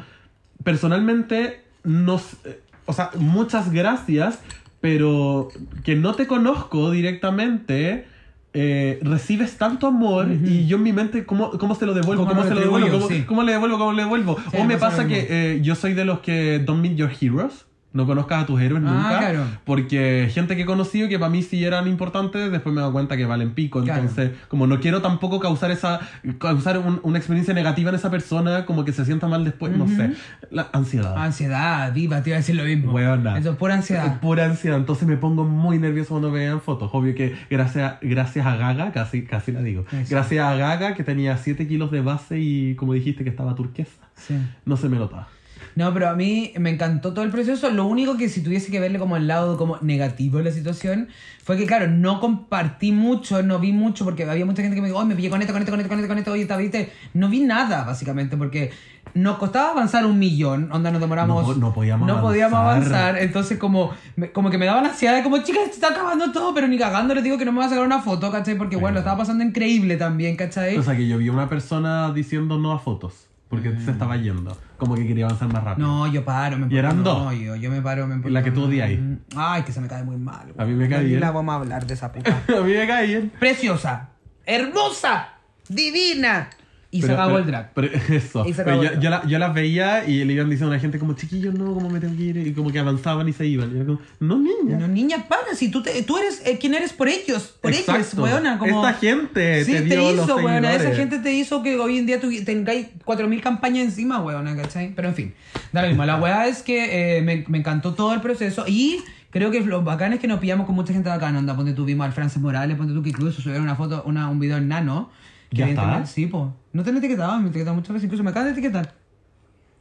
personalmente, 0.64 1.62
nos, 1.84 2.38
o 2.86 2.94
sea, 2.94 3.12
muchas 3.16 3.72
gracias. 3.72 4.40
pero 4.82 5.50
que 5.84 5.96
no 5.96 6.14
te 6.16 6.28
conozco 6.28 6.92
directamente, 6.92 8.08
eh, 8.56 9.00
recibes 9.04 9.58
tanto 9.58 9.86
amor 9.88 10.28
y 10.32 10.66
yo 10.66 10.78
en 10.78 10.84
mi 10.84 10.94
mente, 10.94 11.26
¿cómo, 11.26 11.52
cómo 11.52 11.76
se 11.76 11.86
lo 11.86 11.94
devuelvo? 11.94 12.24
¿Cómo 12.26 12.36
¿Cómo, 12.42 12.48
se 12.48 12.56
lo 12.56 12.62
devuelvo? 12.62 12.90
¿Cómo, 12.90 13.08
Sí. 13.10 13.24
cómo 13.24 13.44
le 13.44 13.52
devuelvo? 13.52 13.78
¿Cómo 13.78 13.92
le 13.92 14.04
devuelvo? 14.04 14.38
Sí, 14.52 14.58
o 14.58 14.64
me 14.64 14.76
me 14.76 14.78
pasa 14.78 15.08
que 15.08 15.28
eh, 15.30 15.60
yo 15.62 15.76
soy 15.76 15.94
de 15.94 16.06
los 16.06 16.20
que 16.20 16.60
don't 16.60 16.82
meet 16.82 16.96
your 16.96 17.12
heroes. 17.22 17.66
No 17.96 18.06
conozcas 18.06 18.44
a 18.44 18.46
tus 18.46 18.60
héroes 18.62 18.84
Ah, 18.86 18.92
nunca. 18.92 19.18
claro. 19.20 19.46
Porque 19.64 20.30
gente 20.32 20.56
que 20.56 20.64
he 20.64 20.66
conocido 20.66 21.08
que 21.10 21.18
para 21.18 21.30
mí 21.32 21.42
sí 21.42 21.64
eran 21.64 21.88
importantes, 21.88 22.52
después 22.52 22.76
me 22.76 22.80
he 22.80 22.82
dado 22.82 22.92
cuenta 22.94 23.16
que 23.18 23.26
valen 23.26 23.52
pico. 23.54 23.82
Claro. 23.82 24.02
Entonces, 24.02 24.32
como 24.50 24.68
no 24.68 24.80
quiero 24.82 25.02
tampoco 25.02 25.40
causar 25.40 25.72
esa 25.72 26.02
causar 26.38 26.78
un- 26.78 27.00
una 27.04 27.18
experiencia 27.18 27.54
negativa 27.54 27.90
en 27.90 27.96
esa 27.96 28.12
persona, 28.12 28.66
como 28.66 28.84
que 28.86 28.92
se 28.92 29.06
sienta 29.06 29.28
mal 29.28 29.44
después, 29.46 29.76
no 29.76 29.88
sé. 29.88 30.12
La 30.52 30.68
ansiedad. 30.74 31.16
Ansiedad, 31.18 31.94
viva, 31.94 32.22
te 32.22 32.32
iba 32.32 32.36
a 32.36 32.40
decir 32.40 32.56
lo 32.56 32.66
mismo. 32.66 32.92
Weona. 32.92 33.38
Eso 33.40 33.52
es 33.52 33.58
pura 33.58 33.76
Es 33.76 33.80
ansiedad. 33.80 34.20
pura 34.20 34.46
ansiedad, 34.46 34.78
entonces 34.78 35.08
me 35.08 35.16
pongo 35.18 35.46
muy 35.46 35.80
nervioso 35.80 36.10
cuando 36.10 36.32
me 36.32 36.40
vean 36.40 36.60
fotos. 36.62 36.90
Obvio 36.94 37.16
que 37.16 37.36
gracias, 37.50 37.96
gracias 38.02 38.46
a 38.46 38.58
Gaga, 38.58 38.92
casi, 38.92 39.24
casi 39.24 39.54
la 39.54 39.62
digo, 39.62 39.86
Eso. 39.92 40.08
gracias 40.10 40.46
a 40.46 40.56
Gaga 40.56 40.94
que 40.96 41.04
tenía 41.06 41.38
7 41.38 41.66
kilos 41.68 41.92
de 41.92 42.02
base 42.02 42.40
y 42.40 42.76
como 42.76 42.92
dijiste 42.94 43.24
que 43.24 43.30
estaba 43.30 43.56
turquesa, 43.56 43.92
Sí. 44.16 44.36
no 44.66 44.76
se 44.76 44.90
me 44.90 44.98
notaba. 44.98 45.30
No, 45.76 45.94
pero 45.94 46.10
a 46.10 46.16
mí 46.16 46.54
me 46.58 46.70
encantó 46.70 47.14
todo 47.14 47.26
el 47.26 47.32
proceso. 47.32 47.70
Lo 47.70 47.86
único 47.86 48.16
que 48.16 48.30
si 48.30 48.42
tuviese 48.42 48.72
que 48.72 48.80
verle 48.80 48.98
como 48.98 49.18
el 49.18 49.28
lado 49.28 49.58
como 49.58 49.78
negativo 49.82 50.38
de 50.38 50.46
la 50.46 50.52
situación 50.52 51.10
fue 51.44 51.58
que, 51.58 51.66
claro, 51.66 51.88
no 51.88 52.20
compartí 52.22 52.92
mucho, 52.92 53.44
no 53.44 53.60
vi 53.60 53.72
mucho, 53.72 54.04
porque 54.06 54.24
había 54.24 54.46
mucha 54.46 54.62
gente 54.62 54.76
que 54.76 54.82
me 54.82 54.88
dijo, 54.88 55.00
oh, 55.00 55.06
me 55.06 55.16
pillé 55.16 55.30
con 55.30 55.42
esto, 55.42 55.54
con 55.54 55.62
esto, 55.62 55.72
con 55.72 55.80
esto, 55.80 55.90
con 55.90 56.00
esto, 56.00 56.08
con 56.08 56.18
esto, 56.18 56.32
oye, 56.32 56.46
¿te 56.46 56.58
viste? 56.58 56.92
No 57.14 57.30
vi 57.30 57.42
nada, 57.42 57.84
básicamente, 57.84 58.36
porque 58.36 58.72
nos 59.14 59.38
costaba 59.38 59.72
avanzar 59.72 60.06
un 60.06 60.18
millón, 60.18 60.70
onda, 60.72 60.90
nos 60.92 61.02
demoramos... 61.02 61.46
No, 61.46 61.68
no 61.68 61.74
podíamos 61.74 62.08
no 62.08 62.20
podíamos 62.20 62.58
avanzar. 62.58 63.18
entonces 63.18 63.60
como, 63.60 63.92
como 64.34 64.50
que 64.50 64.58
me 64.58 64.66
daban 64.66 64.86
ansiedad, 64.86 65.22
como, 65.24 65.38
chicas, 65.40 65.66
se 65.66 65.72
está 65.72 65.90
acabando 65.90 66.32
todo, 66.32 66.54
pero 66.54 66.68
ni 66.68 66.78
cagando 66.78 67.14
les 67.14 67.24
digo 67.24 67.38
que 67.38 67.46
no 67.46 67.52
me 67.52 67.58
voy 67.58 67.68
a 67.68 67.70
sacar 67.70 67.86
una 67.86 68.02
foto, 68.02 68.32
¿cachai? 68.32 68.58
Porque, 68.58 68.78
bueno, 68.78 68.96
lo 68.96 69.00
estaba 69.00 69.18
pasando 69.18 69.44
increíble 69.44 69.98
también, 69.98 70.36
¿cachai? 70.36 70.78
O 70.78 70.84
sea 70.84 70.96
que 70.96 71.08
yo 71.08 71.18
vi 71.18 71.30
una 71.30 71.48
persona 71.48 72.12
diciendo 72.12 72.58
no 72.58 72.72
a 72.72 72.80
fotos, 72.80 73.28
porque 73.56 73.80
se 73.80 73.92
estaba 73.92 74.18
yendo, 74.18 74.58
como 74.78 74.96
que 74.96 75.06
quería 75.08 75.26
avanzar 75.26 75.52
más 75.52 75.64
rápido. 75.64 75.88
Mm. 75.88 75.92
No, 75.92 76.08
yo 76.08 76.24
paro, 76.26 76.58
me 76.58 76.74
Y 76.74 76.78
eran 76.78 76.98
no, 76.98 77.04
dos. 77.04 77.34
yo, 77.40 77.56
yo 77.56 77.72
me 77.72 77.82
paro, 77.82 78.08
me 78.08 78.30
La 78.30 78.44
que 78.44 78.52
tú 78.52 78.64
odias 78.66 78.88
ahí. 78.88 78.98
Mm, 78.98 79.20
Ay, 79.36 79.64
que 79.64 79.72
se 79.72 79.82
me 79.82 79.88
cae 79.88 80.04
muy 80.04 80.18
mal. 80.18 80.54
A 80.58 80.66
mí 80.66 80.74
me 80.74 80.88
cae 80.90 81.04
bien. 81.04 81.20
la 81.20 81.32
vamos 81.32 81.54
a 81.54 81.56
hablar 81.58 81.86
de 81.86 81.94
esa 81.94 82.12
puta. 82.12 82.32
a 82.48 82.62
mí 82.62 82.74
me 82.74 82.88
cae 82.88 83.08
bien. 83.08 83.32
Preciosa, 83.40 84.10
hermosa, 84.46 85.30
divina. 85.70 86.50
Y 86.98 87.02
se 87.02 87.08
Pero- 87.08 87.14
acabó 87.22 87.30
pero- 87.36 87.40
el 87.44 87.48
drag. 87.48 87.72
Pero 87.74 87.88
eso. 88.16 88.46
Y 88.48 88.54
se 88.54 88.62
acabó 88.62 88.84
yo, 88.84 88.90
el 88.90 89.00
drag. 89.00 89.02
yo, 89.04 89.10
la- 89.10 89.26
yo 89.28 89.40
las 89.40 89.54
veía 89.54 90.08
y 90.08 90.24
le 90.24 90.34
iban 90.34 90.50
diciendo 90.50 90.72
a 90.72 90.76
la 90.76 90.82
gente 90.82 90.98
como, 91.00 91.14
chiquillos, 91.14 91.54
no, 91.54 91.74
como 91.74 91.90
me 91.90 92.00
tengo 92.00 92.16
que 92.16 92.24
ir. 92.24 92.38
Y 92.38 92.54
como 92.54 92.72
que 92.72 92.80
avanzaban 92.80 93.28
y 93.28 93.34
se 93.34 93.46
iban. 93.46 93.72
Y 93.72 93.76
era 93.78 93.86
como, 93.86 94.00
no, 94.20 94.38
niña. 94.40 94.78
No, 94.78 94.88
niña, 94.88 95.26
para, 95.28 95.54
si 95.56 95.70
tú, 95.70 95.82
te- 95.84 96.02
tú 96.04 96.18
eres 96.18 96.42
eh, 96.46 96.58
quien 96.60 96.74
eres 96.74 96.94
por 96.94 97.08
ellos, 97.08 97.56
por 97.62 97.72
ellos, 97.72 97.88
Exacto. 97.88 98.24
weona. 98.24 98.58
Como... 98.58 98.86
Esta 98.86 99.00
gente 99.00 99.64
Sí, 99.66 99.72
te 99.74 99.78
te, 99.82 99.86
dio 99.86 100.12
los 100.14 100.26
hizo, 100.26 100.36
weona. 100.38 100.74
Esa 100.74 100.96
gente 100.96 101.20
te 101.20 101.34
hizo 101.34 101.62
que 101.64 101.78
hoy 101.78 101.98
en 101.98 102.06
día 102.06 102.20
tengáis 102.46 102.88
4.000 103.06 103.42
campañas 103.42 103.86
encima, 103.86 104.22
weona, 104.22 104.56
¿cachai? 104.56 104.94
Pero 104.96 105.10
en 105.10 105.16
fin, 105.16 105.34
da 105.72 105.82
lo 105.82 105.88
mismo. 105.90 106.06
La 106.06 106.16
weá 106.18 106.48
es 106.48 106.62
que 106.62 107.18
eh, 107.18 107.22
me, 107.22 107.44
me 107.48 107.58
encantó 107.58 107.94
todo 107.94 108.14
el 108.14 108.22
proceso 108.22 108.66
y 108.68 109.00
creo 109.32 109.52
que 109.52 109.60
lo 109.62 109.82
bacán 109.84 110.14
es 110.14 110.20
que 110.20 110.28
nos 110.28 110.40
pillamos 110.40 110.66
con 110.66 110.76
mucha 110.76 110.94
gente 110.94 111.10
bacana. 111.10 111.40
Onda, 111.40 111.56
ponte 111.56 111.74
tú, 111.74 111.84
vimos 111.86 112.06
al 112.06 112.14
Francis 112.14 112.42
Morales, 112.42 112.78
ponte 112.78 112.94
tú 112.94 113.04
que 113.04 113.10
incluso 113.10 113.42
subieron 113.42 113.64
una 113.64 113.76
foto, 113.76 114.04
una, 114.06 114.30
un 114.30 114.40
video 114.40 114.58
en 114.58 114.68
nano. 114.70 115.10
Que 115.50 115.58
¿Ya 115.58 115.70
está? 115.70 116.06
Sí, 116.06 116.26
po. 116.26 116.54
No 116.76 116.84
te 116.84 116.90
han 116.90 116.98
etiquetado, 116.98 117.40
me 117.40 117.48
etiquetaron 117.48 117.78
muchas 117.78 117.94
veces, 117.94 118.04
incluso 118.04 118.22
me 118.22 118.32
acaban 118.32 118.48
de 118.48 118.52
etiquetar. 118.60 118.94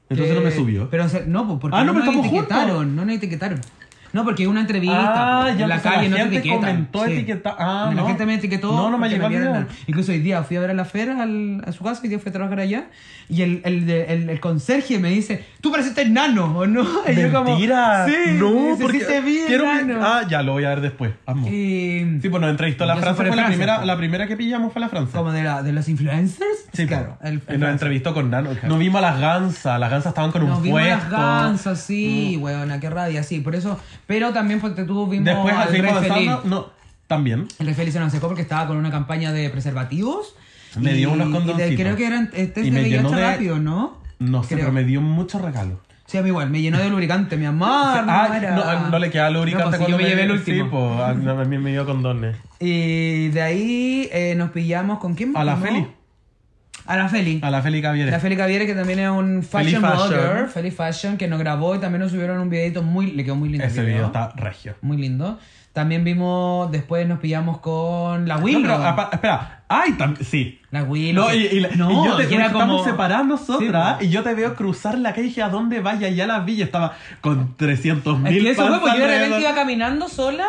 Entonces 0.08 0.32
no 0.36 0.42
me 0.42 0.50
subió. 0.52 0.88
Pero, 0.90 1.04
o 1.06 1.08
sea, 1.08 1.24
no, 1.26 1.44
pues, 1.44 1.58
porque 1.60 1.76
Ah, 1.76 1.80
no, 1.84 1.86
no, 1.92 1.92
pero 1.94 2.04
nos 2.06 2.14
estamos 2.14 2.26
etiquetaron, 2.38 2.76
juntos. 2.76 2.94
no 2.94 3.04
nos 3.04 3.14
etiquetaron. 3.16 3.60
No, 4.14 4.24
porque 4.24 4.44
es 4.44 4.48
una 4.48 4.60
entrevista. 4.60 4.96
Ah, 4.98 5.40
pues, 5.42 5.58
ya, 5.58 5.64
en 5.64 5.68
la 5.68 5.74
entonces 5.76 5.92
calle 5.98 6.08
la 6.08 6.10
no 6.10 6.16
te 6.16 6.22
gente 6.22 6.36
etiquetan. 6.38 6.60
comentó 6.60 7.04
etiqueta- 7.06 7.56
ah, 7.58 7.86
la 7.94 7.94
no. 8.00 8.06
gente 8.06 8.24
me 8.26 8.34
etiquetó. 8.36 8.72
No, 8.72 8.90
no 8.90 8.96
me 8.96 9.08
llegó 9.10 9.28
nada. 9.28 9.66
Incluso 9.86 10.12
hoy 10.12 10.20
día 10.20 10.42
fui 10.44 10.56
a 10.56 10.60
ver 10.60 10.70
a 10.70 10.74
la 10.74 10.84
Fera 10.86 11.22
al- 11.22 11.62
a 11.66 11.72
su 11.72 11.84
casa, 11.84 12.00
hoy 12.02 12.08
día 12.08 12.18
fui 12.18 12.30
a 12.30 12.32
trabajar 12.32 12.60
allá. 12.60 12.84
Y 13.28 13.40
el, 13.42 13.62
el, 13.64 13.88
el, 13.90 14.28
el 14.30 14.40
conserje 14.40 14.98
me 14.98 15.08
dice, 15.08 15.44
tú 15.62 15.70
pareciste 15.70 16.02
enano, 16.02 16.58
¿o 16.58 16.66
no? 16.66 16.82
Y 17.08 17.14
yo 17.14 17.32
como, 17.32 17.50
Mentira. 17.50 18.06
sí, 18.06 18.12
no, 18.38 18.52
dice, 18.72 18.82
porque 18.82 19.00
"Sí 19.00 19.06
te 19.06 19.20
vi, 19.22 19.38
quiero 19.46 19.64
que- 19.64 19.80
enano". 19.80 20.00
Ah, 20.06 20.22
ya 20.28 20.42
lo 20.42 20.52
voy 20.52 20.64
a 20.64 20.68
ver 20.70 20.80
después. 20.82 21.12
Vamos. 21.26 21.50
Y- 21.50 22.18
Sí, 22.20 22.28
pues 22.28 22.40
nos 22.40 22.50
entrevistó 22.50 22.84
la 22.86 22.94
Francia. 22.96 23.14
fue 23.14 23.24
la 23.26 23.32
Francia, 23.32 23.48
primera, 23.50 23.76
pues. 23.76 23.86
la 23.86 23.96
primera 23.96 24.26
que 24.26 24.36
pillamos 24.36 24.72
fue 24.72 24.80
la 24.80 24.88
Francia. 24.88 25.18
como 25.18 25.32
de, 25.32 25.42
la, 25.42 25.62
de 25.62 25.72
los 25.72 25.88
influencers. 25.88 26.66
Sí, 26.72 26.86
claro. 26.86 27.16
pues. 27.20 27.58
Nos 27.58 27.70
entrevistó 27.70 28.12
con 28.14 28.30
Nano. 28.30 28.50
Nos 28.62 28.78
vimos 28.78 28.98
a 28.98 29.02
las 29.10 29.20
gansas. 29.20 29.80
Las 29.80 29.90
gansas 29.90 30.10
estaban 30.10 30.30
con 30.30 30.46
Nos 30.46 30.58
un 30.58 30.62
vimos 30.64 30.80
puesto. 30.80 30.98
las 30.98 31.10
gansas, 31.10 31.80
sí, 31.80 32.36
weona, 32.40 32.78
qué 32.80 32.90
rabia, 32.90 33.22
sí, 33.22 33.40
por 33.40 33.54
eso. 33.54 33.78
Pero 34.06 34.32
también 34.32 34.60
porque 34.60 34.84
tú 34.84 35.06
vimos 35.06 35.24
Después, 35.26 35.54
al 35.54 35.68
así 35.68 35.80
Rey 35.80 35.90
avanzando, 35.90 36.42
no, 36.44 36.66
también. 37.06 37.46
El 37.58 37.66
Rey 37.66 37.74
Felipe 37.74 37.92
se 37.92 38.00
nos 38.00 38.12
secó 38.12 38.26
porque 38.28 38.42
estaba 38.42 38.66
con 38.66 38.76
una 38.76 38.90
campaña 38.90 39.32
de 39.32 39.48
preservativos. 39.50 40.34
Me 40.78 40.92
dio 40.92 41.12
unos 41.12 41.26
y 41.28 41.30
de- 41.30 41.36
condoncitos. 41.38 41.76
creo 41.80 41.96
que 41.96 42.06
eran 42.06 42.30
este 42.34 42.60
Y 42.62 42.70
de 42.70 42.82
me 42.82 42.88
llenó 42.88 43.08
VIH 43.10 43.16
de- 43.20 43.32
rápido, 43.32 43.58
¿no? 43.58 43.98
No 44.18 44.42
sé, 44.42 44.50
Creo. 44.54 44.60
pero 44.60 44.72
me 44.72 44.84
dio 44.84 45.00
muchos 45.00 45.40
regalos. 45.40 45.78
Sí, 46.06 46.18
a 46.18 46.22
mí 46.22 46.28
igual, 46.28 46.50
me 46.50 46.60
llenó 46.60 46.78
de 46.78 46.90
lubricante, 46.90 47.36
mi 47.36 47.46
amor. 47.46 47.68
Ah, 48.06 48.40
no, 48.84 48.90
no 48.90 48.98
le 48.98 49.10
queda 49.10 49.30
lubricante 49.30 49.64
No, 49.64 49.70
pues, 49.70 49.80
cuando 49.80 49.96
yo 49.98 50.02
me 50.02 50.08
llevé 50.10 50.22
el 50.24 50.44
Sí, 50.44 50.50
último. 50.60 50.70
pues, 50.70 51.00
a, 51.00 51.44
mí 51.44 51.58
me 51.58 51.70
dio 51.72 51.86
condones. 51.86 52.36
Y 52.60 53.28
de 53.28 53.40
ahí 53.42 54.08
eh, 54.12 54.34
nos 54.36 54.50
pillamos 54.50 54.98
con 54.98 55.14
quién 55.14 55.34
A 55.36 55.44
la. 55.44 55.56
Feli. 55.56 55.86
A 56.86 56.96
la 56.96 57.08
Feli. 57.08 57.40
A 57.42 57.50
la 57.50 57.62
Feli 57.62 57.80
Caviere. 57.80 58.10
La 58.10 58.20
Feli 58.20 58.36
Caviere, 58.36 58.66
que 58.66 58.74
también 58.74 58.98
es 58.98 59.08
un 59.10 59.42
fashion, 59.42 59.80
Fashion. 59.82 60.08
blogger, 60.10 60.48
Feli 60.48 60.70
Fashion, 60.70 61.16
que 61.16 61.28
nos 61.28 61.38
grabó 61.38 61.74
y 61.74 61.78
también 61.78 62.00
nos 62.02 62.10
subieron 62.12 62.38
un 62.38 62.50
videito 62.50 62.82
muy, 62.82 63.12
le 63.12 63.24
quedó 63.24 63.36
muy 63.36 63.48
lindo. 63.48 63.64
Ese 63.64 63.82
video 63.84 64.06
está 64.06 64.30
regio. 64.36 64.74
Muy 64.82 64.96
lindo. 64.98 65.38
También 65.72 66.04
vimos, 66.04 66.70
después 66.70 67.08
nos 67.08 67.18
pillamos 67.18 67.58
con 67.58 68.28
la 68.28 68.36
No, 68.36 68.44
Willow. 68.44 68.62
pero, 68.62 68.74
apa- 68.76 69.08
espera. 69.12 69.62
Ay, 69.66 69.96
sí. 70.20 70.60
La 70.70 70.84
Willow. 70.84 71.24
No, 71.24 71.34
y, 71.34 71.46
y, 71.46 71.66
No, 71.76 71.90
y 71.90 72.06
yo 72.06 72.16
te, 72.16 72.28
que 72.28 72.36
era 72.36 72.46
estamos 72.46 72.82
como- 72.82 72.84
separadas 72.84 73.26
nosotras 73.26 73.96
Sí, 73.98 74.06
y 74.06 74.10
yo 74.10 74.22
te 74.22 74.34
veo 74.34 74.54
cruzar 74.54 74.96
la 74.98 75.12
calle 75.14 75.42
¿a 75.42 75.48
dónde 75.48 75.80
vaya? 75.80 76.08
Ya 76.10 76.28
la 76.28 76.40
vi 76.40 76.52
y 76.54 76.62
estaba 76.62 76.92
con 77.20 77.56
300 77.56 78.14
Es 78.18 78.20
mil 78.22 78.44
que 78.44 78.50
eso 78.50 78.68
fue 78.68 78.78
porque 78.80 78.98
yo 79.00 79.06
de 79.08 79.18
repente 79.18 79.40
iba 79.40 79.54
caminando 79.54 80.08
sola 80.08 80.46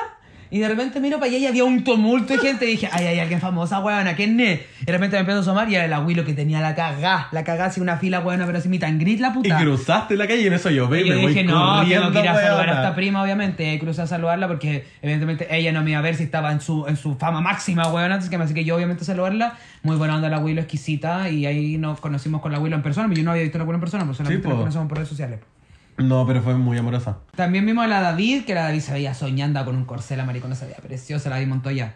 y 0.52 0.60
de 0.60 0.68
repente 0.68 1.00
miro 1.00 1.18
para 1.20 1.30
allá 1.30 1.38
y 1.38 1.46
había 1.48 1.64
un 1.64 1.84
tumulto 1.84 2.34
de 2.34 2.40
gente 2.40 2.66
y 2.66 2.72
dije, 2.72 2.90
ay, 2.92 3.06
hay 3.08 3.20
alguien 3.20 3.40
famosa, 3.42 3.80
weona, 3.80 4.16
¿quién 4.16 4.40
es? 4.40 4.62
Y 4.82 4.86
de 4.86 4.92
repente 4.92 5.16
me 5.16 5.22
empezó 5.22 5.38
a 5.38 5.42
asomar 5.42 5.70
y 5.70 5.76
era 5.76 5.86
el 5.86 5.94
abuelo 5.94 6.24
que 6.26 6.34
tenía 6.34 6.62
la 6.62 6.76
cagá, 6.76 7.28
la 7.32 7.44
cagá 7.44 7.66
así 7.66 7.82
una 7.82 7.98
fila, 7.98 8.20
weona, 8.20 8.46
pero 8.46 8.58
así 8.58 8.70
mi 8.70 8.80
tan 8.80 9.00
grit 9.00 9.20
la 9.20 9.30
Y 9.30 9.32
puta. 9.32 9.58
cruzaste 9.58 10.16
la 10.16 10.28
calle 10.28 10.42
y 10.42 10.48
en 10.48 10.54
eso 10.54 10.70
yo 10.70 10.88
veo 10.88 11.02
y 11.02 11.08
Y 11.08 11.10
yo 11.10 11.16
me 11.16 11.22
voy 11.24 11.34
dije, 11.34 11.44
no, 11.46 11.84
tengo 11.88 12.12
que 12.12 12.20
ir 12.20 12.28
a 12.30 12.34
saludar 12.36 12.52
a 12.52 12.56
weona. 12.58 12.74
esta 12.74 12.96
prima, 12.96 13.24
obviamente. 13.24 13.74
Y 13.74 13.80
crucé 13.80 14.02
a 14.04 14.08
saludarla 14.08 14.48
porque, 14.48 14.86
evidentemente, 15.02 15.48
ella 15.56 15.72
no 15.72 15.84
me 15.84 15.92
iba 15.92 16.00
a 16.00 16.04
ver 16.04 16.16
si 16.16 16.24
estaba 16.24 16.52
en 16.52 16.62
su, 16.62 16.86
en 16.88 16.98
su 16.98 17.16
fama 17.16 17.42
máxima, 17.42 17.88
weón. 17.88 18.12
Así 18.12 18.30
que, 18.30 18.36
así 18.36 18.54
que 18.54 18.64
yo, 18.64 18.76
obviamente, 18.76 19.04
saludarla. 19.06 19.54
Muy 19.84 19.98
buena 19.98 20.16
onda 20.16 20.30
la 20.30 20.40
Willow, 20.40 20.62
exquisita. 20.62 21.30
Y 21.30 21.46
ahí 21.46 21.78
nos 21.78 22.00
conocimos 22.00 22.42
con 22.42 22.52
la 22.52 22.60
Willow 22.60 22.78
en 22.78 22.84
persona. 22.84 23.14
Yo 23.14 23.24
no 23.24 23.32
había 23.32 23.44
visto 23.44 23.58
a 23.58 23.60
la 23.60 23.66
Willow 23.66 23.76
en 23.78 23.82
persona, 23.82 24.06
pues 24.06 24.18
solamente 24.18 24.48
Sí, 24.48 24.52
po. 24.54 24.60
conocemos 24.60 24.88
por 24.88 24.98
redes 24.98 25.10
sociales. 25.10 25.40
No, 25.98 26.26
pero 26.28 26.42
fue 26.42 26.56
muy 26.56 26.78
amorosa. 26.78 27.20
También 27.36 27.66
vimos 27.66 27.86
a 27.86 27.88
la 27.88 28.02
David, 28.02 28.44
que 28.46 28.54
la 28.54 28.64
David 28.64 28.82
se 28.82 28.92
veía 28.94 29.14
soñando 29.14 29.64
con 29.64 29.76
un 29.76 29.86
corcel, 29.86 30.18
la 30.18 30.26
maricona 30.26 30.56
se 30.56 30.66
veía 30.66 30.78
preciosa, 30.78 31.30
la 31.30 31.40
vi 31.40 31.46
Montoya. 31.46 31.96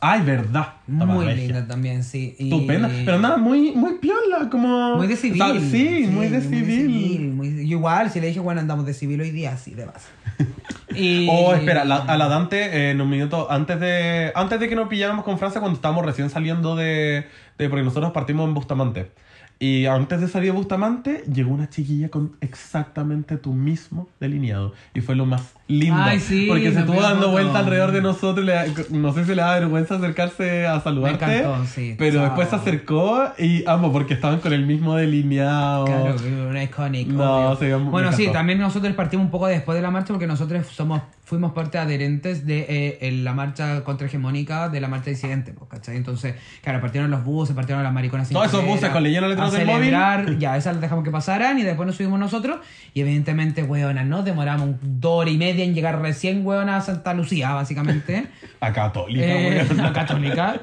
Ay, 0.00 0.22
verdad. 0.22 0.74
Estaba 0.90 1.14
Muy 1.14 1.24
regia. 1.26 1.44
linda 1.44 1.66
también, 1.66 2.02
sí. 2.04 2.34
Y- 2.38 2.44
Estupenda. 2.52 2.90
Pero 3.04 3.18
nada, 3.18 3.36
muy, 3.36 3.72
muy 3.72 3.94
piola, 3.98 4.48
como... 4.50 4.96
Muy 4.96 5.06
de 5.06 5.16
civil. 5.16 5.40
O 5.42 5.46
sea, 5.52 5.60
sí, 5.60 6.08
muy 6.10 6.28
de 6.28 6.40
civil. 6.40 7.32
muy- 7.32 7.68
yo 7.68 7.76
igual, 7.78 8.10
si 8.10 8.20
le 8.20 8.26
dije, 8.28 8.40
bueno, 8.40 8.60
andamos 8.60 8.84
de 8.86 8.94
civil 8.94 9.20
hoy 9.20 9.30
día, 9.30 9.56
sí, 9.56 9.74
de 9.74 9.84
base. 9.86 10.08
Y... 10.96 11.26
Oh, 11.28 11.52
espera, 11.54 11.84
la- 11.84 11.96
a 11.96 12.16
la 12.16 12.28
Dante, 12.28 12.56
eh, 12.66 12.90
en 12.92 13.00
un 13.00 13.10
minuto, 13.10 13.50
antes 13.50 13.80
de 13.80 14.30
antes 14.36 14.60
de 14.60 14.68
que 14.68 14.76
nos 14.76 14.88
pilláramos 14.88 15.24
con 15.24 15.38
Francia, 15.38 15.60
cuando 15.60 15.76
estábamos 15.76 16.04
recién 16.06 16.30
saliendo 16.30 16.76
de, 16.76 17.26
de- 17.58 17.68
Porque 17.68 17.82
nosotros 17.84 18.12
partimos 18.12 18.46
en 18.46 18.54
Bustamante. 18.54 19.10
Y 19.58 19.86
antes 19.86 20.20
de 20.20 20.28
salir 20.28 20.52
Bustamante, 20.52 21.24
llegó 21.32 21.52
una 21.52 21.68
chiquilla 21.68 22.08
con 22.08 22.36
exactamente 22.40 23.36
tu 23.36 23.52
mismo 23.52 24.08
delineado. 24.20 24.72
Y 24.94 25.00
fue 25.00 25.14
lo 25.14 25.26
más 25.26 25.54
lindo. 25.66 25.96
Ay, 26.02 26.20
sí, 26.20 26.46
porque 26.48 26.72
se 26.72 26.80
estuvo 26.80 27.00
dando 27.00 27.20
foto. 27.22 27.30
vuelta 27.32 27.58
alrededor 27.60 27.92
de 27.92 28.02
nosotros. 28.02 28.44
le- 28.44 28.74
no 28.90 29.12
sé 29.12 29.24
si 29.24 29.30
le 29.34 29.42
da 29.42 29.54
vergüenza 29.58 29.94
acercarse 29.96 30.66
a 30.66 30.80
saludarte. 30.80 31.26
Me 31.26 31.38
encantó, 31.38 31.64
sí. 31.66 31.94
Pero 31.98 32.16
Chao. 32.16 32.24
después 32.24 32.48
se 32.50 32.56
acercó 32.56 33.28
y 33.38 33.64
amo, 33.66 33.92
porque 33.92 34.14
estaban 34.14 34.40
con 34.40 34.52
el 34.52 34.66
mismo 34.66 34.94
delineado. 34.96 35.86
Claro, 35.86 36.16
una 36.50 36.62
iconic. 36.62 37.08
No, 37.08 37.56
me 37.60 37.76
Bueno, 37.76 38.12
sí, 38.12 38.28
también 38.32 38.58
nosotros 38.58 38.92
partimos 38.94 39.24
un 39.24 39.30
poco 39.30 39.46
después 39.46 39.76
de 39.76 39.82
la 39.82 39.90
marcha 39.90 40.08
porque 40.08 40.26
nosotros 40.26 40.66
somos 40.66 41.00
fuimos 41.26 41.52
parte 41.52 41.78
adherentes 41.78 42.44
de 42.44 42.66
eh, 42.68 42.98
en 43.00 43.24
la 43.24 43.32
marcha 43.32 43.82
contrahegemónica 43.82 44.68
de 44.68 44.78
la 44.82 44.88
marcha 44.88 45.08
disidente, 45.08 45.54
pues, 45.54 45.70
¿cachai? 45.70 45.96
Entonces, 45.96 46.34
claro, 46.62 46.82
partieron 46.82 47.10
los 47.10 47.24
buses, 47.24 47.56
partieron 47.56 47.82
las 47.82 47.94
mariconas. 47.94 48.28
Todos 48.28 48.48
esos 48.48 48.64
buses 48.66 48.90
con 48.90 49.02
leyendo 49.02 49.28
letras 49.28 49.50
del 49.52 49.66
móvil. 49.66 49.90
Ya, 50.38 50.56
esas 50.58 50.74
las 50.74 50.82
dejamos 50.82 51.02
que 51.02 51.10
pasaran 51.10 51.58
y 51.58 51.62
después 51.62 51.86
nos 51.86 51.96
subimos 51.96 52.18
nosotros. 52.20 52.58
Y 52.92 53.00
evidentemente, 53.00 53.62
weona, 53.62 54.04
nos 54.04 54.26
demoramos 54.26 54.70
dos 54.82 55.20
horas 55.22 55.32
y 55.32 55.38
media 55.38 55.53
en 55.62 55.74
llegar 55.74 56.00
recién, 56.02 56.44
weona, 56.44 56.76
a 56.76 56.80
Santa 56.80 57.14
Lucía, 57.14 57.52
básicamente. 57.52 58.26
A 58.60 58.72
católica, 58.72 59.26
Eh, 59.26 59.64
weón. 59.68 59.76
la 59.76 59.92
católica. 59.92 60.54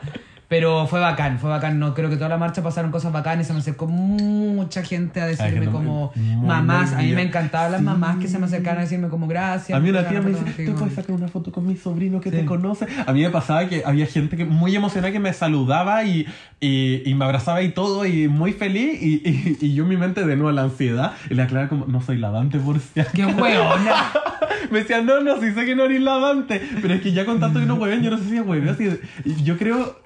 Pero 0.47 0.85
fue 0.85 0.99
bacán, 0.99 1.39
fue 1.39 1.49
bacán. 1.49 1.79
No 1.79 1.93
creo 1.93 2.09
que 2.09 2.17
toda 2.17 2.27
la 2.27 2.37
marcha 2.37 2.61
pasaron 2.61 2.91
cosas 2.91 3.13
bacanas. 3.13 3.47
Se 3.47 3.53
me 3.53 3.59
acercó 3.59 3.87
mucha 3.87 4.83
gente 4.83 5.21
a 5.21 5.25
decirme 5.27 5.67
como 5.67 6.11
mamás. 6.43 6.91
A 6.91 6.97
mí 6.97 7.13
me 7.13 7.21
encantaban 7.21 7.71
las 7.71 7.79
Sí. 7.79 7.85
mamás 7.85 8.17
que 8.17 8.27
se 8.27 8.37
me 8.37 8.47
acercaban 8.47 8.79
a 8.79 8.81
decirme 8.81 9.07
como 9.07 9.27
gracias. 9.27 9.77
A 9.77 9.79
mí 9.79 9.89
una 9.91 10.05
tía 10.09 10.19
me 10.19 10.31
dice, 10.31 10.41
¿te 10.43 10.51
contigo". 10.51 10.75
puedes 10.77 10.95
sacar 10.95 11.15
una 11.15 11.29
foto 11.29 11.53
con 11.53 11.65
mi 11.65 11.77
sobrino 11.77 12.19
que 12.19 12.31
Sí. 12.31 12.35
te 12.37 12.45
conoce? 12.45 12.85
A 13.05 13.13
mí 13.13 13.21
me 13.21 13.29
pasaba 13.29 13.65
que 13.69 13.83
había 13.85 14.05
gente 14.07 14.35
que 14.35 14.43
muy 14.43 14.75
emocionada 14.75 15.13
que 15.13 15.19
me 15.21 15.31
saludaba 15.31 16.03
y, 16.03 16.25
y, 16.59 17.01
y 17.09 17.13
me 17.15 17.23
abrazaba 17.23 17.61
y 17.61 17.69
todo 17.69 18.05
y 18.05 18.27
muy 18.27 18.51
feliz 18.51 19.01
y, 19.01 19.21
y, 19.25 19.57
y 19.61 19.73
yo 19.73 19.83
en 19.83 19.89
mi 19.89 19.95
mente 19.95 20.25
de 20.25 20.35
nuevo 20.35 20.51
la 20.51 20.63
ansiedad 20.63 21.13
y 21.29 21.35
le 21.35 21.43
aclaraba 21.43 21.69
como, 21.69 21.85
no 21.85 22.01
soy 22.01 22.17
la 22.17 22.29
Dante 22.31 22.59
por 22.59 22.77
si 22.77 22.99
acaso". 22.99 23.15
¡Qué 23.15 23.25
hueona! 23.25 23.93
Me 24.71 24.79
decían, 24.79 25.05
no, 25.05 25.19
no, 25.21 25.39
sí 25.39 25.51
sé 25.53 25.65
que 25.65 25.75
no 25.75 25.85
eres 25.85 26.01
la 26.01 26.17
Dante, 26.19 26.61
pero 26.81 26.93
es 26.93 27.01
que 27.01 27.11
ya 27.11 27.25
con 27.25 27.39
tanto 27.39 27.59
que 27.59 27.65
no 27.65 27.75
hueven, 27.75 28.01
yo 28.01 28.09
no 28.11 28.17
sé 28.17 28.23
si 28.29 28.37
es 28.37 28.45
hueveo. 28.45 28.73
de- 28.73 28.99
y 29.25 29.43
yo 29.43 29.57
creo, 29.57 29.99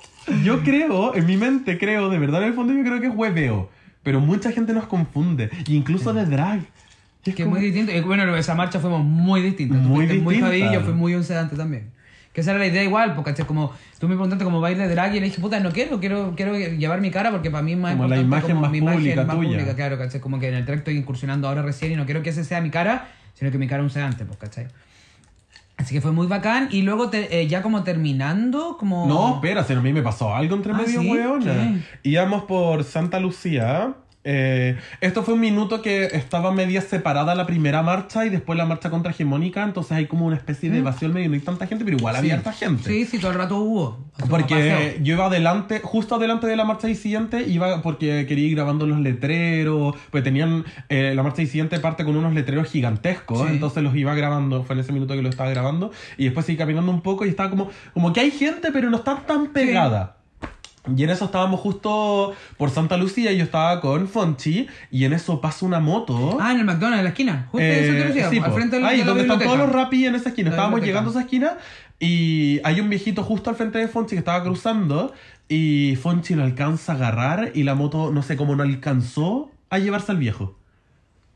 yo 0.43 0.63
creo, 0.63 1.15
en 1.15 1.25
mi 1.25 1.37
mente 1.37 1.77
creo, 1.77 2.09
de 2.09 2.17
verdad 2.19 2.41
en 2.41 2.49
el 2.49 2.53
fondo 2.53 2.73
yo 2.73 2.81
creo 2.83 2.99
que 2.99 3.07
es 3.07 3.13
hueveo, 3.15 3.69
pero 4.03 4.19
mucha 4.19 4.51
gente 4.51 4.73
nos 4.73 4.85
confunde, 4.87 5.49
incluso 5.67 6.13
de 6.13 6.25
drag. 6.25 6.59
Es 7.23 7.33
Que 7.35 7.41
es 7.43 7.45
como- 7.47 7.51
muy 7.57 7.71
distinto. 7.71 7.91
Bueno, 8.07 8.35
esa 8.35 8.53
marcha 8.55 8.79
fuimos 8.79 9.03
muy 9.03 9.41
distintas. 9.41 9.81
Tú 9.81 9.87
Muy 9.87 10.05
muy 10.05 10.07
distinta. 10.35 10.45
Javi 10.47 10.63
y 10.63 10.73
yo 10.73 10.81
fui 10.81 10.93
muy 10.93 11.15
un 11.15 11.23
sedante 11.23 11.55
también. 11.55 11.89
Que 12.33 12.41
esa 12.41 12.51
era 12.51 12.59
la 12.59 12.67
idea 12.67 12.83
igual, 12.83 13.15
porque 13.15 13.31
¿cachai? 13.31 13.45
como 13.47 13.71
tú 13.97 14.07
me 14.09 14.13
preguntaste 14.15 14.43
como 14.43 14.59
baile 14.59 14.87
de 14.87 14.93
drag 14.93 15.15
y 15.15 15.19
le 15.21 15.27
dije, 15.27 15.39
puta, 15.41 15.59
no 15.61 15.71
quiero, 15.71 15.99
quiero, 16.01 16.33
quiero 16.35 16.55
llevar 16.57 16.99
mi 17.01 17.09
cara 17.09 17.31
porque 17.31 17.49
para 17.49 17.63
mí 17.63 17.71
es 17.71 17.77
más 17.77 17.93
Como 17.95 18.07
la 18.09 18.17
importante 18.17 18.51
imagen 18.51 18.61
más 18.61 18.71
mi 18.71 18.77
imagen 18.79 18.99
pública 18.99 19.23
más 19.23 19.35
tuya. 19.37 19.49
pública, 19.49 19.75
claro, 19.75 19.97
¿cachai? 19.97 20.19
Como 20.21 20.37
que 20.39 20.49
en 20.49 20.55
el 20.55 20.65
drag 20.65 20.79
estoy 20.79 20.97
incursionando 20.97 21.47
ahora 21.47 21.61
recién 21.61 21.93
y 21.93 21.95
no 21.95 22.03
quiero 22.05 22.21
que 22.23 22.29
ese 22.31 22.43
sea 22.43 22.59
mi 22.61 22.69
cara, 22.71 23.07
sino 23.35 23.51
que 23.51 23.57
mi 23.59 23.67
cara 23.67 23.83
un 23.83 23.89
sedante, 23.91 24.25
pues, 24.25 24.37
¿cachai? 24.39 24.67
Así 25.77 25.93
que 25.93 25.99
fue 26.01 26.11
muy 26.13 26.25
bacán 26.27 26.69
y 26.71 26.81
luego 26.83 27.09
te- 27.09 27.41
eh, 27.41 27.47
ya 27.47 27.61
como 27.61 27.83
terminando, 27.83 28.77
como... 28.79 29.05
No, 29.07 29.35
espera, 29.35 29.63
si 29.65 29.73
a 29.73 29.79
mí 29.81 29.91
me 29.93 30.01
pasó 30.01 30.33
algo 30.33 30.55
entre 30.55 30.71
Ah, 30.71 30.77
medio, 30.77 31.01
¿sí? 31.01 31.11
weona. 31.11 31.81
Íbamos 32.01 32.45
por 32.45 32.83
Santa 32.85 33.19
Lucía. 33.19 33.93
Eh, 34.27 34.75
esto 35.01 35.21
fue 35.23 35.35
un 35.35 35.39
minuto 35.39 35.81
que 35.83 36.05
estaba 36.05 36.51
media 36.51 36.81
separada 36.81 37.35
la 37.35 37.45
primera 37.45 37.83
marcha 37.83 38.25
y 38.25 38.29
después 38.29 38.57
la 38.57 38.65
marcha 38.65 38.89
contrahegemónica, 38.89 39.63
entonces 39.63 39.91
hay 39.91 40.07
como 40.07 40.25
una 40.25 40.35
especie 40.35 40.71
de 40.71 40.81
vacío 40.81 41.07
al 41.07 41.13
medio, 41.13 41.29
no 41.29 41.35
hay 41.35 41.41
tanta 41.41 41.67
gente, 41.67 41.85
pero 41.85 41.95
igual 41.97 42.15
había 42.15 42.33
harta 42.33 42.51
gente. 42.51 42.89
Sí, 42.89 43.05
sí, 43.05 43.19
todo 43.19 43.31
el 43.31 43.37
rato 43.37 43.57
hubo. 43.57 44.05
Porque 44.29 44.99
yo 45.03 45.13
iba 45.13 45.27
adelante, 45.27 45.79
justo 45.83 46.15
adelante 46.15 46.47
de 46.47 46.55
la 46.55 46.65
marcha 46.65 46.93
siguiente, 46.95 47.43
iba 47.47 47.81
porque 47.83 48.25
quería 48.27 48.47
ir 48.47 48.55
grabando 48.55 48.87
los 48.87 48.99
letreros, 48.99 49.95
pues 50.09 50.23
tenían, 50.23 50.65
eh, 50.89 51.13
la 51.15 51.21
marcha 51.21 51.45
siguiente 51.45 51.79
parte 51.79 52.03
con 52.03 52.15
unos 52.15 52.33
letreros 52.33 52.67
gigantescos, 52.69 53.41
Sí. 53.41 53.47
entonces 53.49 53.83
los 53.83 53.95
iba 53.95 54.15
grabando, 54.15 54.63
fue 54.63 54.73
en 54.73 54.79
ese 54.79 54.91
minuto 54.91 55.13
que 55.13 55.21
lo 55.21 55.29
estaba 55.29 55.49
grabando, 55.51 55.91
y 56.17 56.25
después 56.25 56.45
seguí 56.47 56.57
caminando 56.57 56.91
un 56.91 57.01
poco 57.01 57.25
y 57.25 57.29
estaba 57.29 57.51
como, 57.51 57.69
como 57.93 58.11
que 58.11 58.21
hay 58.21 58.31
gente, 58.31 58.71
pero 58.71 58.89
no 58.89 58.97
está 58.97 59.17
tan 59.27 59.47
pegada. 59.53 60.14
Y 60.95 61.03
en 61.03 61.09
eso 61.09 61.25
estábamos 61.25 61.59
justo 61.59 62.33
por 62.57 62.69
Santa 62.69 62.97
Lucía 62.97 63.31
y 63.31 63.37
yo 63.37 63.43
estaba 63.43 63.81
con 63.81 64.07
Fonchi 64.07 64.67
y 64.91 65.05
en 65.05 65.13
eso 65.13 65.41
pasa 65.41 65.65
una 65.65 65.79
moto. 65.79 66.37
Ah, 66.39 66.51
en 66.51 66.59
el 66.59 66.65
McDonald's, 66.65 66.99
en 66.99 67.03
la 67.03 67.09
esquina. 67.09 67.47
Justo 67.51 67.65
Eh, 67.65 67.79
en 67.79 67.85
Santa 67.93 68.07
Lucía, 68.07 68.29
sí, 68.29 68.39
al 68.39 68.51
frente 68.53 68.75
de 68.75 68.81
la, 68.81 68.87
Ahí, 68.89 68.97
de 68.99 69.03
donde 69.05 69.21
están 69.23 69.39
todos 69.39 69.57
los 69.57 69.71
rapis 69.71 70.07
en 70.07 70.15
esa 70.15 70.29
esquina. 70.29 70.49
La 70.49 70.55
Estábamos 70.55 70.81
biblioteca. 70.81 71.01
llegando 71.01 71.09
a 71.09 71.21
esa 71.21 71.25
esquina 71.25 71.57
y 71.99 72.59
hay 72.63 72.79
un 72.81 72.89
viejito 72.89 73.23
justo 73.23 73.49
al 73.49 73.55
frente 73.55 73.79
de 73.79 73.87
Fonchi 73.87 74.15
que 74.15 74.19
estaba 74.19 74.43
cruzando 74.43 75.13
y 75.47 75.95
Fonchi 76.01 76.35
lo 76.35 76.43
alcanza 76.43 76.93
a 76.93 76.95
agarrar 76.95 77.51
y 77.53 77.63
la 77.63 77.75
moto, 77.75 78.11
no 78.11 78.21
sé 78.23 78.35
cómo 78.35 78.55
no 78.55 78.63
alcanzó 78.63 79.51
a 79.69 79.79
llevarse 79.79 80.11
al 80.11 80.17
viejo. 80.17 80.57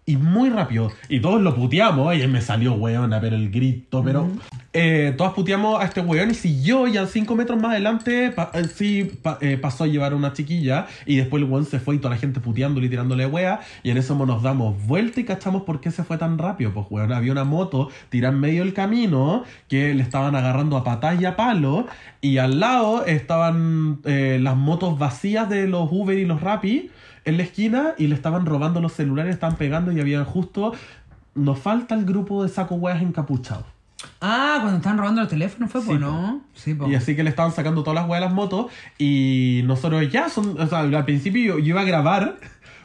Y 0.06 0.18
muy 0.18 0.50
rápido. 0.50 0.92
Y 1.08 1.20
todos 1.20 1.40
lo 1.40 1.54
puteamos. 1.56 2.16
Y 2.16 2.22
él 2.22 2.32
me 2.32 2.42
salió 2.42 2.74
weona, 2.74 3.22
pero 3.22 3.36
el 3.36 3.52
grito, 3.52 4.04
pero... 4.04 4.28
eh, 4.72 5.16
todos 5.18 5.34
puteamos 5.34 5.82
a 5.82 5.86
este 5.86 6.00
weón 6.02 6.30
y 6.30 6.36
siguió 6.36 6.88
y 6.88 6.98
a 6.98 7.08
cinco 7.08 7.36
metros 7.36 7.60
más 7.60 7.72
adelante 7.72 8.32
pa- 8.32 8.52
eh, 8.54 8.66
sí 8.66 9.12
eh, 9.42 9.58
pasó 9.58 9.86
a 9.86 9.88
llevar 9.88 10.14
a 10.14 10.16
una 10.16 10.34
chiquilla 10.34 10.86
y 11.08 11.16
después 11.18 11.42
el 11.42 11.50
weón 11.50 11.66
se 11.66 11.80
fue 11.80 11.96
y 11.96 11.98
toda 11.98 12.14
la 12.14 12.20
gente 12.20 12.40
puteándole 12.40 12.86
y 12.86 12.90
tirándole 12.90 13.26
wea 13.26 13.62
y 13.82 13.90
en 13.90 13.98
eso 13.98 14.14
nos 14.28 14.44
damos 14.44 14.76
vuelta 14.86 15.20
y 15.20 15.24
cachamos 15.24 15.64
por 15.64 15.82
qué 15.82 15.90
se 15.90 16.04
fue 16.04 16.18
tan 16.20 16.38
rápido. 16.38 16.72
Pues 16.72 16.86
weón, 16.90 17.12
había 17.12 17.32
una 17.32 17.46
moto 17.46 17.90
tirada 18.10 18.34
en 18.34 18.40
medio 18.40 18.64
del 18.64 18.74
camino 18.76 19.44
que 19.68 19.94
le 19.96 20.04
estaban 20.04 20.36
agarrando 20.36 20.78
a 20.78 20.84
patas 20.84 21.20
y 21.20 21.26
a 21.26 21.36
palo 21.36 21.88
y 22.22 22.38
al 22.38 22.60
lado 22.60 23.06
estaban 23.06 24.00
eh, 24.06 24.38
las 24.40 24.56
motos 24.56 25.00
vacías 25.00 25.50
de 25.50 25.68
los 25.68 25.90
Uber 25.92 26.18
y 26.18 26.26
los 26.26 26.42
Rappi 26.42 26.92
en 27.26 27.38
la 27.38 27.44
esquina 27.44 27.94
y 27.98 28.06
le 28.08 28.14
estaban 28.16 28.46
robando 28.46 28.82
los 28.82 28.94
celulares, 28.94 29.34
estaban 29.34 29.58
pegando 29.58 29.92
y 29.92 30.00
habían 30.00 30.26
justo... 30.26 30.74
Nos 31.36 31.60
falta 31.60 31.96
el 31.96 32.06
grupo 32.06 32.44
de 32.44 32.50
saco 32.50 32.76
weas 32.76 33.02
encapuchados. 33.02 33.64
Ah, 34.22 34.58
cuando 34.62 34.78
estaban 34.78 34.98
robando 34.98 35.22
los 35.22 35.30
teléfonos 35.30 35.72
fue, 35.72 35.82
Sí, 35.82 35.88
pues. 35.88 36.00
¿no? 36.00 36.42
Sí, 36.54 36.74
po. 36.74 36.90
Y 36.90 36.96
así 36.96 37.16
que 37.16 37.24
le 37.24 37.30
estaban 37.30 37.52
sacando 37.52 37.84
todas 37.84 37.96
las 38.02 38.10
weas 38.10 38.24
a 38.24 38.26
las 38.28 38.34
motos. 38.34 38.68
Y 38.98 39.62
nosotros 39.66 40.10
ya 40.12 40.30
son. 40.30 40.60
O 40.60 40.68
sea, 40.68 40.80
al 40.80 41.06
principio 41.06 41.58
yo, 41.60 41.66
iba 41.66 41.82
a 41.82 41.86
grabar. 41.86 42.38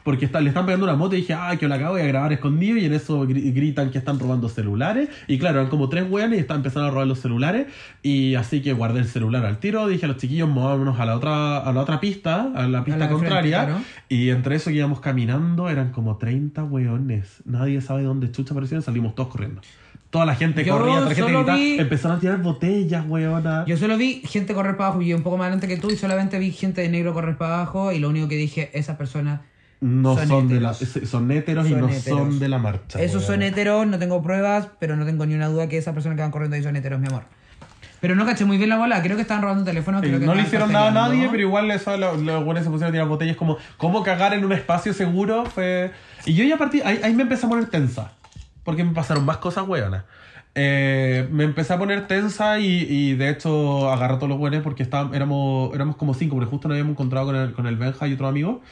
Porque 0.05 0.27
está- 0.27 0.43
le 0.43 0.49
están 0.51 0.67
pegando 0.67 0.85
una 0.85 0.97
moto 0.97 1.15
y 1.17 1.21
dije, 1.23 1.33
ah, 1.33 1.57
que 1.59 1.67
la 1.67 1.77
acabo 1.77 1.97
de 1.97 2.07
grabar 2.07 2.31
escondido. 2.35 2.77
Y 2.77 2.85
en 2.85 2.93
eso 2.93 3.27
gri- 3.27 3.55
gritan 3.55 3.91
que 3.91 3.97
están 3.97 4.19
robando 4.19 4.51
celulares. 4.51 5.09
Y 5.29 5.39
claro, 5.39 5.61
eran 5.61 5.71
como 5.71 5.89
tres 5.89 6.05
weones 6.11 6.37
y 6.39 6.43
están 6.43 6.59
empezando 6.59 6.89
a 6.89 6.91
robar 6.91 7.07
los 7.07 7.21
celulares. 7.21 7.69
Y 8.03 8.35
así 8.35 8.61
que 8.61 8.75
guardé 8.75 8.99
el 9.01 9.07
celular 9.07 9.47
al 9.47 9.61
tiro. 9.61 9.87
Dije 9.89 10.05
a 10.05 10.09
los 10.09 10.19
chiquillos, 10.19 10.47
movámonos 10.47 11.01
a 11.01 11.07
la 11.07 11.17
otra, 11.17 11.57
a 11.57 11.73
la 11.73 11.81
otra 11.81 12.01
pista, 12.01 12.53
a 12.55 12.69
la 12.69 12.85
pista 12.85 12.99
la 12.99 13.07
de 13.07 13.09
frente, 13.15 13.29
contraria. 13.29 13.65
claro. 13.65 13.81
Y 14.11 14.29
entre 14.29 14.57
eso 14.57 14.69
que 14.69 14.77
íbamos 14.77 15.01
caminando, 15.01 15.71
eran 15.71 15.91
como 15.91 16.19
30 16.19 16.65
weones. 16.65 17.41
Nadie 17.47 17.81
sabe 17.81 18.03
dónde 18.03 18.31
chucha 18.31 18.53
aparecieron. 18.53 18.83
Salimos 18.83 19.15
todos 19.15 19.31
corriendo. 19.31 19.63
Toda 20.15 20.27
la 20.27 20.37
gente 20.37 20.65
Yo 20.65 20.79
corría, 20.79 21.01
la 21.01 21.13
gente 21.13 21.53
vi- 21.57 21.77
Empezaron 21.81 22.19
a 22.19 22.21
tirar 22.21 22.39
botellas, 22.41 23.05
weona. 23.09 23.65
Yo 23.67 23.77
solo 23.77 23.97
vi 23.97 24.23
gente 24.25 24.55
correr 24.55 24.77
para 24.77 24.91
abajo 24.91 25.03
y 25.03 25.13
un 25.13 25.25
poco 25.25 25.37
más 25.37 25.47
adelante 25.47 25.67
que 25.67 25.77
tú 25.77 25.91
y 25.91 25.97
solamente 25.97 26.39
vi 26.39 26.53
gente 26.53 26.83
de 26.83 26.89
negro 26.89 27.13
correr 27.13 27.37
para 27.37 27.57
abajo 27.57 27.91
y 27.91 27.99
lo 27.99 28.11
único 28.11 28.29
que 28.29 28.37
dije, 28.37 28.71
esas 28.75 28.97
personas, 28.97 29.41
No 29.81 30.17
Son 30.17 30.29
son, 30.29 30.49
de 30.49 30.61
la, 30.61 30.71
héteros. 30.71 31.09
son 31.11 31.31
héteros 31.33 31.69
y 31.69 31.75
no 31.75 31.89
héteros. 31.89 32.05
son 32.21 32.39
de 32.39 32.49
la 32.49 32.59
marcha. 32.59 33.03
esos 33.03 33.25
son 33.25 33.43
heteros, 33.43 33.89
no 33.89 33.99
tengo 33.99 34.23
pruebas, 34.23 34.69
pero 34.79 34.95
no 34.95 35.05
tengo 35.05 35.27
ni 35.27 35.35
una 35.35 35.49
duda 35.49 35.69
que 35.69 35.79
esas 35.79 35.95
personas 35.95 36.15
que 36.15 36.23
van 36.23 36.31
corriendo 36.31 36.55
ahí 36.57 36.63
son 36.63 36.77
heteros, 36.77 37.01
mi 37.01 37.09
amor. 37.09 37.25
Pero 38.01 38.15
no 38.15 38.25
caché 38.25 38.45
muy 38.45 38.57
bien 38.57 38.69
la 38.69 38.79
bola, 38.79 39.03
creo 39.03 39.17
que 39.17 39.23
estaban 39.23 39.43
robando 39.43 39.65
teléfonos. 39.65 40.01
Creo 40.01 40.21
que 40.21 40.27
no 40.27 40.35
le 40.37 40.43
hicieron 40.43 40.71
nada 40.71 40.89
a 40.89 40.93
nadie, 40.93 41.27
pero 41.29 41.43
igual 41.43 41.69
eso, 41.73 41.97
lo- 41.97 42.17
los 42.19 42.45
buenos 42.45 42.63
se 42.63 42.71
pusieron 42.71 42.91
a 42.91 42.93
tirar 42.93 43.09
botellas 43.09 43.37
como 43.37 43.57
cómo 43.79 44.05
cagar 44.05 44.33
en 44.35 44.45
un 44.45 44.53
espacio 44.53 44.93
seguro 44.95 45.45
fue... 45.47 45.91
Y 46.25 46.35
yo 46.35 46.45
ya 46.45 46.57
partí, 46.57 46.83
ahí, 46.85 47.01
ahí 47.03 47.15
me 47.15 47.23
empecé 47.25 47.47
a 47.47 47.49
poner 47.49 47.67
tensa, 47.67 48.13
porque 48.65 48.83
me 48.85 48.93
pasaron 48.93 49.25
más 49.25 49.37
cosas 49.39 49.67
hueonas. 49.69 50.05
Eh, 50.57 51.27
me 51.33 51.43
empecé 51.45 51.73
a 51.73 51.79
poner 51.79 52.07
tensa 52.07 52.61
y, 52.61 52.87
y 52.89 53.15
de 53.15 53.29
hecho 53.31 53.91
agarré 53.91 54.15
a 54.15 54.19
todos 54.19 54.29
los 54.29 54.39
buenos 54.39 54.63
porque 54.63 54.83
estábamos, 54.85 55.15
éramos, 55.17 55.75
éramos 55.75 55.97
como 55.97 56.15
cinco, 56.15 56.37
porque 56.37 56.49
justo 56.51 56.69
nos 56.69 56.75
habíamos 56.77 56.93
encontrado 56.93 57.27
con 57.27 57.37
el, 57.37 57.53
con 57.53 57.67
el 57.67 57.77
Benja 57.77 58.07
y 58.07 58.13
otro 58.15 58.29
amigo. 58.29 58.63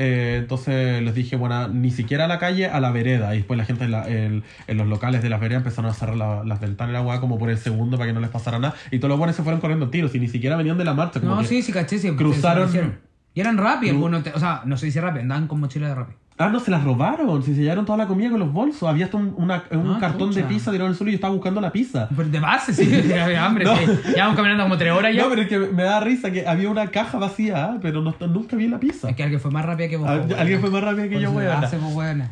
Eh, 0.00 0.36
entonces 0.38 1.02
les 1.02 1.12
dije, 1.14 1.34
bueno, 1.36 1.66
ni 1.68 1.90
siquiera 1.90 2.26
a 2.26 2.28
la 2.28 2.38
calle, 2.38 2.66
a 2.66 2.78
la 2.80 2.90
vereda. 2.92 3.34
Y 3.34 3.38
después 3.38 3.56
la 3.58 3.64
gente 3.64 3.84
en, 3.84 3.90
la- 3.92 4.08
en- 4.08 4.44
en 4.68 4.76
los 4.76 4.86
locales 4.86 5.22
de 5.22 5.28
las 5.28 5.40
veredas 5.40 5.60
empezaron 5.62 5.90
a 5.90 5.94
cerrar 5.94 6.16
la- 6.16 6.44
las 6.44 6.60
ventanas 6.60 6.92
la 6.92 7.02
weá 7.02 7.20
como 7.20 7.36
por 7.38 7.50
el 7.50 7.58
segundo 7.58 7.96
para 7.98 8.08
que 8.08 8.12
no 8.14 8.20
les 8.20 8.30
pasara 8.30 8.58
nada. 8.60 8.74
Y 8.92 8.98
todos 8.98 9.08
los 9.10 9.18
buenos 9.18 9.34
se 9.36 9.42
fueron 9.42 9.60
corriendo 9.60 9.90
tiros 9.90 10.14
y 10.14 10.20
ni 10.20 10.28
siquiera 10.28 10.56
venían 10.56 10.78
de 10.78 10.84
la 10.84 10.94
marcha. 10.94 11.20
Como 11.20 11.34
No, 11.36 11.44
sí, 11.44 11.62
sí, 11.62 11.72
caché, 11.72 11.98
sí. 11.98 12.10
cruzaron-. 12.12 12.96
Y 13.34 13.40
eran 13.40 13.56
rápidos 13.58 13.94
algunos, 13.94 14.22
te- 14.24 14.32
o 14.32 14.38
sea, 14.40 14.62
no 14.64 14.76
sé 14.76 14.90
si 14.90 14.98
rápido, 15.00 15.22
andaban 15.22 15.46
con 15.48 15.58
mochila 15.60 15.88
de 15.88 15.94
rápido. 15.96 16.18
Ah, 16.40 16.48
no, 16.50 16.60
se 16.60 16.70
las 16.70 16.84
robaron. 16.84 17.42
Se 17.42 17.54
sellaron 17.54 17.84
toda 17.84 17.98
la 17.98 18.06
comida 18.06 18.30
con 18.30 18.38
los 18.38 18.52
bolsos. 18.52 18.88
Había 18.88 19.06
hasta 19.06 19.16
un, 19.16 19.34
una- 19.36 19.64
un 19.72 19.90
Ah, 19.96 19.98
cartón 20.00 20.32
de 20.32 20.44
pizza 20.44 20.70
tirado 20.70 20.86
en 20.86 20.92
el 20.92 20.96
suelo 20.96 21.10
y 21.10 21.14
yo 21.14 21.16
estaba 21.16 21.34
buscando 21.34 21.60
la 21.60 21.72
pizza. 21.72 22.08
Pero 22.16 22.28
de 22.28 22.38
base, 22.40 22.72
sí, 22.72 23.12
había 23.20 23.44
hambre, 23.44 23.64
No. 23.64 23.76
sí. 23.76 23.86
Llevamos 24.14 24.36
caminando 24.36 24.62
como 24.62 24.76
tres 24.78 24.92
horas 24.92 25.14
ya. 25.14 25.24
No, 25.24 25.30
pero 25.30 25.42
es 25.42 25.48
que 25.48 25.58
me 25.58 25.82
da 25.82 25.98
risa 26.00 26.30
que 26.30 26.46
había 26.46 26.70
una 26.70 26.86
caja 26.88 27.18
vacía, 27.18 27.76
pero 27.82 28.02
no, 28.02 28.14
nunca 28.28 28.54
vi 28.56 28.68
la 28.68 28.78
pizza. 28.78 29.10
Es 29.10 29.16
que 29.16 29.24
alguien 29.24 29.40
fue 29.40 29.50
más 29.50 29.64
rápido 29.64 29.88
que 29.90 29.96
vos. 29.96 30.08
Al- 30.08 30.20
alguien 30.22 30.46
weón. 30.48 30.60
fue 30.60 30.70
más 30.70 30.82
rápido 30.84 31.08
que 31.08 31.20
yo, 31.20 31.30
weona. 31.32 32.30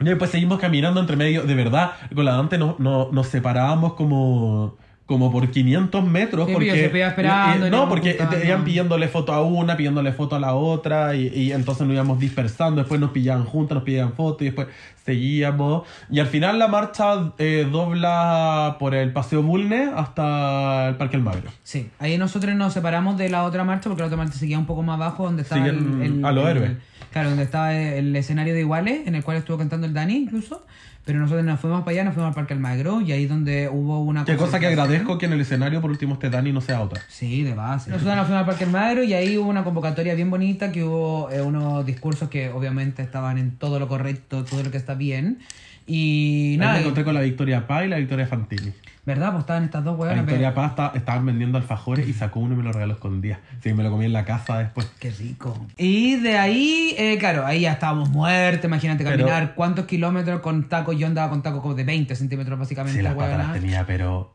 Y 0.00 0.04
después 0.04 0.30
seguimos 0.30 0.58
caminando 0.58 1.00
entre 1.00 1.16
medio. 1.16 1.42
De 1.44 1.54
verdad, 1.54 1.92
con 2.14 2.24
la 2.24 2.32
Dante 2.32 2.58
nos, 2.58 2.80
nos, 2.80 3.12
nos 3.12 3.26
separábamos 3.28 3.92
como, 3.94 4.76
como 5.06 5.30
por 5.30 5.50
500 5.50 6.04
metros. 6.04 6.46
Sí, 6.46 6.52
porque, 6.54 6.70
se 6.70 6.86
esperando, 7.06 7.66
eh, 7.66 7.70
no, 7.70 7.88
porque 7.90 8.14
te 8.14 8.46
iban 8.46 8.64
pidiéndole 8.64 9.08
foto 9.08 9.32
a 9.34 9.42
una, 9.42 9.76
pidiéndole 9.76 10.12
foto 10.12 10.36
a 10.36 10.40
la 10.40 10.54
otra. 10.54 11.14
Y, 11.14 11.28
y 11.28 11.52
entonces 11.52 11.86
nos 11.86 11.92
íbamos 11.94 12.18
dispersando. 12.18 12.80
Después 12.80 13.00
nos 13.00 13.10
pillaban 13.10 13.44
juntas, 13.44 13.74
nos 13.76 13.84
pillaban 13.84 14.14
fotos. 14.14 14.42
Y 14.42 14.44
después 14.46 14.68
seguíamos. 15.04 15.82
Y 16.10 16.20
al 16.20 16.26
final 16.26 16.58
la 16.58 16.68
marcha 16.68 17.32
eh, 17.38 17.68
dobla 17.70 18.76
por 18.80 18.94
el 18.94 19.12
Paseo 19.12 19.42
Bulne 19.42 19.90
hasta 19.94 20.88
el 20.88 20.96
Parque 20.96 21.16
El 21.16 21.22
Magro. 21.22 21.50
Sí, 21.62 21.90
ahí 21.98 22.16
nosotros 22.18 22.54
nos 22.54 22.72
separamos 22.72 23.18
de 23.18 23.28
la 23.28 23.44
otra 23.44 23.64
marcha 23.64 23.88
porque 23.90 24.02
la 24.02 24.06
otra 24.06 24.16
marcha 24.18 24.38
seguía 24.38 24.58
un 24.58 24.66
poco 24.66 24.82
más 24.82 24.94
abajo 24.94 25.24
donde 25.24 25.42
estaba 25.42 25.64
Siguen 25.64 26.00
el, 26.02 26.18
el- 26.18 26.24
a 26.24 26.32
los 26.32 26.44
el- 26.48 26.56
héroes. 26.56 26.72
Claro, 27.12 27.28
donde 27.28 27.44
estaba 27.44 27.74
el 27.76 28.16
escenario 28.16 28.54
de 28.54 28.60
Iguales, 28.60 29.06
en 29.06 29.14
el 29.14 29.22
cual 29.22 29.36
estuvo 29.36 29.56
cantando 29.56 29.86
el 29.86 29.92
Dani 29.94 30.16
incluso. 30.16 30.64
Pero 31.04 31.18
nosotros 31.18 31.44
nos 31.44 31.60
fuimos 31.60 31.80
para 31.82 31.90
allá, 31.92 32.04
nos 32.04 32.14
fuimos 32.14 32.28
al 32.30 32.34
Parque 32.34 32.54
Almagro 32.54 33.02
y 33.02 33.12
ahí 33.12 33.26
donde 33.26 33.68
hubo 33.68 34.00
una... 34.02 34.24
Qué 34.24 34.36
cosa 34.36 34.58
que 34.58 34.66
agradezco 34.68 35.18
que 35.18 35.26
en 35.26 35.34
el 35.34 35.40
escenario 35.42 35.82
por 35.82 35.90
último 35.90 36.14
este 36.14 36.30
Dani 36.30 36.50
no 36.50 36.62
sea 36.62 36.80
otra. 36.80 37.02
Sí, 37.08 37.42
de 37.42 37.52
base. 37.52 37.90
Nosotros 37.90 38.16
nos 38.16 38.24
fuimos 38.26 38.40
al 38.40 38.46
Parque 38.46 38.64
Almagro 38.64 39.04
y 39.04 39.12
ahí 39.12 39.36
hubo 39.36 39.50
una 39.50 39.64
convocatoria 39.64 40.14
bien 40.14 40.30
bonita, 40.30 40.72
que 40.72 40.82
hubo 40.82 41.30
eh, 41.30 41.42
unos 41.42 41.84
discursos 41.84 42.30
que 42.30 42.48
obviamente 42.48 43.02
estaban 43.02 43.36
en 43.36 43.50
todo 43.58 43.78
lo 43.78 43.86
correcto, 43.86 44.44
todo 44.44 44.62
lo 44.62 44.70
que 44.70 44.78
está 44.78 44.94
bien. 44.94 45.40
Y 45.86 46.52
Ahí 46.52 46.56
nada, 46.56 46.72
me 46.72 46.78
y- 46.78 46.82
encontré 46.82 47.04
con 47.04 47.12
la 47.14 47.20
Victoria 47.20 47.66
Paz 47.66 47.84
y 47.84 47.88
la 47.88 47.98
Victoria 47.98 48.26
Fantini. 48.26 48.72
¿Verdad? 49.06 49.32
Pues 49.32 49.40
estaban 49.42 49.64
estas 49.64 49.84
dos 49.84 49.94
A 49.94 49.96
hueonas. 50.00 50.24
Victoria 50.24 50.54
Paz 50.54 50.70
esta- 50.70 50.92
estaban 50.94 51.26
vendiendo 51.26 51.58
alfajores 51.58 52.08
y 52.08 52.14
sacó 52.14 52.40
uno 52.40 52.54
y 52.54 52.56
me 52.56 52.62
lo 52.62 52.72
regaló 52.72 52.94
escondida. 52.94 53.38
Sí, 53.62 53.74
me 53.74 53.82
lo 53.82 53.90
comí 53.90 54.06
en 54.06 54.14
la 54.14 54.24
casa 54.24 54.58
después. 54.58 54.90
Qué 54.98 55.10
rico. 55.10 55.66
Y 55.76 56.16
de 56.16 56.38
ahí, 56.38 56.94
eh, 56.96 57.18
claro, 57.18 57.44
ahí 57.44 57.60
ya 57.60 57.72
estábamos 57.72 58.08
muertos. 58.08 58.64
Imagínate 58.64 59.04
Pero- 59.04 59.18
caminar 59.18 59.54
cuántos 59.54 59.84
kilómetros 59.84 60.40
con 60.40 60.68
tacos. 60.70 60.96
Yo 60.96 61.06
andaba 61.06 61.28
con 61.28 61.42
tacos 61.42 61.60
como 61.60 61.74
de 61.74 61.84
20 61.84 62.16
centímetros, 62.16 62.58
básicamente. 62.58 62.98
Sí, 62.98 63.02
las 63.04 63.14
patas 63.14 63.36
las 63.38 63.52
tenía, 63.52 63.84
pero... 63.86 64.32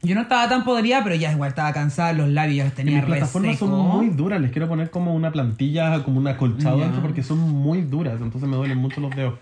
Yo 0.00 0.14
no 0.14 0.20
estaba 0.22 0.48
tan 0.48 0.62
podrida, 0.64 1.02
pero 1.02 1.16
ya 1.16 1.32
igual 1.32 1.48
estaba 1.48 1.72
cansada. 1.72 2.12
Los 2.12 2.28
labios 2.28 2.68
ya 2.68 2.74
tenía 2.74 2.98
Mis 2.98 3.04
plataformas 3.04 3.58
son 3.58 3.70
muy 3.70 4.08
duras. 4.10 4.40
Les 4.40 4.52
quiero 4.52 4.68
poner 4.68 4.90
como 4.90 5.12
una 5.12 5.32
plantilla, 5.32 6.02
como 6.04 6.18
un 6.20 6.28
acolchado 6.28 6.78
Ya. 6.78 6.84
dentro 6.84 7.02
porque 7.02 7.22
son 7.24 7.40
muy 7.40 7.82
duras. 7.82 8.14
Entonces 8.22 8.48
me 8.48 8.56
duelen 8.56 8.78
mucho 8.78 9.00
los 9.00 9.14
dedos. 9.14 9.34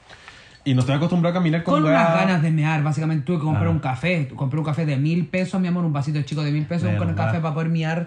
Y 0.66 0.74
no 0.74 0.80
estoy 0.80 0.96
acostumbrado 0.96 1.30
a 1.34 1.38
caminar 1.40 1.62
con, 1.62 1.74
Con 1.74 1.84
unas 1.84 2.12
ganas 2.12 2.42
de 2.42 2.50
mear, 2.50 2.82
básicamente 2.82 3.24
tuve 3.24 3.36
que 3.38 3.44
comprar 3.44 3.68
Ah. 3.68 3.70
un 3.70 3.78
café. 3.78 4.28
Compré 4.34 4.58
un 4.58 4.64
café 4.66 4.84
de 4.84 4.96
mil 4.96 5.26
pesos, 5.26 5.60
mi 5.60 5.68
amor, 5.68 5.84
un 5.84 5.92
vasito 5.92 6.20
chico 6.22 6.42
de 6.42 6.50
mil 6.50 6.66
pesos 6.66 6.90
con 6.96 7.08
el 7.08 7.14
café 7.14 7.38
para 7.40 7.54
poder 7.54 7.68
mear. 7.70 8.06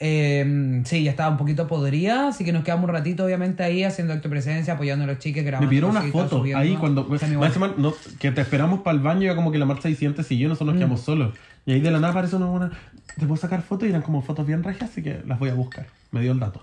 Eh, 0.00 0.80
sí, 0.84 1.02
ya 1.02 1.10
estaba 1.10 1.30
un 1.30 1.36
poquito 1.36 1.66
podrida, 1.66 2.28
así 2.28 2.44
que 2.44 2.52
nos 2.52 2.62
quedamos 2.64 2.84
un 2.88 2.94
ratito, 2.94 3.24
obviamente, 3.24 3.62
ahí 3.64 3.82
haciendo 3.84 4.12
acto 4.14 4.28
de 4.28 4.30
presencia, 4.30 4.74
apoyando 4.74 5.04
a 5.04 5.06
los 5.08 5.18
chiques, 5.18 5.42
Me 5.42 5.50
grabando. 5.50 5.68
pidieron 5.68 5.90
una 5.90 6.02
foto 6.02 6.38
subiendo. 6.38 6.60
ahí 6.62 6.76
cuando. 6.76 7.06
No, 7.76 7.92
que 8.18 8.30
te 8.30 8.40
esperamos 8.40 8.80
para 8.80 8.96
el 8.96 9.02
baño 9.02 9.22
y 9.22 9.24
era 9.26 9.34
como 9.36 9.50
que 9.52 9.58
la 9.58 9.66
marcha 9.66 9.88
diciente 9.88 10.22
siguió, 10.22 10.48
nosotros 10.48 10.68
nos 10.68 10.76
Mm. 10.76 10.78
quedamos 10.78 11.00
solos. 11.02 11.34
Y 11.66 11.72
ahí 11.72 11.80
de 11.80 11.90
la 11.90 11.98
nada 11.98 12.12
aparece 12.12 12.36
una 12.36 12.46
buena. 12.46 12.70
Te 13.18 13.26
puedo 13.26 13.36
sacar 13.36 13.60
fotos 13.62 13.86
y 13.86 13.90
eran 13.90 14.02
como 14.02 14.22
fotos 14.22 14.46
bien 14.46 14.62
regias, 14.62 14.88
así 14.90 15.02
que 15.02 15.20
las 15.26 15.38
voy 15.38 15.50
a 15.50 15.54
buscar. 15.54 15.86
Me 16.12 16.20
dio 16.22 16.32
el 16.32 16.38
dato. 16.40 16.62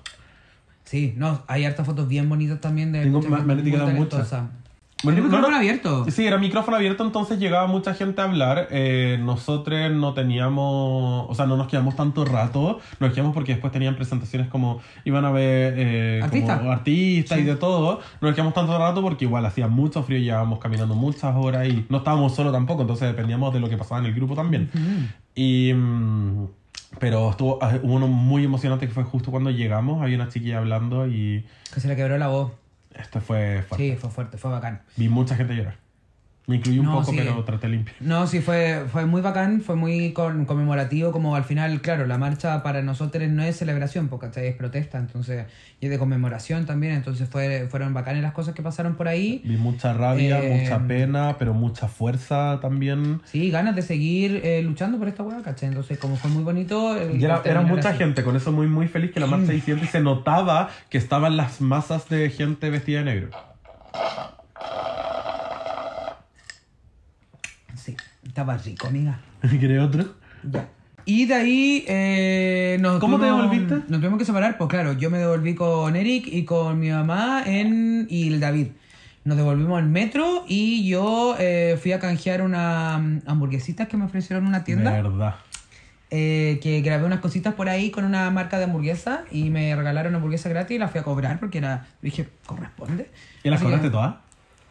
Sí, 0.86 1.14
no, 1.18 1.44
hay 1.48 1.66
hartas 1.66 1.86
fotos 1.86 2.08
bien 2.08 2.30
bonitas 2.30 2.62
también 2.62 2.92
de 2.94 3.02
Tengo- 3.04 3.18
mucha 3.22 3.30
me- 3.30 3.44
me 3.56 3.72
han 3.72 3.72
talentosa. 3.80 4.50
Bueno, 5.06 5.20
no, 5.20 5.26
micrófono 5.26 5.52
no- 5.52 5.58
abierto. 5.58 6.06
Sí, 6.12 6.26
era 6.28 6.38
micrófono 6.38 6.76
abierto, 6.78 7.06
entonces 7.06 7.40
llegaba 7.40 7.68
mucha 7.68 7.94
gente 7.94 8.20
a 8.22 8.26
hablar. 8.26 8.68
Eh, 8.72 9.18
nosotros 9.22 9.92
no 9.92 10.14
teníamos, 10.14 11.26
o 11.30 11.34
sea, 11.36 11.46
no 11.46 11.56
nos 11.58 11.68
quedamos 11.68 11.96
tanto 11.96 12.26
rato. 12.26 12.80
Nos 13.00 13.14
quedamos 13.14 13.34
porque 13.34 13.54
después 13.54 13.72
tenían 13.72 13.96
presentaciones 13.96 14.48
como 14.50 14.82
iban 15.06 15.24
a 15.26 15.32
ver 15.32 15.74
eh, 15.78 16.20
Artistas. 16.24 16.58
como 16.60 16.72
artistas 16.72 17.38
y 17.38 17.42
Sí. 17.42 17.48
de 17.48 17.56
todo. 17.56 18.00
No 18.22 18.28
nos 18.28 18.36
quedamos 18.36 18.54
tanto 18.54 18.78
rato 18.78 19.02
porque 19.02 19.26
igual 19.26 19.46
hacía 19.46 19.68
mucho 19.68 20.04
frío, 20.04 20.20
llevábamos 20.20 20.60
caminando 20.60 20.96
muchas 20.96 21.36
horas 21.36 21.68
y 21.68 21.86
no 21.90 22.00
estábamos 22.00 22.36
solos 22.36 22.52
tampoco, 22.52 22.82
entonces 22.82 23.08
dependíamos 23.08 23.54
de 23.54 23.60
lo 23.60 23.70
que 23.70 23.78
pasaba 23.78 24.00
en 24.02 24.08
el 24.08 24.14
grupo 24.14 24.36
también. 24.36 24.70
Y. 25.36 25.74
mm, 25.74 26.48
pero 27.00 27.30
estuvo, 27.32 27.60
ah, 27.62 27.74
hubo 27.84 27.94
uno 27.96 28.08
muy 28.08 28.46
emocionante 28.46 28.88
que 28.88 28.94
fue 28.94 29.04
justo 29.04 29.30
cuando 29.30 29.50
llegamos. 29.52 30.02
Había 30.02 30.16
una 30.16 30.30
chiquilla 30.30 30.60
hablando 30.60 31.08
y 31.08 31.44
Que 31.74 31.82
se 31.82 31.90
le 31.90 31.96
quebró 31.98 32.18
la 32.18 32.28
voz. 32.30 32.52
Esto 33.00 33.22
fue 33.22 33.64
fuerte. 33.68 33.92
Sí, 33.92 33.96
fue 33.96 34.10
fuerte, 34.10 34.38
fue 34.38 34.52
bacán. 34.52 34.82
Vi 34.96 35.10
mucha 35.10 35.36
gente 35.36 35.56
llorar. 35.56 35.85
Me 36.48 36.58
incluí 36.58 36.78
un 36.78 36.86
No, 36.86 37.00
poco, 37.00 37.10
sí. 37.12 37.18
pero 37.18 37.44
traté 37.44 37.68
limpio. 37.68 37.96
No, 38.00 38.28
sí, 38.28 38.40
fue, 38.40 38.86
fue 38.92 39.08
muy 39.08 39.22
bacán, 39.22 39.62
fue 39.62 39.76
muy 39.76 40.14
con- 40.14 40.46
conmemorativo, 40.46 41.12
como 41.12 41.36
al 41.36 41.44
final, 41.44 41.82
claro, 41.82 42.06
la 42.06 42.20
marcha 42.20 42.62
para 42.62 42.84
nosotros 42.84 43.28
no 43.30 43.42
es 43.42 43.58
celebración, 43.58 44.10
porque 44.10 44.28
¿cachai? 44.28 44.48
es 44.50 44.56
protesta, 44.56 45.00
entonces, 45.00 45.48
y 45.82 45.86
es 45.86 45.92
de 45.92 45.98
conmemoración 45.98 46.68
también, 46.68 46.94
entonces 46.94 47.28
fue, 47.28 47.68
fueron 47.72 47.96
bacanes 47.96 48.22
las 48.22 48.34
cosas 48.34 48.54
que 48.54 48.62
pasaron 48.62 48.96
por 48.96 49.08
ahí. 49.08 49.42
Vi 49.44 49.58
mucha 49.58 49.94
rabia, 49.94 50.44
Eh, 50.44 50.62
mucha 50.62 50.80
pena, 50.88 51.36
pero 51.40 51.56
mucha 51.56 51.88
fuerza 51.88 52.60
también. 52.62 53.22
Sí, 53.26 53.50
ganas 53.50 53.76
de 53.76 53.82
seguir 53.82 54.42
eh, 54.44 54.62
luchando 54.62 55.00
por 55.00 55.08
esta 55.08 55.24
hueá, 55.24 55.42
¿cachai? 55.42 55.70
Entonces, 55.70 55.98
como 55.98 56.16
fue 56.16 56.30
muy 56.30 56.44
bonito... 56.44 56.96
el- 56.96 57.20
Y 57.20 57.26
era, 57.26 57.42
era 57.44 57.62
mucha 57.62 57.90
así. 57.90 57.98
gente, 57.98 58.24
con 58.24 58.36
eso 58.36 58.52
muy 58.52 58.68
muy 58.68 58.88
feliz 58.88 59.12
que 59.12 59.20
la 59.20 59.26
marcha 59.26 59.52
diciendo 59.52 59.84
y 59.84 59.88
se 59.88 60.00
notaba 60.00 60.70
que 60.92 61.00
estaban 61.00 61.38
las 61.38 61.60
masas 61.60 62.08
de 62.08 62.30
gente 62.30 62.70
vestida 62.70 63.00
de 63.00 63.06
negro. 63.06 63.30
Sí, 67.76 67.96
estaba 68.36 68.58
rico, 68.58 68.88
amiga. 68.88 69.18
¿Querés 69.42 69.80
otro? 69.82 70.04
Ya. 70.44 70.68
Y 71.06 71.26
de 71.26 71.34
ahí 71.36 71.86
eh, 71.88 72.78
nos 72.82 73.00
¿Cómo 73.00 73.18
te 73.18 73.26
devolviste? 73.28 73.76
Nos 73.88 74.02
tuvimos 74.02 74.20
que 74.20 74.26
separar, 74.26 74.58
pues 74.58 74.70
claro, 74.70 74.92
yo 74.94 75.10
me 75.10 75.20
devolví 75.20 75.56
con 75.56 75.96
Eric 75.96 76.28
y 76.28 76.44
con 76.44 76.78
mi 76.80 76.90
mamá 76.90 77.44
en, 77.46 78.08
y 78.10 78.28
el 78.34 78.42
David. 78.42 78.68
Nos 79.24 79.38
devolvimos 79.38 79.78
al 79.80 79.88
metro 79.88 80.44
y 80.50 80.86
yo 80.86 81.36
eh, 81.40 81.80
fui 81.82 81.94
a 81.94 82.00
canjear 82.00 82.42
unas 82.42 83.00
hamburguesitas 83.26 83.88
que 83.88 83.96
me 83.96 84.04
ofrecieron 84.06 84.44
en 84.44 84.50
una 84.50 84.64
tienda. 84.66 84.92
Verdad. 84.92 85.36
eh, 86.12 86.60
que 86.62 86.82
grabé 86.82 87.06
unas 87.06 87.22
cositas 87.22 87.54
por 87.54 87.70
ahí 87.70 87.90
con 87.90 88.04
una 88.04 88.30
marca 88.32 88.58
de 88.58 88.66
hamburguesa 88.66 89.24
y 89.32 89.50
me 89.50 89.74
regalaron 89.76 90.10
una 90.12 90.18
hamburguesa 90.18 90.50
gratis 90.50 90.76
y 90.76 90.80
la 90.80 90.90
fui 90.90 91.00
a 91.00 91.04
cobrar 91.04 91.40
porque 91.40 91.60
era, 91.60 91.86
dije, 92.02 92.28
corresponde. 92.46 93.10
¿Y 93.44 93.50
las 93.50 93.58
Así 93.62 93.66
que- 93.66 93.72
cobraste 93.72 93.90
todas? 93.92 94.16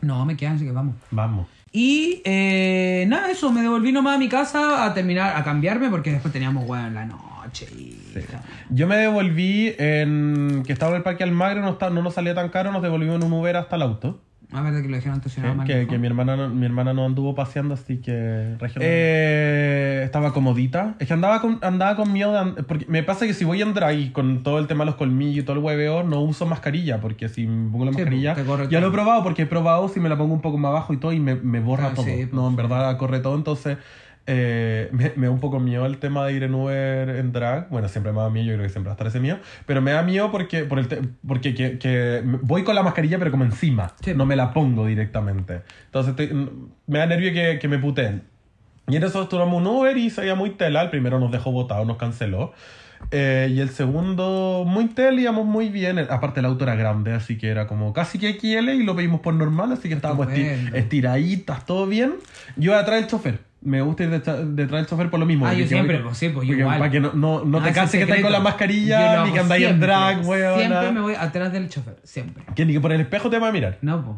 No, 0.02 0.26
me 0.26 0.36
quedan, 0.36 0.56
así 0.56 0.64
que 0.66 0.72
vamos. 0.72 0.96
Vamos. 1.10 1.46
Y 1.76 2.22
eh, 2.24 3.04
nada, 3.08 3.32
eso, 3.32 3.50
me 3.50 3.60
devolví 3.60 3.90
nomás 3.90 4.14
a 4.14 4.18
mi 4.18 4.28
casa 4.28 4.84
a 4.84 4.94
terminar, 4.94 5.36
a 5.36 5.42
cambiarme 5.42 5.90
porque 5.90 6.12
después 6.12 6.32
teníamos 6.32 6.68
hueá 6.68 6.86
en 6.86 6.94
la 6.94 7.04
noche. 7.04 7.66
hija. 7.76 8.42
Yo 8.70 8.86
me 8.86 8.96
devolví 8.96 9.74
en 9.76 10.62
que 10.64 10.72
estaba 10.72 10.92
en 10.92 10.98
el 10.98 11.02
Parque 11.02 11.24
Almagro, 11.24 11.62
no, 11.62 11.70
está- 11.70 11.90
no 11.90 12.00
nos 12.00 12.14
salía 12.14 12.32
tan 12.32 12.48
caro, 12.50 12.70
nos 12.70 12.80
devolvimos 12.80 13.16
en 13.16 13.24
un 13.24 13.32
Uber 13.32 13.56
hasta 13.56 13.74
el 13.74 13.82
auto. 13.82 14.20
A 14.52 14.60
ver, 14.62 14.74
de 14.74 14.82
que 14.82 14.88
lo 14.88 14.96
dijeron 14.96 15.16
estacionado 15.18 15.62
¿sí? 15.62 15.66
Que, 15.66 15.86
que 15.86 15.98
mi 15.98 16.06
hermana 16.06 16.36
no, 16.36 16.48
mi 16.48 16.64
hermana 16.66 16.92
no 16.92 17.04
anduvo 17.04 17.34
paseando, 17.34 17.74
así 17.74 17.96
que 17.98 18.56
Eh, 18.80 20.02
estaba 20.04 20.32
comodita. 20.32 20.94
Es 20.98 21.08
que 21.08 21.14
andaba 21.14 21.40
con, 21.40 21.58
andaba 21.62 21.96
con 21.96 22.12
miedo 22.12 22.32
de 22.32 22.38
and- 22.38 22.64
porque 22.66 22.86
me 22.88 23.02
pasa 23.02 23.26
que 23.26 23.34
si 23.34 23.44
voy 23.44 23.62
en 23.62 23.74
drag 23.74 23.98
y 23.98 24.10
con 24.10 24.42
todo 24.42 24.58
el 24.58 24.66
tema 24.66 24.84
de 24.84 24.86
los 24.86 24.94
colmillos 24.96 25.42
y 25.42 25.46
todo 25.46 25.56
el 25.56 25.62
hueveo, 25.62 26.02
no 26.02 26.20
uso 26.20 26.46
mascarilla, 26.46 27.00
porque 27.00 27.28
si 27.28 27.46
me 27.46 27.70
pongo 27.70 27.84
la 27.86 27.92
Sí, 27.92 27.98
mascarilla, 27.98 28.34
corre 28.44 28.68
ya 28.68 28.80
lo 28.80 28.86
he 28.86 28.90
todo. 28.90 28.92
probado 28.92 29.22
porque 29.22 29.42
he 29.42 29.46
probado 29.46 29.88
si 29.88 30.00
me 30.00 30.08
la 30.08 30.16
pongo 30.16 30.34
un 30.34 30.40
poco 30.40 30.58
más 30.58 30.70
abajo 30.70 30.92
y 30.92 30.98
todo 30.98 31.12
y 31.12 31.20
me, 31.20 31.34
me 31.34 31.60
borra 31.60 31.88
Ah, 31.88 31.94
todo. 31.94 32.04
sí, 32.04 32.12
pues, 32.16 32.32
no, 32.32 32.48
en 32.48 32.56
verdad 32.56 32.96
corre 32.98 33.20
todo, 33.20 33.36
entonces 33.36 33.78
eh, 34.26 34.88
me, 34.92 35.12
me 35.16 35.26
da 35.26 35.32
un 35.32 35.40
poco 35.40 35.60
miedo 35.60 35.84
el 35.86 35.98
tema 35.98 36.24
de 36.26 36.32
ir 36.32 36.42
en 36.44 36.54
Uber 36.54 37.08
en 37.10 37.32
drag. 37.32 37.68
Bueno, 37.68 37.88
siempre 37.88 38.12
me 38.12 38.20
da 38.20 38.30
miedo, 38.30 38.46
yo 38.46 38.52
creo 38.54 38.64
que 38.66 38.70
siempre 38.70 38.88
va 38.88 38.92
a 38.92 38.94
estar 38.94 39.06
ese 39.06 39.20
miedo. 39.20 39.38
Pero 39.66 39.82
me 39.82 39.92
da 39.92 40.02
miedo 40.02 40.30
porque, 40.30 40.64
por 40.64 40.78
el 40.78 40.88
te- 40.88 41.00
porque 41.26 41.54
que, 41.54 41.78
que 41.78 42.22
voy 42.42 42.64
con 42.64 42.74
la 42.74 42.82
mascarilla, 42.82 43.18
pero 43.18 43.30
como 43.30 43.44
encima. 43.44 43.92
Sí. 44.02 44.14
No 44.14 44.24
me 44.26 44.36
la 44.36 44.52
pongo 44.52 44.86
directamente. 44.86 45.62
Entonces 45.86 46.10
estoy- 46.18 46.48
me 46.86 46.98
da 46.98 47.06
nervio 47.06 47.32
que, 47.32 47.58
que 47.58 47.68
me 47.68 47.78
puteen. 47.78 48.22
Y 48.88 48.96
en 48.96 49.02
eso 49.04 49.26
tomamos 49.28 49.60
un 49.60 49.66
Uber 49.66 49.96
y 49.96 50.10
se 50.10 50.20
veía 50.22 50.34
muy 50.34 50.50
tela. 50.50 50.82
El 50.82 50.90
primero 50.90 51.18
nos 51.18 51.30
dejó 51.32 51.52
botado, 51.52 51.84
nos 51.84 51.96
canceló. 51.96 52.52
Eh, 53.10 53.50
y 53.54 53.60
el 53.60 53.68
segundo, 53.68 54.64
muy 54.66 54.86
tela, 54.86 55.20
íbamos 55.20 55.44
muy 55.44 55.68
bien. 55.68 55.98
Aparte, 55.98 56.40
el 56.40 56.46
auto 56.46 56.64
era 56.64 56.74
grande, 56.74 57.12
así 57.12 57.36
que 57.36 57.48
era 57.48 57.66
como 57.66 57.92
casi 57.92 58.18
que 58.18 58.30
XL 58.38 58.70
y 58.70 58.82
lo 58.82 58.96
pedimos 58.96 59.20
por 59.20 59.34
normal, 59.34 59.72
así 59.72 59.88
que 59.88 59.94
estábamos 59.94 60.28
esti- 60.28 60.40
Estupendo. 60.46 60.76
estiraditas, 60.78 61.66
todo 61.66 61.86
bien. 61.86 62.14
Yo 62.56 62.74
atrás 62.76 63.00
del 63.00 63.06
chofer. 63.10 63.40
Me 63.64 63.80
gusta 63.80 64.04
ir 64.04 64.10
detrás 64.10 64.44
del 64.54 64.86
chofer 64.86 65.08
por 65.10 65.18
lo 65.18 65.26
mismo. 65.26 65.46
Ah, 65.46 65.54
yo 65.54 65.66
siempre, 65.66 65.96
voy- 65.96 66.04
pues 66.06 66.18
sí, 66.18 66.28
pues 66.28 66.46
yo 66.46 66.54
igual. 66.54 66.78
Para 66.78 66.90
que 66.90 67.00
no, 67.00 67.12
no, 67.14 67.44
no 67.44 67.58
Ah, 67.58 67.62
te 67.62 67.70
ese 67.70 67.74
canses 67.80 67.98
que 67.98 68.04
secreto. 68.06 68.22
con 68.26 68.32
la 68.32 68.40
mascarilla, 68.40 69.14
hago 69.14 69.26
ni 69.26 69.32
que 69.32 69.40
andáis 69.40 69.66
en 69.66 69.80
drag, 69.80 70.26
weón. 70.26 70.58
Siempre 70.58 70.92
me 70.92 71.00
voy 71.00 71.14
atrás 71.18 71.52
del 71.52 71.68
chofer, 71.70 71.96
siempre. 72.04 72.44
Que 72.54 72.64
ni 72.66 72.74
que 72.74 72.80
por 72.80 72.92
el 72.92 73.00
espejo 73.00 73.30
te 73.30 73.38
va 73.38 73.48
a 73.48 73.52
mirar. 73.52 73.78
No, 73.80 74.04
pues. 74.04 74.16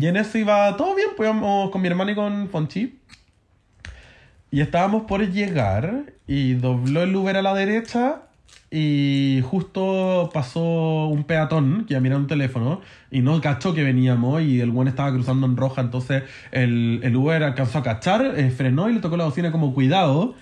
Y 0.00 0.06
en 0.06 0.16
eso 0.16 0.38
iba 0.38 0.76
todo 0.76 0.94
bien, 0.94 1.08
pues 1.16 1.28
íbamos 1.28 1.70
con 1.70 1.80
mi 1.82 1.88
hermano 1.88 2.10
y 2.10 2.14
con 2.14 2.48
Fonchi. 2.50 3.00
Y 4.50 4.60
estábamos 4.60 5.02
por 5.04 5.28
llegar 5.28 6.04
y 6.26 6.54
dobló 6.54 7.02
el 7.02 7.14
Uber 7.16 7.36
a 7.36 7.42
la 7.42 7.54
derecha 7.54 8.22
y 8.70 9.42
justo 9.44 10.30
pasó 10.32 11.06
un 11.06 11.24
peatón 11.24 11.84
que 11.86 11.94
iba 11.94 12.00
mirando 12.00 12.22
un 12.24 12.28
teléfono 12.28 12.82
y 13.10 13.20
no 13.20 13.40
cachó 13.40 13.74
que 13.74 13.82
veníamos 13.82 14.42
y 14.42 14.60
el 14.60 14.70
buen 14.70 14.88
estaba 14.88 15.10
cruzando 15.10 15.46
en 15.46 15.56
roja, 15.56 15.80
entonces 15.80 16.24
el, 16.52 17.00
el 17.02 17.16
Uber 17.16 17.42
alcanzó 17.42 17.78
a 17.78 17.82
cachar, 17.82 18.34
eh, 18.36 18.50
frenó 18.50 18.90
y 18.90 18.94
le 18.94 19.00
tocó 19.00 19.16
la 19.16 19.24
bocina 19.24 19.50
como 19.52 19.72
cuidado 19.72 20.34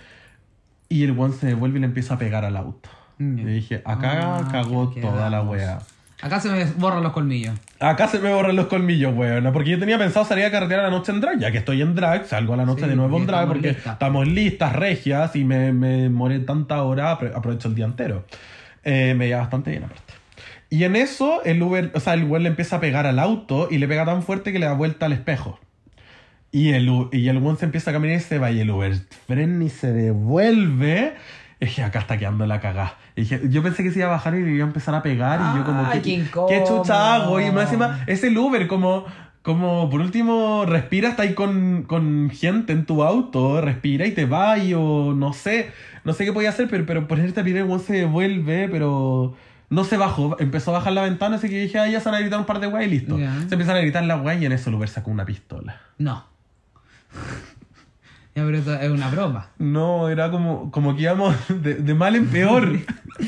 y 0.89 1.05
el 1.05 1.13
buen 1.13 1.33
se 1.33 1.47
devuelve 1.47 1.79
y 1.79 1.81
le 1.81 1.87
empieza 1.87 2.15
a 2.15 2.19
pegar 2.19 2.45
al 2.45 2.57
auto. 2.57 2.89
Mm. 3.19 3.39
Y 3.39 3.45
dije, 3.45 3.83
acá 3.85 4.39
Ah, 4.39 4.49
cagó 4.51 4.91
toda 4.91 5.31
la 5.31 5.43
wea. 5.43 5.79
Acá 6.23 6.41
se 6.41 6.49
me 6.49 6.65
borran 6.65 7.03
los 7.03 7.13
colmillos. 7.13 7.55
Acá 7.79 8.09
se 8.09 8.19
me 8.19 8.33
borran 8.33 8.57
los 8.57 8.67
colmillos, 8.69 9.15
weón. 9.15 9.53
Porque 9.53 9.71
yo 9.71 9.79
tenía 9.79 9.99
pensado 9.99 10.25
salir 10.25 10.47
a 10.47 10.51
carretera 10.51 10.83
la 10.85 10.91
noche 10.91 11.13
en 11.13 11.21
drag. 11.21 11.39
Ya 11.39 11.53
que 11.53 11.59
estoy 11.59 11.83
en 11.83 11.95
drag, 11.95 12.25
salgo 12.27 12.55
a 12.55 12.57
la 12.57 12.65
noche 12.65 12.85
Sí, 12.85 12.89
de 12.89 12.97
nuevo 12.97 13.19
en 13.19 13.27
drag 13.27 13.47
porque 13.49 13.69
estamos 13.93 14.27
listas, 14.27 14.75
regias, 14.75 15.37
y 15.37 15.45
me, 15.45 15.73
me 15.73 16.09
moré 16.09 16.39
tanta 16.41 16.83
hora, 16.83 17.13
apro- 17.19 17.33
aprovecho 17.35 17.69
el 17.69 17.75
día 17.75 17.85
entero. 17.85 18.25
Eh, 18.83 19.15
me 19.17 19.29
iba 19.29 19.39
bastante 19.39 19.71
bien 19.71 19.85
aparte. 19.85 20.15
Y 20.71 20.85
en 20.85 20.97
eso, 20.97 21.45
el 21.45 21.63
Uber, 21.63 21.93
o 21.95 22.01
sea, 22.01 22.15
el 22.15 22.25
Uber 22.25 22.41
le 22.41 22.49
empieza 22.49 22.77
a 22.77 22.81
pegar 22.81 23.07
al 23.07 23.19
auto 23.19 23.69
y 23.71 23.79
le 23.79 23.87
pega 23.87 24.05
tan 24.05 24.23
fuerte 24.23 24.53
que 24.53 24.59
le 24.59 24.67
da 24.67 24.73
vuelta 24.73 25.07
al 25.07 25.13
espejo. 25.13 25.61
Y 26.51 26.71
el, 26.73 26.91
y 27.13 27.29
el 27.29 27.37
Uber 27.37 27.57
se 27.57 27.67
empieza 27.67 27.91
a 27.91 27.93
caminar 27.95 28.17
y 28.17 28.21
se 28.21 28.39
va 28.39 28.51
y 28.51 28.61
el 28.61 28.71
Uber 28.71 28.95
frena 29.27 29.65
y 29.65 29.69
se 29.69 29.93
devuelve. 29.93 31.15
Y 31.61 31.67
dije, 31.67 31.83
acá 31.83 32.01
está 32.01 32.19
quedando 32.19 32.47
la 32.47 32.61
cagada. 32.61 32.97
Y 33.15 33.23
dije, 33.23 33.41
yo 33.49 33.63
pensé 33.63 33.83
que 33.83 33.91
se 33.91 34.01
iba 34.01 34.09
a 34.09 34.11
bajar 34.11 34.35
y 34.35 34.43
le 34.43 34.51
iba 34.53 34.65
a 34.65 34.67
empezar 34.67 34.95
a 34.95 35.03
pegar. 35.03 35.41
y 35.41 35.59
yo 35.59 35.65
como, 35.65 35.91
¿qué, 35.91 36.03
qué. 36.03 36.25
¿qué 36.49 36.65
chucha 36.67 37.15
hago? 37.15 37.41
Y 37.41 37.51
más 37.51 37.65
encima, 37.65 38.05
es 38.07 38.23
el 38.25 38.37
Uber, 38.37 38.67
como, 38.67 39.07
como 39.43 39.89
por 39.89 40.01
último, 40.01 40.65
respira, 40.67 41.09
está 41.09 41.23
ahí 41.23 41.35
con, 41.35 41.85
con 41.85 42.31
gente 42.31 42.73
en 42.73 42.85
tu 42.85 43.03
auto, 43.03 43.61
respira 43.61 44.07
y 44.07 44.13
te 44.13 44.27
va 44.27 44.59
y 44.59 44.75
o 44.75 45.15
no 45.15 45.33
sé, 45.33 45.71
no 46.05 46.13
sé 46.13 46.25
qué 46.25 46.33
podía 46.33 46.51
hacer, 46.51 46.69
pero, 46.69 46.85
pero 46.85 47.09
ponerte 47.09 47.41
a 47.41 47.45
pirar, 47.45 47.67
el 47.67 47.81
se 47.81 47.95
devuelve, 47.95 48.69
pero 48.69 49.35
no 49.71 49.85
se 49.85 49.97
bajó, 49.97 50.37
empezó 50.41 50.73
a 50.73 50.79
bajar 50.79 50.93
la 50.93 51.03
ventana, 51.03 51.37
así 51.37 51.49
que 51.49 51.61
dije, 51.61 51.79
ah, 51.79 51.89
ya 51.89 52.01
se 52.01 52.09
van 52.09 52.17
a 52.17 52.21
gritar 52.21 52.39
un 52.39 52.47
par 52.47 52.61
de 52.61 52.67
weas 52.67 52.87
y 52.87 52.91
listo. 52.91 53.19
Ya. 53.19 53.35
Se 53.49 53.55
empiezan 53.55 53.77
a 53.77 53.81
gritar 53.81 54.05
la 54.05 54.17
wea 54.17 54.35
y 54.35 54.45
en 54.45 54.53
eso 54.53 54.71
el 54.71 54.77
Uber 54.77 54.89
sacó 54.89 55.11
una 55.11 55.25
pistola. 55.25 55.81
No. 55.99 56.25
Ya, 58.37 58.45
pero 58.45 58.59
esto 58.59 58.75
es 58.75 58.91
una 58.91 59.09
broma. 59.09 59.49
No, 59.59 60.11
era 60.11 60.31
como, 60.31 60.71
como 60.71 60.95
que 60.95 61.03
íbamos 61.03 61.35
de, 61.49 61.77
de 61.77 61.95
mal 61.95 62.15
en 62.15 62.27
peor. 62.27 62.79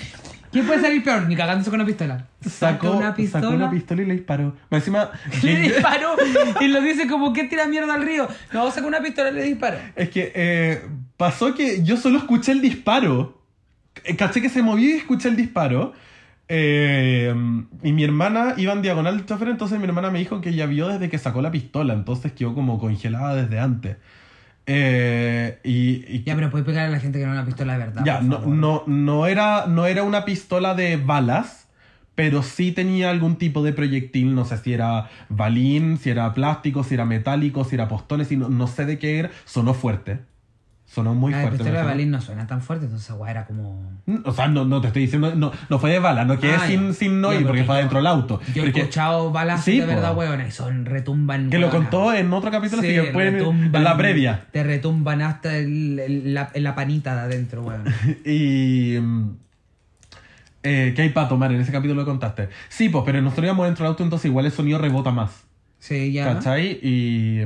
¿Quién 0.53 0.67
puede 0.67 0.83
salir 0.83 1.03
peor? 1.03 1.27
Ni 1.27 1.35
cagándose 1.35 1.71
con 1.71 1.81
una 1.81 1.87
pistola. 1.87 2.27
Sacó 2.41 2.93
una 2.93 3.15
pistola. 3.15 3.43
sacó 3.43 3.55
una 3.55 3.71
pistola 3.71 4.03
y 4.03 4.05
le 4.05 4.15
disparó. 4.15 4.55
Encima, 4.71 5.11
Le 5.43 5.61
disparó 5.61 6.15
y 6.61 6.69
lo 6.69 6.83
dice 6.83 7.07
como 7.07 7.33
que 7.33 7.45
tira 7.45 7.67
mierda 7.67 7.95
al 7.95 8.03
río. 8.05 8.29
No, 8.53 8.71
saca 8.71 8.87
una 8.87 9.01
pistola 9.01 9.31
y 9.31 9.35
le 9.35 9.43
disparó. 9.45 9.79
Es 9.97 10.11
que 10.11 10.31
eh, 10.35 10.83
pasó 11.17 11.55
que 11.55 11.83
yo 11.83 11.97
solo 11.97 12.19
escuché 12.19 12.53
el 12.53 12.61
disparo. 12.61 13.41
Eh, 14.05 14.15
Caché 14.15 14.43
que 14.43 14.51
se 14.51 14.63
movió 14.63 14.89
y 14.89 14.99
escuché 14.99 15.31
el 15.31 15.37
disparo. 15.37 15.95
Eh, 16.49 17.35
y 17.83 17.93
mi 17.93 18.05
hermana 18.05 18.55
iba 18.59 18.75
en 18.75 18.83
diagonal 18.83 19.17
del 19.17 19.27
chofer, 19.27 19.49
entonces 19.49 19.79
mi 19.79 19.85
hermana 19.85 20.11
me 20.11 20.19
dijo 20.19 20.41
que 20.41 20.51
ella 20.51 20.67
vio 20.67 20.89
desde 20.89 21.11
que 21.11 21.19
sacó 21.19 21.43
la 21.43 21.51
pistola, 21.51 21.93
entonces 21.95 22.33
quedó 22.33 22.55
como 22.55 22.79
congelada 22.79 23.35
desde 23.37 23.59
antes. 23.59 23.97
Eh, 24.71 25.59
y, 25.65 26.05
y- 26.17 26.23
Ya, 26.25 26.35
pero 26.35 26.51
puedes 26.51 26.67
pegar 26.67 26.87
a 26.87 26.91
la 26.91 27.01
gente 27.01 27.19
que 27.19 27.25
no 27.25 27.33
es 27.33 27.39
una 27.39 27.47
pistola 27.47 27.73
de 27.73 27.79
verdad. 27.79 28.05
ya, 28.05 28.21
no, 28.21 28.41
no, 28.41 28.85
no, 28.87 29.27
era, 29.27 29.67
no 29.67 29.87
era 29.87 30.03
una 30.03 30.25
pistola 30.27 30.75
de 30.75 30.97
balas, 30.99 31.69
pero 32.15 32.43
sí 32.43 32.73
tenía 32.73 33.11
algún 33.11 33.37
tipo 33.37 33.63
de 33.63 33.73
proyectil, 33.73 34.35
no 34.35 34.45
sé 34.45 34.59
si 34.59 34.75
era 34.75 35.09
balín, 35.31 35.97
si 35.99 36.11
era 36.11 36.35
plástico, 36.35 36.85
si 36.85 36.95
era 36.95 37.07
metálico, 37.07 37.65
si 37.65 37.77
era 37.77 37.89
postones, 37.89 38.31
y 38.31 38.37
no, 38.37 38.49
no 38.51 38.67
sé 38.67 38.85
de 38.85 38.99
qué 38.99 39.19
era, 39.21 39.31
sonó 39.47 39.73
fuerte. 39.73 40.21
Sonó 40.91 41.15
muy 41.15 41.33
La 41.33 41.43
fuerte. 41.43 41.59
pistola 41.59 41.81
de 41.81 41.85
balín 41.87 42.11
no 42.11 42.19
suena 42.21 42.47
tan 42.47 42.63
fuerte, 42.63 42.87
entonces 42.87 43.15
weá 43.15 43.31
era 43.31 43.45
como. 43.45 44.01
o 44.25 44.33
sea, 44.33 44.49
no, 44.49 44.65
no 44.65 44.81
te 44.81 44.87
estoy 44.87 45.03
diciendo, 45.03 45.35
no, 45.35 45.53
no 45.69 45.79
fue 45.79 45.91
de 45.91 45.99
bala, 45.99 46.25
no 46.25 46.39
quedé 46.41 46.55
Ah, 46.55 46.67
sin, 46.67 46.95
sin 46.95 47.21
no 47.21 47.29
Ya, 47.31 47.41
ir 47.41 47.47
porque 47.47 47.59
porque 47.61 47.65
fue 47.65 47.75
adentro 47.77 47.99
del 47.99 48.07
auto. 48.07 48.41
Yo 48.55 48.65
he 48.65 48.69
escuchado 48.69 49.31
balas 49.31 49.63
Sí, 49.63 49.79
de 49.81 49.85
verdad, 49.87 50.17
weón, 50.17 50.41
y 50.47 50.51
son 50.51 50.87
retumban. 50.87 51.51
que 51.51 51.59
lo 51.59 51.69
contó 51.69 52.15
en 52.15 52.33
otro 52.33 52.51
capítulo, 52.51 52.81
Sí, 52.81 52.89
así 52.97 53.07
que 53.07 53.13
pueden 53.13 53.37
en 53.75 53.85
la 53.85 53.97
previa. 53.99 54.47
Te 54.51 54.65
retumban 54.65 55.21
hasta 55.21 55.59
el- 55.59 55.99
el- 55.99 56.33
la, 56.35 56.51
la 56.55 56.75
panita 56.75 57.15
de 57.15 57.21
adentro, 57.21 57.63
weón. 57.65 57.85
Y. 58.25 58.97
mm, 58.99 59.31
eh, 60.63 60.93
¿Qué 60.97 61.03
hay 61.03 61.09
para 61.11 61.29
tomar? 61.29 61.53
En 61.53 61.61
ese 61.61 61.71
capítulo 61.71 62.01
lo 62.01 62.07
contaste. 62.07 62.49
Sí, 62.71 62.89
pues, 62.89 63.05
pero 63.07 63.21
nosotros 63.21 63.45
íbamos 63.45 63.67
dentro 63.67 63.85
del 63.85 63.91
auto, 63.91 64.03
entonces 64.05 64.25
igual 64.31 64.47
el 64.47 64.53
sonido 64.53 64.79
rebota 64.79 65.11
más. 65.11 65.45
Sí, 65.79 66.13
ya. 66.13 66.33
¿Cachai? 66.35 66.81
Y. 66.83 67.43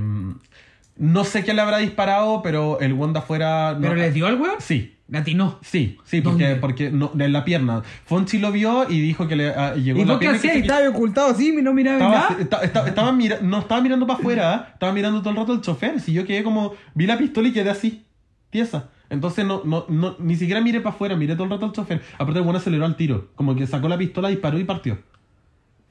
no 1.02 1.24
sé 1.24 1.42
qué 1.44 1.52
le 1.52 1.60
habrá 1.60 1.78
disparado, 1.78 2.42
pero 2.42 2.78
el 2.80 2.92
Wanda 2.92 3.20
afuera. 3.20 3.76
¿Pero 3.80 3.94
no- 3.94 4.00
le 4.00 4.10
dio 4.12 4.26
al 4.26 4.40
weón? 4.40 4.54
Sí. 4.60 4.96
Latinó. 5.08 5.58
Sí, 5.62 5.98
sí, 6.04 6.22
porque, 6.22 6.56
porque 6.56 6.90
no, 6.90 7.12
en 7.18 7.32
la 7.34 7.44
pierna. 7.44 7.82
Fonchi 8.06 8.38
lo 8.38 8.50
vio 8.50 8.88
y 8.88 8.98
dijo 9.00 9.28
que 9.28 9.36
le 9.36 9.50
ah, 9.50 9.74
llegó 9.74 10.00
¿Y 10.00 10.04
la 10.06 10.14
qué 10.14 10.18
pierna. 10.20 10.38
y 10.38 10.40
que 10.40 10.48
hacías? 10.48 10.52
se 10.54 10.58
¿Y 10.60 10.62
¿Estaba 10.62 10.88
ocultado 10.88 11.26
así 11.32 11.48
y 11.50 11.60
no 11.60 11.74
miraba 11.74 11.98
Estaba, 11.98 12.14
nada? 12.14 12.36
esta- 12.40 12.60
esta- 12.62 12.86
estaba 12.88 13.12
mira- 13.12 13.38
no 13.42 13.58
estaba 13.58 13.82
mirando 13.82 14.06
para 14.06 14.18
afuera, 14.20 14.54
¿eh? 14.54 14.70
estaba 14.72 14.92
mirando 14.92 15.20
todo 15.20 15.30
el 15.30 15.36
rato 15.36 15.52
el 15.52 15.60
chofer. 15.60 16.00
Si 16.00 16.14
yo 16.14 16.24
quedé 16.24 16.42
como, 16.42 16.72
vi 16.94 17.06
la 17.06 17.18
pistola 17.18 17.48
y 17.48 17.52
quedé 17.52 17.68
así, 17.68 18.06
tiesa. 18.48 18.88
Entonces 19.10 19.44
no, 19.44 19.60
no, 19.66 19.84
no, 19.90 20.16
ni 20.18 20.36
siquiera 20.36 20.62
miré 20.62 20.80
para 20.80 20.94
afuera, 20.94 21.14
miré 21.14 21.34
todo 21.34 21.44
el 21.44 21.50
rato 21.50 21.66
al 21.66 21.72
chofer. 21.72 22.00
Aparte 22.14 22.38
el 22.38 22.44
bueno 22.44 22.58
aceleró 22.58 22.86
al 22.86 22.96
tiro, 22.96 23.28
como 23.34 23.54
que 23.54 23.66
sacó 23.66 23.88
la 23.90 23.98
pistola, 23.98 24.28
disparó 24.28 24.58
y 24.58 24.64
partió. 24.64 24.98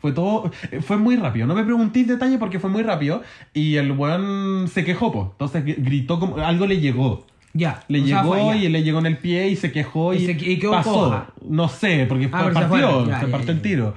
Fue 0.02 0.12
todo, 0.14 0.52
eh, 0.72 0.82
fue 0.82 0.98
muy 0.98 1.16
rápido. 1.16 1.46
No 1.48 1.54
me 1.56 1.64
preguntéis 1.64 2.08
detalle 2.08 2.38
porque 2.40 2.60
fue 2.60 2.70
muy 2.70 2.82
rápido. 2.84 3.22
Y 3.54 3.76
el 3.76 3.92
weón 3.92 4.68
se 4.68 4.84
quejó, 4.84 5.12
po. 5.12 5.30
Entonces 5.34 5.64
gr- 5.64 5.76
gritó 5.78 6.20
como, 6.20 6.38
algo 6.38 6.66
le 6.66 6.80
llegó. 6.80 7.26
Ya. 7.54 7.84
Le 7.88 8.04
sea, 8.06 8.22
llegó 8.24 8.34
fue 8.34 8.46
ya. 8.46 8.56
y 8.56 8.70
le 8.70 8.82
llegó 8.84 9.00
en 9.00 9.06
el 9.06 9.18
pie 9.18 9.50
y 9.50 9.56
se 9.56 9.72
quejó 9.72 10.14
y, 10.14 10.18
Y 10.18 10.26
se- 10.26 10.32
y 10.52 10.58
quedó 10.58 10.72
pasó. 10.72 10.92
coja. 10.94 11.28
No 11.48 11.68
sé, 11.70 12.06
porque 12.10 12.26
Ah, 12.32 12.40
pero 12.46 12.48
se 12.48 12.54
partió, 12.54 12.70
fueron. 12.70 13.08
Ya, 13.10 13.20
se 13.20 13.26
ya, 13.28 13.32
partió 13.32 13.48
ya, 13.48 13.54
el 13.54 13.62
tiro. 13.62 13.96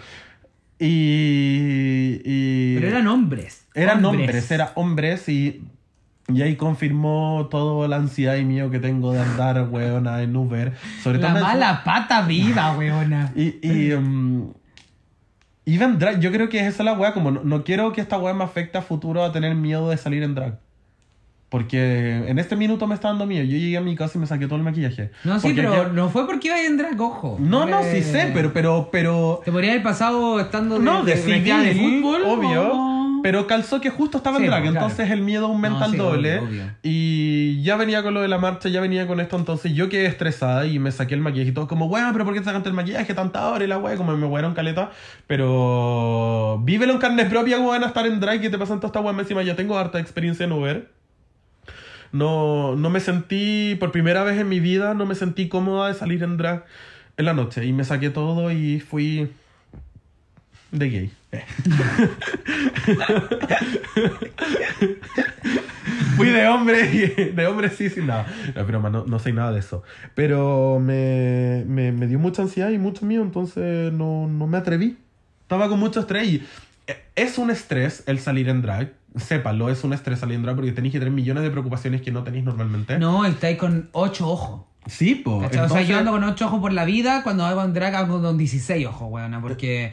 Y, 0.79 2.21
y- 2.25 2.75
Pero 2.75 2.89
eran 2.89 3.07
hombres. 3.07 3.67
eran 3.75 4.05
hombres, 4.05 4.51
eran 4.51 4.69
hombres 4.75 5.29
y, 5.29 5.63
y 6.29 6.43
ahí 6.43 6.57
confirmó 6.57 7.49
toda 7.51 7.87
la 7.89 7.97
ansiedad 7.97 8.37
y 8.37 8.45
miedo 8.45 8.71
que 8.71 8.81
tengo 8.81 9.13
de 9.13 9.21
andar, 9.21 9.69
weona, 9.71 10.23
en 10.23 10.37
Uber. 10.37 10.73
Sobre 11.03 11.19
La 11.19 11.29
todo 11.29 11.37
en- 11.39 11.43
mala 11.45 11.83
pata 11.85 12.23
viva, 12.23 12.77
weona. 12.77 13.33
Y, 13.37 13.55
y 13.63 13.93
um, 13.93 14.53
iba 15.67 15.85
en 15.87 15.99
drag, 15.99 16.21
yo 16.21 16.31
creo 16.33 16.49
que 16.49 16.59
esa 16.61 16.69
es 16.69 16.81
la 16.81 16.93
weá, 16.93 17.13
como 17.15 17.31
no, 17.31 17.41
no 17.45 17.65
quiero 17.65 17.93
que 17.93 18.01
esta 18.01 18.19
weá 18.19 18.35
me 18.35 18.45
afecte 18.45 18.79
a 18.79 18.83
futuro 18.83 19.25
a 19.25 19.33
tener 19.33 19.55
miedo 19.55 19.89
de 19.91 19.97
salir 19.97 20.23
en 20.23 20.35
drag. 20.35 20.59
Porque 21.49 22.25
en 22.27 22.39
este 22.41 22.57
minuto 22.57 22.87
me 22.89 22.95
está 22.97 23.09
dando 23.09 23.27
miedo. 23.27 23.45
Yo 23.45 23.57
llegué 23.57 23.77
a 23.77 23.81
mi 23.81 23.95
casa 23.95 24.19
y 24.19 24.21
me 24.21 24.27
saqué 24.27 24.47
todo 24.47 24.57
el 24.57 24.65
maquillaje. 24.65 25.11
No, 25.23 25.39
sí, 25.39 25.49
Porque 25.49 25.63
pero 25.63 25.93
no 25.93 26.09
fue 26.09 26.27
porque 26.27 26.49
iba 26.49 26.61
en 26.61 26.77
drag, 26.77 27.01
ojo. 27.01 27.37
No, 27.39 27.65
no, 27.65 27.83
sí 27.85 28.03
sé, 28.03 28.31
pero, 28.35 28.53
pero, 28.53 28.89
pero... 28.91 29.41
Te 29.45 29.53
podría 29.53 29.71
haber 29.71 29.85
pasado 29.85 30.41
estando 30.41 30.79
de, 30.79 30.85
No, 30.85 31.05
de 31.05 31.13
vestida 31.15 31.63
civil, 31.63 31.65
de 31.65 31.75
fútbol. 32.01 32.23
obvio. 32.27 32.73
o- 32.73 32.94
Pero 33.25 33.47
calzó 33.47 33.81
que 33.81 33.89
justo 33.89 34.19
estaba 34.19 34.37
en 34.37 34.43
Sí, 34.43 34.49
drag, 34.51 34.61
claro. 34.65 34.77
entonces 34.77 35.11
el 35.11 35.23
miedo 35.23 35.47
aumenta 35.47 35.79
No, 35.79 35.85
sí, 35.87 35.93
al 35.93 35.97
doble. 35.97 36.39
obvio, 36.41 36.49
obvio. 36.51 36.65
Y 36.83 37.63
ya 37.63 37.77
venía 37.77 38.03
con 38.03 38.13
lo 38.13 38.21
de 38.21 38.29
la 38.29 38.37
marcha, 38.37 38.69
ya 38.69 38.83
venía 38.83 39.07
con 39.07 39.19
esto, 39.19 39.39
entonces 39.39 39.73
yo 39.73 39.89
quedé 39.89 40.05
estresada 40.05 40.67
y 40.67 40.79
me 40.79 40.93
saqué 40.93 41.15
el 41.15 41.23
maquillaje 41.23 41.49
y 41.49 41.55
todo 41.55 41.67
como, 41.67 41.87
weón, 41.87 42.13
pero 42.13 42.27
¿por 42.27 42.35
qué 42.35 42.41
te 42.41 42.45
sacaste 42.45 42.69
el 42.69 42.75
maquillaje 42.75 43.15
tanta 43.15 43.49
hora 43.49 43.65
y 43.65 43.67
la 43.67 43.79
weá? 43.79 43.97
Como 43.97 44.15
me 44.15 44.27
wearon 44.27 44.53
caleta. 44.53 44.91
Pero 45.27 46.61
vívelo 46.65 46.93
en 46.93 46.99
carne 46.99 47.25
propia, 47.25 47.59
van 47.61 47.83
a 47.83 47.87
estar 47.87 48.07
en 48.07 48.21
drag 48.21 48.45
y 48.45 48.51
te 48.51 48.59
pasan 48.59 48.77
toda 48.79 48.89
esta 48.89 49.01
weá 49.01 49.19
encima. 49.19 49.43
Ya 49.43 49.57
tengo 49.57 49.79
harta 49.79 49.99
experiencia 50.01 50.45
en 50.45 50.53
Uber. 50.53 50.91
No, 52.13 52.77
no 52.77 52.91
me 52.91 53.01
sentí, 53.01 53.75
por 53.81 53.91
primera 53.91 54.23
vez 54.23 54.39
en 54.39 54.51
mi 54.51 54.61
vida, 54.61 54.93
no 54.93 55.07
me 55.07 55.15
sentí 55.15 55.49
cómoda 55.49 55.89
de 55.89 55.95
salir 55.95 56.23
en 56.23 56.37
drag 56.37 56.67
en 57.17 57.25
la 57.25 57.33
noche. 57.33 57.65
Y 57.65 57.73
me 57.73 57.85
saqué 57.85 58.11
todo 58.11 58.53
y 58.53 58.81
fui 58.81 59.31
de 60.73 60.91
gay. 60.91 61.11
Fui 66.17 66.29
de 66.29 66.47
hombre 66.49 67.33
de 67.35 67.47
hombre 67.47 67.71
sí, 67.71 67.91
sin 67.91 68.07
nada. 68.07 68.27
No, 68.55 68.67
pero 68.67 68.91
no, 68.91 69.05
no 69.07 69.19
sé 69.19 69.33
nada 69.33 69.53
de 69.53 69.61
eso. 69.61 69.83
Pero 70.15 70.79
me, 70.81 71.65
me, 71.67 71.93
me 71.93 72.07
dio 72.07 72.19
mucha 72.19 72.43
ansiedad 72.43 72.71
y 72.71 72.79
mucho 72.79 73.07
miedo, 73.07 73.23
entonces 73.23 73.93
no, 73.93 74.27
no 74.29 74.47
me 74.47 74.59
atreví. 74.59 74.99
Estaba 75.43 75.69
con 75.69 75.79
mucho 75.79 76.01
estrés 76.01 76.29
y 76.29 76.43
eh, 76.87 77.05
es 77.17 77.39
un 77.39 77.51
estrés 77.51 78.03
el 78.07 78.19
salir 78.19 78.49
en 78.49 78.63
drag. 78.63 78.93
Sépalo, 79.17 79.71
es 79.71 79.85
un 79.85 79.93
estrés 79.93 80.19
salir 80.19 80.37
en 80.37 80.43
drag 80.43 80.57
porque 80.57 80.73
tenéis 80.73 80.93
que 80.93 80.99
tener 80.99 81.15
millones 81.15 81.43
de 81.45 81.51
preocupaciones 81.51 82.03
que 82.03 82.11
no 82.11 82.25
tenéis 82.25 82.45
normalmente. 82.45 82.99
No, 82.99 83.25
estáis 83.25 83.59
con 83.59 83.89
ocho 83.93 84.29
ojos. 84.29 84.63
Sí, 84.87 85.15
po. 85.15 85.41
¿cachai? 85.41 85.49
o 85.49 85.53
sea, 85.53 85.63
entonces- 85.65 85.89
yo 85.89 85.99
ando 85.99 86.11
con 86.13 86.25
ocho 86.25 86.47
ojos 86.47 86.61
por 86.61 86.73
la 86.73 86.85
vida, 86.85 87.23
cuando 87.23 87.45
hago 87.45 87.63
en 87.63 87.73
drag 87.73 87.95
hago 87.95 88.21
con 88.21 88.37
16 88.39 88.87
ojos, 88.87 89.09
weona, 89.11 89.41
porque 89.41 89.93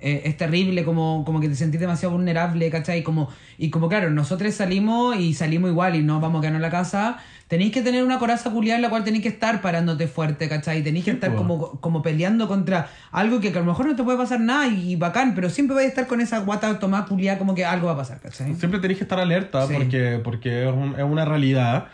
eh, 0.00 0.22
es 0.24 0.36
terrible 0.36 0.84
como, 0.84 1.24
como 1.24 1.40
que 1.40 1.48
te 1.48 1.54
sentís 1.54 1.80
demasiado 1.80 2.14
vulnerable, 2.14 2.70
¿cachai? 2.70 3.02
Como, 3.02 3.28
y 3.58 3.70
como 3.70 3.88
claro, 3.88 4.10
nosotros 4.10 4.54
salimos 4.54 5.16
y 5.16 5.34
salimos 5.34 5.70
igual 5.70 5.96
y 5.96 6.02
no 6.02 6.20
vamos 6.20 6.38
a 6.38 6.42
quedarnos 6.42 6.58
en 6.58 6.62
la 6.62 6.70
casa, 6.70 7.18
tenéis 7.48 7.72
que 7.72 7.82
tener 7.82 8.04
una 8.04 8.18
coraza 8.18 8.50
culiada 8.50 8.76
en 8.76 8.82
la 8.82 8.90
cual 8.90 9.04
tenéis 9.04 9.22
que 9.24 9.28
estar 9.28 9.60
parándote 9.60 10.06
fuerte, 10.06 10.48
¿cachai? 10.48 10.82
Tenéis 10.82 11.04
que 11.04 11.10
estar 11.10 11.34
como, 11.34 11.80
como 11.80 12.00
peleando 12.02 12.46
contra 12.48 12.88
algo 13.10 13.40
que, 13.40 13.48
a 13.48 13.52
lo 13.52 13.64
mejor 13.64 13.86
no 13.86 13.96
te 13.96 14.02
puede 14.04 14.16
pasar 14.18 14.40
nada 14.40 14.68
y, 14.68 14.96
bacán, 14.96 15.34
pero 15.34 15.50
siempre 15.50 15.74
vais 15.74 15.86
a 15.86 15.88
estar 15.90 16.06
con 16.06 16.20
esa 16.20 16.38
guata 16.40 16.78
tomada 16.78 17.06
culiada 17.06 17.38
como 17.38 17.54
que 17.54 17.64
algo 17.64 17.88
va 17.88 17.94
a 17.94 17.96
pasar, 17.96 18.20
¿cachai? 18.20 18.54
Siempre 18.54 18.78
tenéis 18.80 18.98
que 18.98 19.04
estar 19.04 19.18
alerta 19.18 19.66
Sí. 19.66 19.74
porque, 19.76 20.20
porque 20.22 20.68
es, 20.68 20.72
un- 20.74 20.94
es 20.96 21.04
una 21.04 21.24
realidad 21.24 21.88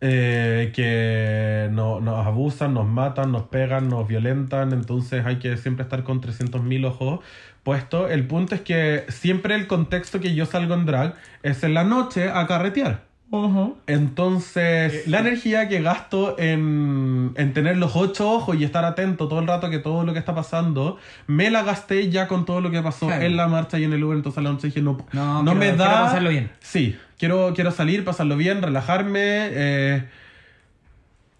eh, 0.00 0.72
que 0.74 1.68
no- 1.72 2.00
nos 2.00 2.26
abusan, 2.26 2.74
nos 2.74 2.86
matan, 2.86 3.32
nos 3.32 3.44
pegan, 3.44 3.88
nos 3.88 4.06
violentan. 4.08 4.72
Entonces 4.72 5.24
hay 5.26 5.36
que 5.38 5.56
siempre 5.56 5.82
estar 5.84 6.02
con 6.04 6.20
300.000 6.20 6.84
ojos 6.86 7.20
puestos. 7.62 8.10
El 8.10 8.26
punto 8.26 8.54
es 8.54 8.62
que 8.62 9.04
siempre 9.08 9.54
el 9.54 9.66
contexto 9.66 10.20
que 10.20 10.34
yo 10.34 10.46
salgo 10.46 10.74
en 10.74 10.86
drag 10.86 11.14
es 11.42 11.62
en 11.64 11.74
la 11.74 11.84
noche 11.84 12.30
a 12.30 12.46
carretear. 12.46 13.09
Entonces, 13.86 15.06
la 15.06 15.20
energía 15.20 15.68
que 15.68 15.80
gasto 15.82 16.36
en, 16.38 17.32
en 17.36 17.52
tener 17.52 17.76
los 17.76 17.94
ocho 17.94 18.30
ojos 18.30 18.56
y 18.58 18.64
estar 18.64 18.84
atento 18.84 19.28
todo 19.28 19.38
el 19.40 19.46
rato 19.46 19.70
que 19.70 19.78
todo 19.78 20.04
lo 20.04 20.12
que 20.12 20.18
está 20.18 20.34
pasando, 20.34 20.98
me 21.26 21.50
la 21.50 21.62
gasté 21.62 22.10
ya 22.10 22.26
con 22.28 22.44
todo 22.44 22.60
lo 22.60 22.70
que 22.70 22.82
pasó 22.82 23.06
Claro. 23.06 23.22
en 23.22 23.36
la 23.36 23.46
marcha 23.48 23.78
y 23.78 23.84
en 23.84 23.92
el 23.92 24.02
Uber. 24.02 24.16
Entonces, 24.16 24.38
a 24.38 24.42
la 24.42 24.50
noche 24.50 24.66
dije, 24.68 24.82
no, 24.82 24.98
No, 25.12 25.42
no 25.42 25.52
quiero- 25.52 25.58
me 25.60 25.66
quiero 25.76 25.76
da. 25.84 26.02
pasarlo 26.04 26.30
bien. 26.30 26.50
Sí, 26.60 26.96
quiero, 27.18 27.52
quiero 27.54 27.70
salir, 27.70 28.04
pasarlo 28.04 28.36
bien, 28.36 28.62
relajarme. 28.62 29.20
eh, 29.22 30.04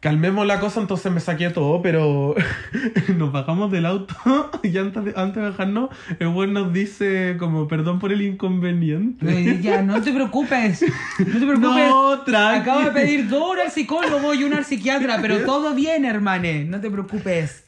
calmemos 0.01 0.47
la 0.47 0.61
cosa, 0.61 0.81
entonces 0.81 1.13
me 1.13 1.21
saqué 1.21 1.51
todo, 1.51 1.83
pero 1.83 2.35
nos 3.17 3.33
bajamos 3.33 3.71
del 3.71 3.87
auto 3.87 4.15
y 4.63 4.77
antes 4.79 5.05
de, 5.05 5.13
antes 5.15 5.43
de 5.43 5.51
bajarnos, 5.51 5.91
el 6.19 6.29
buen 6.29 6.53
nos 6.55 6.73
dice 6.73 7.37
como 7.39 7.69
perdón 7.69 7.99
por 7.99 8.13
el 8.13 8.23
inconveniente. 8.23 9.27
Eh, 9.29 9.61
Ya, 9.61 9.83
no 9.83 10.01
te 10.01 10.13
preocupes. 10.13 10.83
No 11.19 11.39
te 11.39 11.47
preocupes. 11.47 11.61
No, 11.91 12.21
tranqui. 12.21 12.61
Acabo 12.61 12.81
de 12.81 12.91
pedir 12.93 13.29
dos 13.29 13.43
horas 13.43 13.67
al 13.67 13.71
psicólogo 13.73 14.35
y 14.35 14.45
una 14.45 14.59
al 14.59 14.65
psiquiatra, 14.65 15.19
pero 15.21 15.45
todo 15.45 15.75
bien, 15.75 16.05
hermane. 16.05 16.65
No 16.65 16.81
te 16.81 16.91
preocupes. 16.91 17.65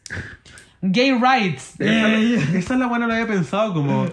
Gay 0.81 1.13
rights. 1.13 1.75
Esa, 1.79 2.19
esa 2.59 2.75
es 2.75 2.81
la 2.81 2.87
buena, 2.87 3.07
lo 3.07 3.13
había 3.13 3.27
pensado, 3.27 3.73
como, 3.75 4.07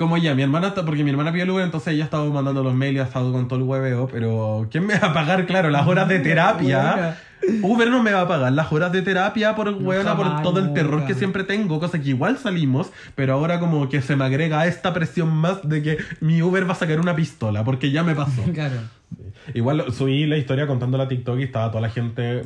Como 0.00 0.16
ya, 0.16 0.34
mi 0.34 0.40
hermana 0.40 0.68
está, 0.68 0.82
porque 0.86 1.04
mi 1.04 1.10
hermana 1.10 1.30
pidió 1.30 1.44
el 1.44 1.50
Uber, 1.50 1.62
entonces 1.62 1.92
ella 1.92 2.04
ha 2.04 2.06
estado 2.06 2.32
mandando 2.32 2.62
los 2.62 2.72
mails 2.72 2.96
y 2.96 2.98
ha 3.00 3.02
estado 3.02 3.30
con 3.32 3.48
todo 3.48 3.58
el 3.58 3.66
hueveo, 3.66 4.08
pero 4.10 4.66
¿quién 4.70 4.86
me 4.86 4.98
va 4.98 5.08
a 5.08 5.12
pagar? 5.12 5.44
Claro, 5.44 5.68
las 5.68 5.86
horas 5.86 6.08
de 6.08 6.20
terapia. 6.20 7.18
Uber 7.60 7.90
no 7.90 8.02
me 8.02 8.10
va 8.10 8.22
a 8.22 8.26
pagar 8.26 8.50
las 8.50 8.72
horas 8.72 8.92
de 8.92 9.02
terapia 9.02 9.54
por 9.54 9.68
huevona, 9.68 10.16
por 10.16 10.40
todo 10.40 10.58
el 10.58 10.72
terror 10.72 11.04
que 11.04 11.12
siempre 11.12 11.44
tengo, 11.44 11.78
cosa 11.80 12.00
que 12.00 12.08
igual 12.08 12.38
salimos, 12.38 12.90
pero 13.14 13.34
ahora 13.34 13.60
como 13.60 13.90
que 13.90 14.00
se 14.00 14.16
me 14.16 14.24
agrega 14.24 14.66
esta 14.66 14.94
presión 14.94 15.28
más 15.28 15.68
de 15.68 15.82
que 15.82 15.98
mi 16.20 16.40
Uber 16.40 16.66
va 16.66 16.72
a 16.72 16.76
sacar 16.76 16.98
una 16.98 17.14
pistola, 17.14 17.62
porque 17.62 17.90
ya 17.90 18.02
me 18.02 18.14
pasó. 18.14 18.42
Claro. 18.54 18.76
Igual 19.52 19.92
subí 19.92 20.24
la 20.24 20.38
historia 20.38 20.66
contando 20.66 20.96
la 20.96 21.08
TikTok 21.08 21.40
y 21.40 21.42
estaba 21.42 21.68
toda 21.68 21.82
la 21.82 21.90
gente. 21.90 22.42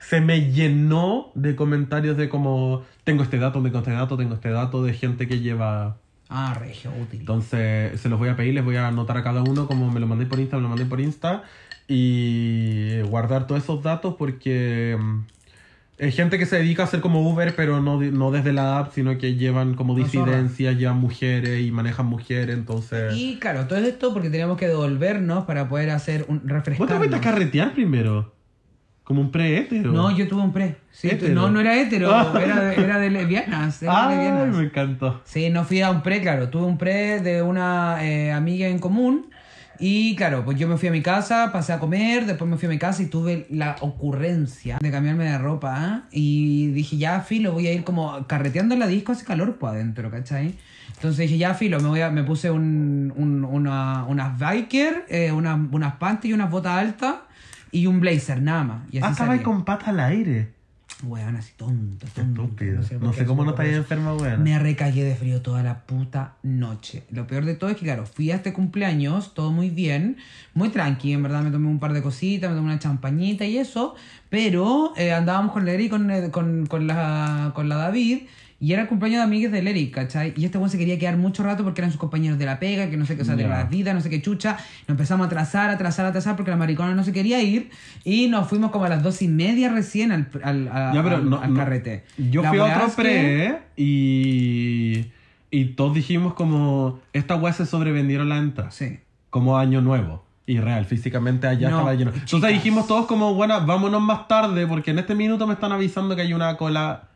Se 0.00 0.20
me 0.20 0.50
llenó 0.50 1.30
de 1.36 1.54
comentarios 1.54 2.16
de 2.16 2.28
como: 2.28 2.82
Tengo 3.04 3.22
este 3.22 3.38
dato, 3.38 3.62
tengo 3.62 3.78
este 3.78 3.92
dato, 3.92 4.16
tengo 4.16 4.34
este 4.34 4.50
dato, 4.50 4.82
de 4.82 4.92
gente 4.92 5.28
que 5.28 5.38
lleva. 5.38 5.98
Ah, 6.28 6.54
regio, 6.58 6.90
útil. 7.00 7.20
Entonces, 7.20 8.00
se 8.00 8.08
los 8.08 8.18
voy 8.18 8.28
a 8.28 8.36
pedir, 8.36 8.54
les 8.54 8.64
voy 8.64 8.76
a 8.76 8.88
anotar 8.88 9.16
a 9.16 9.22
cada 9.22 9.42
uno 9.42 9.66
como 9.66 9.90
me 9.90 10.00
lo 10.00 10.06
mandé 10.06 10.26
por 10.26 10.40
Insta, 10.40 10.56
me 10.56 10.62
lo 10.62 10.68
mandé 10.68 10.84
por 10.84 11.00
Insta. 11.00 11.44
Y 11.88 13.00
guardar 13.02 13.46
todos 13.46 13.62
esos 13.62 13.82
datos 13.82 14.16
porque. 14.18 14.96
mm, 14.98 15.20
Hay 15.98 16.12
gente 16.12 16.38
que 16.38 16.44
se 16.44 16.56
dedica 16.56 16.82
a 16.82 16.86
hacer 16.86 17.00
como 17.00 17.26
Uber, 17.30 17.54
pero 17.56 17.80
no, 17.80 18.00
no 18.00 18.30
desde 18.30 18.52
la 18.52 18.78
app, 18.78 18.92
sino 18.92 19.16
que 19.18 19.36
llevan 19.36 19.74
como 19.74 19.94
disidencias, 19.94 20.76
llevan 20.76 20.98
mujeres 20.98 21.64
y 21.64 21.70
manejan 21.70 22.06
mujeres, 22.06 22.56
entonces. 22.56 23.14
Y 23.16 23.38
claro, 23.38 23.66
todo 23.66 23.78
esto 23.78 24.12
porque 24.12 24.28
teníamos 24.28 24.58
que 24.58 24.68
devolvernos 24.68 25.44
para 25.44 25.68
poder 25.68 25.90
hacer 25.90 26.26
un 26.28 26.42
¿Vos 26.78 26.88
te 26.88 27.16
a 27.16 27.20
carretear 27.20 27.72
primero? 27.72 28.35
Como 29.06 29.20
un 29.20 29.30
pre-hétero. 29.30 29.92
No, 29.92 30.10
yo 30.16 30.26
tuve 30.26 30.42
un 30.42 30.52
pre. 30.52 30.78
Sí, 30.90 31.06
Hétero. 31.08 31.32
no, 31.32 31.48
no 31.48 31.60
era 31.60 31.80
hétero, 31.80 32.10
Ah. 32.12 32.34
era 32.42 32.60
de, 32.60 32.74
era 32.82 32.98
de 32.98 33.10
lesbianas. 33.10 33.80
era 33.80 34.08
Ay, 34.08 34.16
lesbianas. 34.16 34.56
me 34.56 34.64
encantó. 34.64 35.20
Sí, 35.24 35.48
no 35.48 35.62
fui 35.64 35.80
a 35.80 35.90
un 35.92 36.02
pre, 36.02 36.20
claro. 36.20 36.48
Tuve 36.48 36.64
un 36.66 36.76
pre 36.76 37.20
de 37.20 37.40
una 37.40 38.04
eh, 38.04 38.32
amiga 38.32 38.66
en 38.66 38.80
común. 38.80 39.26
Y 39.78 40.16
claro, 40.16 40.42
pues 40.44 40.58
yo 40.58 40.66
me 40.66 40.76
fui 40.76 40.88
a 40.88 40.90
mi 40.90 41.02
casa, 41.02 41.50
pasé 41.52 41.72
a 41.74 41.78
comer, 41.78 42.24
después 42.26 42.50
me 42.50 42.56
fui 42.56 42.66
a 42.66 42.70
mi 42.70 42.78
casa 42.78 43.02
y 43.02 43.06
tuve 43.06 43.46
la 43.50 43.76
ocurrencia 43.80 44.78
de 44.80 44.90
cambiarme 44.90 45.24
de 45.24 45.38
ropa. 45.38 45.74
¿ah? 45.76 46.02
Y 46.10 46.68
dije, 46.68 46.96
ya, 46.96 47.20
filo, 47.20 47.52
voy 47.52 47.66
a 47.68 47.72
ir 47.74 47.84
como 47.84 48.26
carreteando 48.26 48.74
en 48.74 48.80
la 48.80 48.86
disco, 48.86 49.12
hace 49.12 49.24
calor 49.26 49.56
pues 49.60 49.72
adentro, 49.74 50.10
¿cachai? 50.10 50.54
Entonces 50.94 51.18
dije, 51.18 51.36
ya, 51.38 51.52
filo, 51.54 51.78
me, 51.78 51.88
voy 51.88 52.00
a, 52.00 52.10
me 52.10 52.24
puse 52.24 52.50
un, 52.50 53.12
un- 53.16 53.44
una, 53.44 54.04
unas 54.08 54.38
biker, 54.38 55.04
eh, 55.10 55.30
unas, 55.30 55.58
unas 55.70 55.94
panties 55.96 56.30
y 56.30 56.32
unas 56.34 56.50
botas 56.50 56.78
altas 56.78 57.16
y 57.72 57.86
un 57.86 58.00
blazer, 58.00 58.40
nada 58.42 58.64
más. 58.64 58.82
Y 58.92 58.98
así 58.98 59.06
Ah, 59.06 59.10
estaba 59.12 59.32
ahí 59.34 59.40
con 59.40 59.64
patas 59.64 59.88
al 59.88 60.00
aire. 60.00 60.54
Weón, 61.02 61.36
así 61.36 61.52
tonto, 61.56 62.06
tonto. 62.14 62.44
Estúpido. 62.44 62.80
No 63.00 63.12
sé 63.12 63.26
cómo 63.26 63.44
no 63.44 63.50
estáis 63.50 63.74
enferma, 63.74 64.14
weón. 64.14 64.42
Me 64.42 64.58
recagué 64.58 65.04
de 65.04 65.14
frío 65.14 65.42
toda 65.42 65.62
la 65.62 65.80
puta 65.80 66.36
noche. 66.42 67.02
Lo 67.10 67.26
peor 67.26 67.44
de 67.44 67.54
todo 67.54 67.68
es 67.68 67.76
que, 67.76 67.84
claro, 67.84 68.06
fui 68.06 68.30
a 68.30 68.36
este 68.36 68.54
cumpleaños, 68.54 69.34
todo 69.34 69.50
muy 69.52 69.68
bien, 69.68 70.16
muy 70.54 70.70
tranqui, 70.70 71.12
en 71.12 71.22
verdad 71.22 71.42
me 71.42 71.50
tomé 71.50 71.68
un 71.68 71.80
par 71.80 71.92
de 71.92 72.00
cositas, 72.02 72.48
me 72.50 72.56
tomé 72.56 72.68
una 72.70 72.78
champañita 72.78 73.44
y 73.44 73.58
eso, 73.58 73.94
pero 74.30 74.94
eh, 74.96 75.12
andábamos 75.12 75.52
con 75.52 75.66
Lery 75.66 75.84
y 75.84 75.88
con, 75.90 76.10
eh, 76.10 76.30
con, 76.30 76.64
con 76.64 76.86
la, 76.86 77.52
con 77.54 77.68
la 77.68 77.76
David. 77.76 78.20
Y 78.58 78.72
era 78.72 78.82
el 78.82 78.88
cumpleaños 78.88 79.18
de 79.18 79.24
amigues 79.24 79.52
de 79.52 79.60
Lery, 79.62 79.90
¿cachai? 79.90 80.32
Y 80.34 80.46
este 80.46 80.56
weón 80.56 80.70
se 80.70 80.78
quería 80.78 80.98
quedar 80.98 81.18
mucho 81.18 81.42
rato 81.42 81.62
porque 81.62 81.82
eran 81.82 81.90
sus 81.90 82.00
compañeros 82.00 82.38
de 82.38 82.46
la 82.46 82.58
pega, 82.58 82.88
que 82.88 82.96
no 82.96 83.04
sé 83.04 83.14
qué, 83.14 83.20
o 83.22 83.24
sea, 83.26 83.36
de 83.36 83.42
Ya. 83.42 83.48
la 83.50 83.64
vida, 83.64 83.92
no 83.92 84.00
sé 84.00 84.08
qué 84.08 84.22
chucha. 84.22 84.52
Nos 84.88 84.90
empezamos 84.94 85.24
a 85.24 85.26
atrasar, 85.26 85.68
atrasar, 85.68 86.06
atrasar 86.06 86.36
porque 86.36 86.50
la 86.50 86.56
maricona 86.56 86.94
no 86.94 87.04
se 87.04 87.12
quería 87.12 87.42
ir. 87.42 87.68
Y 88.02 88.28
nos 88.28 88.48
fuimos 88.48 88.70
como 88.70 88.86
a 88.86 88.88
las 88.88 89.02
dos 89.02 89.20
y 89.20 89.28
media 89.28 89.68
recién 89.68 90.10
al, 90.10 90.28
al, 90.42 90.68
a- 90.68 90.92
Ya, 90.94 91.02
pero 91.02 91.16
al- 91.16 91.28
no- 91.28 91.38
al 91.40 91.52
no- 91.52 91.58
carrete. 91.60 92.04
Yo 92.16 92.40
La 92.42 92.48
fui 92.48 92.58
a 92.58 92.64
otro 92.64 92.86
es 92.86 92.94
que- 92.94 93.02
pre 93.02 93.58
y. 93.76 95.06
Y 95.50 95.64
todos 95.76 95.94
dijimos 95.94 96.34
como. 96.34 97.00
Esta 97.12 97.36
weá 97.36 97.52
se 97.52 97.66
sobrevendieron 97.66 98.28
la 98.28 98.38
entrada. 98.38 98.70
Sí. 98.70 98.98
Como 99.30 99.58
año 99.58 99.80
nuevo. 99.80 100.24
Y 100.48 100.58
real, 100.60 100.84
físicamente 100.84 101.46
allá 101.48 101.70
No, 101.70 101.78
estaba 101.78 101.94
lleno. 101.94 102.10
chicas. 102.12 102.32
Entonces 102.32 102.50
dijimos 102.52 102.86
todos 102.86 103.06
como, 103.06 103.34
bueno, 103.34 103.66
vámonos 103.66 104.00
más 104.00 104.28
tarde 104.28 104.66
porque 104.66 104.92
en 104.92 105.00
este 105.00 105.14
minuto 105.16 105.46
me 105.46 105.54
están 105.54 105.72
avisando 105.72 106.14
que 106.14 106.22
hay 106.22 106.32
una 106.32 106.56
cola. 106.56 107.08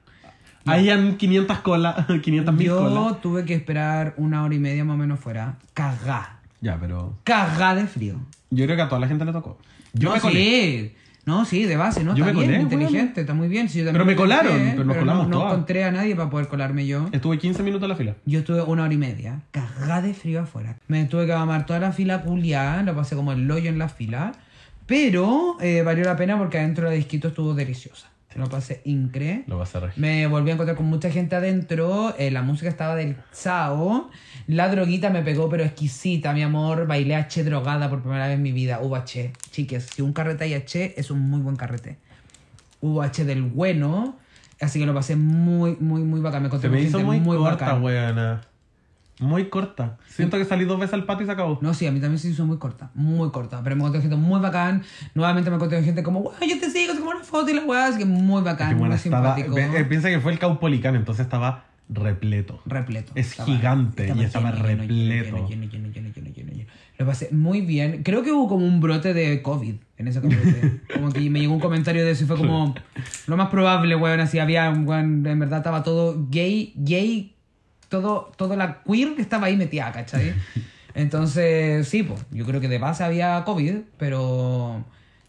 Hayan 0.72 1.16
500 1.16 1.58
colas, 1.58 2.06
500 2.22 2.54
mil 2.54 2.66
Yo 2.66 2.78
colas. 2.78 3.20
tuve 3.20 3.44
que 3.44 3.54
esperar 3.54 4.14
una 4.16 4.44
hora 4.44 4.54
y 4.54 4.58
media 4.58 4.84
más 4.84 4.94
o 4.94 4.98
menos 4.98 5.18
fuera. 5.20 5.56
Cagá. 5.74 6.40
Ya, 6.60 6.78
pero 6.80 7.14
Cagá 7.24 7.74
de 7.74 7.86
frío. 7.86 8.16
yo 8.50 8.64
creo 8.64 8.76
que 8.76 8.82
a 8.82 8.88
toda 8.88 9.00
la 9.00 9.08
gente 9.08 9.24
le 9.24 9.32
tocó. 9.32 9.58
Yo 9.92 10.08
no, 10.10 10.14
me 10.16 10.20
colé. 10.20 10.34
sí. 10.34 10.94
No, 11.26 11.44
sí, 11.44 11.64
de 11.64 11.76
base, 11.76 12.02
¿no? 12.02 12.16
Yo 12.16 12.24
está 12.24 12.32
me 12.32 12.46
bien, 12.46 12.62
colé, 12.62 12.62
inteligente, 12.62 13.20
está 13.20 13.34
muy 13.34 13.46
bien. 13.48 13.68
Sí, 13.68 13.78
yo 13.80 13.84
también 13.84 13.94
Pero 13.94 14.04
me 14.06 14.16
colaron, 14.16 14.58
pero 14.70 14.84
nos 14.84 14.96
no- 14.96 15.00
colamos 15.00 15.28
no, 15.28 15.36
todas. 15.38 15.52
encontré 15.52 15.84
a 15.84 15.92
nadie 15.92 16.16
para 16.16 16.30
poder 16.30 16.48
colarme 16.48 16.86
yo. 16.86 17.08
Estuve 17.12 17.38
15 17.38 17.62
minutos 17.62 17.84
en 17.84 17.88
la 17.90 17.96
fila. 17.96 18.14
Yo 18.24 18.38
estuve 18.40 18.62
una 18.62 18.84
hora 18.84 18.94
y 18.94 18.96
media, 18.96 19.42
cagá 19.50 20.00
de 20.00 20.14
frío 20.14 20.40
afuera. 20.40 20.76
Me 20.88 21.04
tuve 21.04 21.26
que 21.26 21.34
mamar 21.34 21.66
toda 21.66 21.78
la 21.78 21.92
fila 21.92 22.22
culiada, 22.22 22.82
lo 22.82 22.96
pasé 22.96 23.16
como 23.16 23.32
el 23.32 23.48
hoyo 23.50 23.68
en 23.68 23.78
la 23.78 23.88
fila. 23.90 24.32
Pero 24.86 25.56
eh, 25.60 25.82
valió 25.82 26.04
la 26.04 26.16
pena 26.16 26.36
porque 26.38 26.58
adentro 26.58 26.84
la 26.86 26.90
disquito 26.92 27.28
estuvo 27.28 27.54
deliciosa. 27.54 28.08
Lo 28.36 28.48
pasé 28.48 28.80
increíble. 28.84 29.44
Lo 29.48 29.58
vas 29.58 29.74
a 29.74 29.80
regir. 29.80 30.00
Me 30.00 30.26
volví 30.28 30.50
a 30.50 30.54
encontrar 30.54 30.76
con 30.76 30.86
mucha 30.86 31.10
gente 31.10 31.34
adentro, 31.34 32.14
eh, 32.16 32.30
la 32.30 32.42
música 32.42 32.68
estaba 32.68 32.94
del 32.94 33.16
sao, 33.32 34.08
la 34.46 34.68
droguita 34.68 35.10
me 35.10 35.22
pegó 35.22 35.48
pero 35.48 35.64
exquisita, 35.64 36.32
mi 36.32 36.42
amor, 36.42 36.86
bailé 36.86 37.16
H 37.16 37.42
drogada 37.42 37.90
por 37.90 38.02
primera 38.02 38.28
vez 38.28 38.36
en 38.36 38.42
mi 38.42 38.52
vida, 38.52 38.80
hubo 38.80 38.94
H, 38.94 39.32
chiques, 39.50 39.88
si 39.94 40.02
un 40.02 40.12
carrete 40.12 40.44
hay 40.44 40.54
H, 40.54 40.94
es 40.96 41.10
un 41.10 41.20
muy 41.28 41.40
buen 41.40 41.56
carrete. 41.56 41.98
Hubo 42.80 43.02
H 43.02 43.24
del 43.24 43.42
bueno, 43.42 44.16
así 44.60 44.78
que 44.78 44.86
lo 44.86 44.94
pasé 44.94 45.16
muy, 45.16 45.76
muy, 45.80 46.02
muy 46.02 46.20
bacán, 46.20 46.42
me 46.42 46.46
encontré 46.46 46.70
Se 46.70 46.74
me 46.74 46.82
hizo 46.82 46.98
gente 46.98 47.04
muy, 47.04 47.20
muy, 47.20 47.36
corta, 47.36 47.74
bacán. 47.74 48.40
Muy 49.20 49.48
corta. 49.48 49.98
Siento 50.08 50.38
que 50.38 50.44
salí 50.44 50.64
dos 50.64 50.80
veces 50.80 50.94
al 50.94 51.04
patio 51.04 51.24
y 51.24 51.26
se 51.26 51.32
acabó. 51.32 51.58
No, 51.62 51.74
sí, 51.74 51.86
a 51.86 51.92
mí 51.92 52.00
también 52.00 52.18
se 52.18 52.28
hizo 52.28 52.44
muy 52.46 52.58
corta, 52.58 52.90
muy 52.94 53.30
corta. 53.30 53.60
Pero 53.62 53.76
me 53.76 53.80
encontré 53.82 54.00
gente 54.00 54.16
muy 54.16 54.40
bacán. 54.40 54.82
Nuevamente 55.14 55.50
me 55.50 55.56
encontré 55.56 55.78
con 55.78 55.84
gente 55.84 56.02
como, 56.02 56.20
"Guau, 56.20 56.34
yo 56.40 56.58
te 56.58 56.70
sigo, 56.70 56.94
como 56.96 57.10
una 57.10 57.20
foto 57.20 57.50
y 57.50 57.54
la 57.54 57.64
weá. 57.64 57.86
Así 57.86 57.98
que 57.98 58.04
muy 58.06 58.42
bacán, 58.42 58.70
Que, 58.70 58.74
bueno, 58.74 58.94
muy 58.94 58.96
estaba, 58.96 59.36
simpático. 59.36 59.76
eh, 59.76 59.84
piensa 59.84 60.08
que 60.08 60.20
fue 60.20 60.32
el 60.32 60.38
Caupolicán, 60.38 60.96
entonces 60.96 61.24
estaba 61.26 61.64
repleto. 61.88 62.60
repleto. 62.66 63.12
Es 63.14 63.34
gigante 63.34 64.12
y 64.16 64.22
estaba 64.24 64.50
repleto. 64.52 64.92
Lleno, 64.94 65.48
lleno, 65.48 65.66
lleno. 65.66 65.90
Lo 67.00 67.06
pasé 67.06 67.30
muy 67.32 67.62
bien. 67.62 68.02
Creo 68.02 68.22
que 68.22 68.30
hubo 68.30 68.46
como 68.46 68.66
un 68.66 68.78
brote 68.78 69.14
de 69.14 69.40
COVID 69.40 69.74
en 69.96 70.08
ese 70.08 70.20
carrete. 70.20 70.80
como 70.94 71.10
que 71.10 71.30
me 71.30 71.40
llegó 71.40 71.54
un 71.54 71.60
comentario 71.60 72.04
de 72.04 72.10
eso 72.10 72.24
y 72.24 72.26
fue 72.26 72.36
como 72.36 72.74
lo 73.26 73.36
más 73.38 73.48
probable, 73.48 73.96
weón. 73.96 74.20
Así 74.20 74.38
había, 74.38 74.70
weón, 74.70 75.26
en 75.26 75.38
verdad 75.38 75.58
estaba 75.60 75.82
todo 75.82 76.26
gay, 76.30 76.74
gay, 76.76 77.34
todo, 77.90 78.32
todo 78.36 78.56
la 78.56 78.82
queer 78.82 79.14
que 79.14 79.20
estaba 79.20 79.48
ahí 79.48 79.56
metida, 79.58 79.92
¿cachai? 79.92 80.32
Entonces, 80.94 81.86
sí, 81.86 82.02
pues, 82.02 82.24
yo 82.30 82.46
creo 82.46 82.60
que 82.60 82.68
de 82.68 82.78
base 82.78 83.04
había 83.04 83.44
COVID, 83.44 83.74
pero 83.98 84.82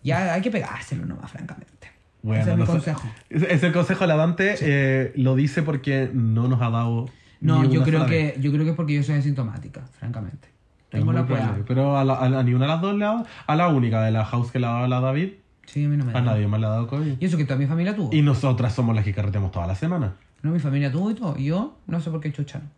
ya 0.04 0.34
hay 0.34 0.42
que 0.42 0.50
pegárselo 0.50 1.06
nomás, 1.06 1.30
francamente. 1.30 1.92
Bueno, 2.22 2.42
Ese 2.42 2.52
es 2.52 2.58
mi 2.58 2.66
consejo. 2.66 3.10
Es, 3.30 3.64
el 3.64 3.74
consejo. 3.74 4.06
La 4.06 4.16
Dante 4.16 4.56
eh, 4.62 5.12
lo 5.16 5.36
dice 5.36 5.64
porque 5.64 6.10
no 6.14 6.48
nos 6.48 6.62
ha 6.62 6.70
dado. 6.70 7.10
No, 7.42 7.66
yo 7.66 7.84
creo 7.84 8.06
que 8.06 8.34
vez. 8.36 8.40
yo 8.40 8.52
creo 8.52 8.64
que 8.64 8.70
es 8.70 8.76
porque 8.76 8.94
yo 8.94 9.04
soy 9.04 9.16
asintomática, 9.16 9.82
francamente. 10.00 10.48
Tengo 10.90 11.12
la 11.14 11.26
prueba. 11.26 11.58
Pero 11.68 11.98
a, 11.98 12.06
la, 12.06 12.14
a, 12.14 12.26
a 12.26 12.44
ni 12.44 12.54
una 12.54 12.66
de 12.66 12.72
las 12.72 12.82
dos 12.82 12.96
le 12.96 13.06
ha 13.06 13.08
dado. 13.08 13.26
A 13.48 13.56
la 13.56 13.68
única 13.70 14.04
de 14.04 14.12
la 14.12 14.24
house 14.24 14.52
que 14.52 14.60
le 14.60 14.68
ha 14.68 14.70
dado 14.70 14.86
a 14.86 14.88
la 14.88 15.00
David, 15.00 15.32
Sí, 15.66 15.86
a 15.86 15.88
mí 15.88 15.96
no 15.96 16.04
me 16.04 16.12
a 16.12 16.22
nadie 16.22 16.48
más 16.48 16.60
le 16.60 16.66
ha 16.66 16.70
dado 16.70 16.88
COVID. 16.88 17.14
Y 17.20 17.26
eso 17.26 17.38
que 17.38 17.46
toda 17.46 17.58
mi 17.58 17.66
familia 17.66 17.96
tuvo. 17.96 18.14
Y 18.14 18.22
nosotras 18.22 18.74
somos 18.74 18.94
las 18.96 19.06
que 19.06 19.14
carreteamos 19.14 19.52
toda 19.52 19.68
la 19.68 19.76
semana. 19.76 20.16
No, 20.44 20.52
mi 20.52 20.60
familia 20.60 20.92
tuvo 20.92 21.12
y 21.12 21.16
todo. 21.16 21.38
Y 21.38 21.46
yo 21.46 21.78
no 21.88 22.00
sé 22.02 22.10
por 22.10 22.20
qué 22.22 22.32
chuchan. 22.32 22.70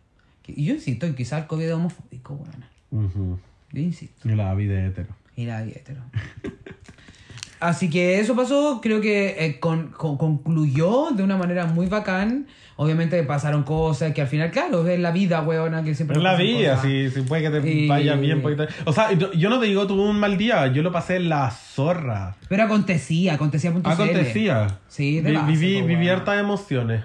Y 0.46 0.64
yo 0.66 0.74
insisto, 0.74 1.06
y 1.06 1.14
quizás 1.14 1.42
el 1.42 1.46
COVID 1.46 1.64
es 1.64 1.72
homofóbico, 1.72 2.34
bueno. 2.36 2.66
Ujú. 2.90 3.38
Yo 3.72 3.80
insisto. 3.80 4.28
Y 4.28 4.34
la 4.34 4.52
es 4.52 4.68
hetero. 4.90 5.08
Y 5.36 5.46
la 5.46 5.62
hetero. 5.64 6.02
Así 7.60 7.88
que 7.88 8.20
eso 8.20 8.36
pasó, 8.36 8.80
creo 8.82 9.00
que 9.00 9.36
eh, 9.46 9.58
con- 9.58 9.88
con- 9.88 10.18
concluyó 10.18 11.10
de 11.16 11.22
una 11.22 11.36
manera 11.38 11.64
muy 11.66 11.86
bacán. 11.86 12.46
Obviamente 12.76 13.22
pasaron 13.22 13.62
cosas 13.62 14.12
que 14.12 14.20
al 14.20 14.26
final, 14.26 14.50
claro, 14.50 14.86
es 14.86 14.98
la 14.98 15.12
vida, 15.12 15.40
weona, 15.42 15.82
que 15.84 15.94
siempre 15.94 16.16
Es 16.16 16.22
la 16.22 16.34
vida, 16.36 16.76
si, 16.82 17.08
si 17.08 17.22
puede 17.22 17.42
que 17.42 17.60
te 17.60 17.70
Y- 17.72 17.88
vaya 17.88 18.16
bien. 18.16 18.42
te- 18.42 18.68
O 18.84 18.92
sea, 18.92 19.12
yo, 19.12 19.48
no 19.48 19.60
te 19.60 19.66
digo 19.66 19.86
tuve 19.86 20.02
un 20.02 20.18
mal 20.18 20.36
día, 20.36 20.66
yo 20.72 20.82
lo 20.82 20.92
pasé 20.92 21.16
en 21.16 21.28
la 21.30 21.50
zorra. 21.52 22.36
Pero 22.48 22.64
acontecía, 22.64 23.34
acontecía. 23.34 23.70
Acontecía. 23.82 24.78
Sí, 24.88 25.20
de 25.20 25.30
Vi- 25.30 25.36
base, 25.36 25.52
viví, 25.52 25.82
viví 25.82 26.08
hartas 26.08 26.38
emociones. 26.40 27.04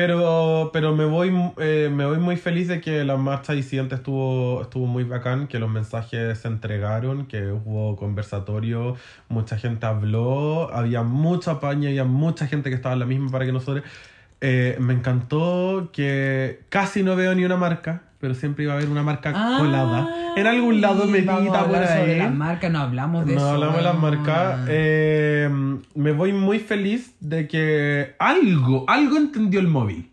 Pero, 0.00 0.70
pero 0.72 0.94
me 0.94 1.04
voy 1.06 1.32
eh, 1.56 1.90
me 1.92 2.06
voy 2.06 2.18
muy 2.18 2.36
feliz 2.36 2.68
de 2.68 2.80
que 2.80 3.02
la 3.02 3.16
marcha 3.16 3.52
disidente 3.52 3.96
estuvo, 3.96 4.62
estuvo 4.62 4.86
muy 4.86 5.02
bacán, 5.02 5.48
que 5.48 5.58
los 5.58 5.68
mensajes 5.68 6.38
se 6.38 6.46
entregaron, 6.46 7.26
que 7.26 7.50
hubo 7.50 7.96
conversatorio, 7.96 8.94
mucha 9.28 9.58
gente 9.58 9.86
habló, 9.86 10.72
había 10.72 11.02
mucha 11.02 11.58
paña, 11.58 11.88
había 11.88 12.04
mucha 12.04 12.46
gente 12.46 12.70
que 12.70 12.76
estaba 12.76 12.92
en 12.92 13.00
la 13.00 13.06
misma 13.06 13.32
para 13.32 13.44
que 13.44 13.50
nosotros. 13.50 13.84
Eh, 14.40 14.76
me 14.78 14.94
encantó 14.94 15.90
que 15.92 16.60
casi 16.68 17.02
no 17.02 17.16
veo 17.16 17.34
ni 17.34 17.44
una 17.44 17.56
marca, 17.56 18.02
pero 18.20 18.34
siempre 18.34 18.64
iba 18.64 18.72
a 18.74 18.76
haber 18.76 18.88
una 18.88 19.02
marca 19.02 19.32
Ah, 19.34 19.56
colada. 19.58 20.08
En 20.36 20.46
algún 20.46 20.80
lado 20.80 21.06
y 21.06 21.10
metida 21.10 21.64
por 21.66 21.76
ahí. 21.76 22.18
las 22.18 22.34
marcas, 22.34 22.70
no 22.72 22.80
hablamos 22.80 23.26
de 23.26 23.34
No 23.34 23.40
eso. 23.40 23.50
hablamos 23.50 23.76
de 23.76 23.82
las 23.82 23.98
marcas. 23.98 24.60
Eh, 24.68 25.48
me 25.94 26.12
voy 26.12 26.32
muy 26.32 26.58
feliz 26.58 27.14
de 27.20 27.46
que 27.48 28.14
algo, 28.18 28.84
algo 28.88 29.16
entendió 29.16 29.60
el 29.60 29.68
móvil. 29.68 30.10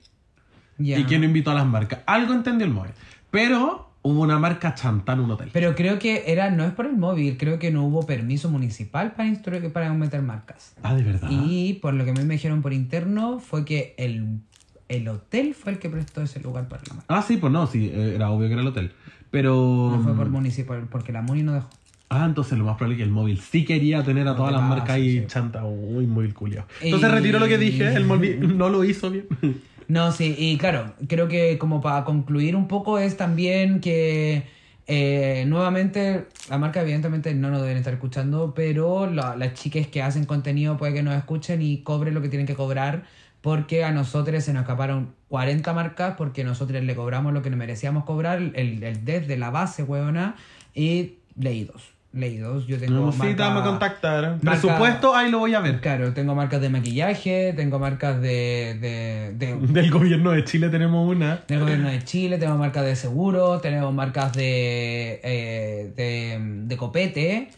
Y 0.77 1.03
que 1.05 1.17
no 1.19 1.25
invitó 1.25 1.51
a 1.51 1.55
las 1.55 1.65
marcas. 1.65 1.99
Algo 2.05 2.33
entendió 2.33 2.67
el 2.67 2.73
móvil. 2.73 2.91
Pero 3.31 3.89
hubo 4.01 4.21
una 4.21 4.37
marca 4.39 4.75
chanta 4.75 5.13
en 5.13 5.21
un 5.21 5.31
hotel. 5.31 5.49
Pero 5.51 5.73
creo 5.73 5.97
que 5.99 6.25
era, 6.27 6.51
no 6.51 6.63
es 6.63 6.71
por 6.73 6.85
el 6.85 6.95
móvil, 6.97 7.37
creo 7.37 7.57
que 7.59 7.71
no 7.71 7.85
hubo 7.85 8.05
permiso 8.05 8.49
municipal 8.49 9.13
para, 9.13 9.33
para 9.73 9.93
meter 9.93 10.21
marcas. 10.21 10.75
Ah, 10.83 10.93
de 10.95 11.03
verdad. 11.03 11.27
Y 11.31 11.73
por 11.81 11.93
lo 11.95 12.03
que 12.05 12.11
a 12.11 12.13
mí 12.13 12.23
me 12.23 12.35
dijeron 12.35 12.61
por 12.61 12.71
interno 12.73 13.39
fue 13.39 13.65
que 13.65 13.95
el, 13.97 14.41
el 14.89 15.07
hotel 15.07 15.53
fue 15.55 15.71
el 15.73 15.79
que 15.79 15.89
prestó 15.89 16.21
ese 16.21 16.39
lugar 16.39 16.67
para 16.67 16.81
la 16.87 16.93
marca. 16.95 17.05
Ah, 17.17 17.21
sí, 17.21 17.37
pues 17.37 17.51
no, 17.51 17.65
sí, 17.67 17.89
eh, 17.93 18.13
era 18.15 18.29
obvio 18.29 18.47
que 18.47 18.53
era 18.53 18.61
el 18.61 18.67
hotel. 18.67 18.91
Pero. 19.31 19.91
No 19.95 20.01
fue 20.03 20.13
por 20.15 20.29
municipal, 20.29 20.87
porque 20.89 21.11
la 21.11 21.21
Muni 21.21 21.43
no 21.43 21.53
dejó. 21.53 21.69
Ah, 22.09 22.25
entonces 22.25 22.57
lo 22.57 22.65
más 22.65 22.75
probable 22.77 22.95
es 22.95 22.97
que 22.99 23.03
el 23.03 23.09
móvil 23.09 23.39
sí 23.41 23.65
quería 23.65 24.03
tener 24.03 24.27
a 24.27 24.31
No 24.31 24.35
todas 24.37 24.51
te 24.53 24.57
las 24.59 24.69
marcas 24.69 24.89
ahí 24.91 25.19
sí. 25.21 25.25
chanta. 25.27 25.65
Uy, 25.65 26.05
móvil 26.05 26.33
culiao. 26.33 26.65
Entonces 26.81 27.09
Y- 27.09 27.11
retiro 27.13 27.39
lo 27.39 27.47
que 27.47 27.57
dije, 27.57 27.93
el 27.93 28.05
móvil 28.05 28.39
no 28.57 28.69
lo 28.69 28.83
hizo 28.83 29.09
bien. 29.09 29.27
No, 29.87 30.11
sí, 30.11 30.33
y 30.35 30.57
claro, 30.57 30.93
creo 31.07 31.27
que 31.27 31.59
como 31.59 31.79
para 31.79 32.03
concluir 32.05 32.55
un 32.55 32.67
poco 32.67 32.97
es 32.97 33.17
también 33.17 33.81
que 33.81 34.41
eh, 34.87 35.45
nuevamente 35.47 36.25
la 36.49 36.57
marca 36.57 36.81
evidentemente 36.81 37.35
no 37.35 37.51
nos 37.51 37.61
deben 37.61 37.77
estar 37.77 37.93
escuchando, 37.93 38.53
pero 38.55 39.07
la- 39.09 39.35
las 39.35 39.53
chicas 39.53 39.85
que 39.85 40.01
hacen 40.01 40.25
contenido 40.25 40.75
puede 40.77 40.93
que 40.95 41.03
nos 41.03 41.15
escuchen 41.15 41.61
y 41.61 41.83
cobren 41.83 42.15
lo 42.15 42.23
que 42.23 42.29
tienen 42.29 42.47
que 42.47 42.55
cobrar 42.55 43.03
porque 43.45 43.83
a 43.83 43.91
nosotros 43.91 44.43
se 44.43 44.53
nos 44.53 44.61
escaparon 44.63 45.13
40 45.29 45.71
marcas 45.71 46.15
porque 46.17 46.43
nosotros 46.43 46.83
le 46.83 46.95
cobramos 46.95 47.31
lo 47.31 47.43
que 47.43 47.51
nos 47.51 47.59
merecíamos 47.59 48.03
cobrar, 48.03 48.39
el, 48.39 48.81
el 48.83 49.05
desde 49.05 49.37
la 49.37 49.51
base, 49.51 49.83
huevona, 49.83 50.35
y 50.73 51.17
leídos. 51.39 51.91
Leídos, 52.11 52.65
yo 52.65 52.79
tengo 52.79 52.93
No, 53.07 53.11
sí, 53.11 53.19
te 53.19 53.35
marca- 53.43 53.63
contactar. 53.63 54.39
Presupuesto, 54.39 55.15
ahí 55.15 55.29
lo 55.29 55.37
voy 55.37 55.53
a 55.53 55.59
ver. 55.59 55.79
Claro, 55.79 56.11
tengo 56.13 56.33
marcas 56.33 56.59
de 56.59 56.69
maquillaje, 56.69 57.53
tengo 57.55 57.77
marcas 57.77 58.19
de, 58.19 58.77
de, 58.81 59.33
de 59.37 59.55
Del 59.73 59.91
gobierno 59.91 60.31
de 60.31 60.43
Chile 60.43 60.69
tenemos 60.69 61.07
una. 61.07 61.43
del 61.47 61.59
gobierno 61.59 61.87
de 61.89 62.03
Chile, 62.03 62.39
tenemos 62.39 62.57
marcas 62.57 62.83
de 62.83 62.95
seguro, 62.95 63.59
tenemos 63.59 63.93
marcas 63.93 64.33
de, 64.33 65.19
eh, 65.23 65.91
de, 65.95 66.39
de 66.65 66.77
copete, 66.77 67.49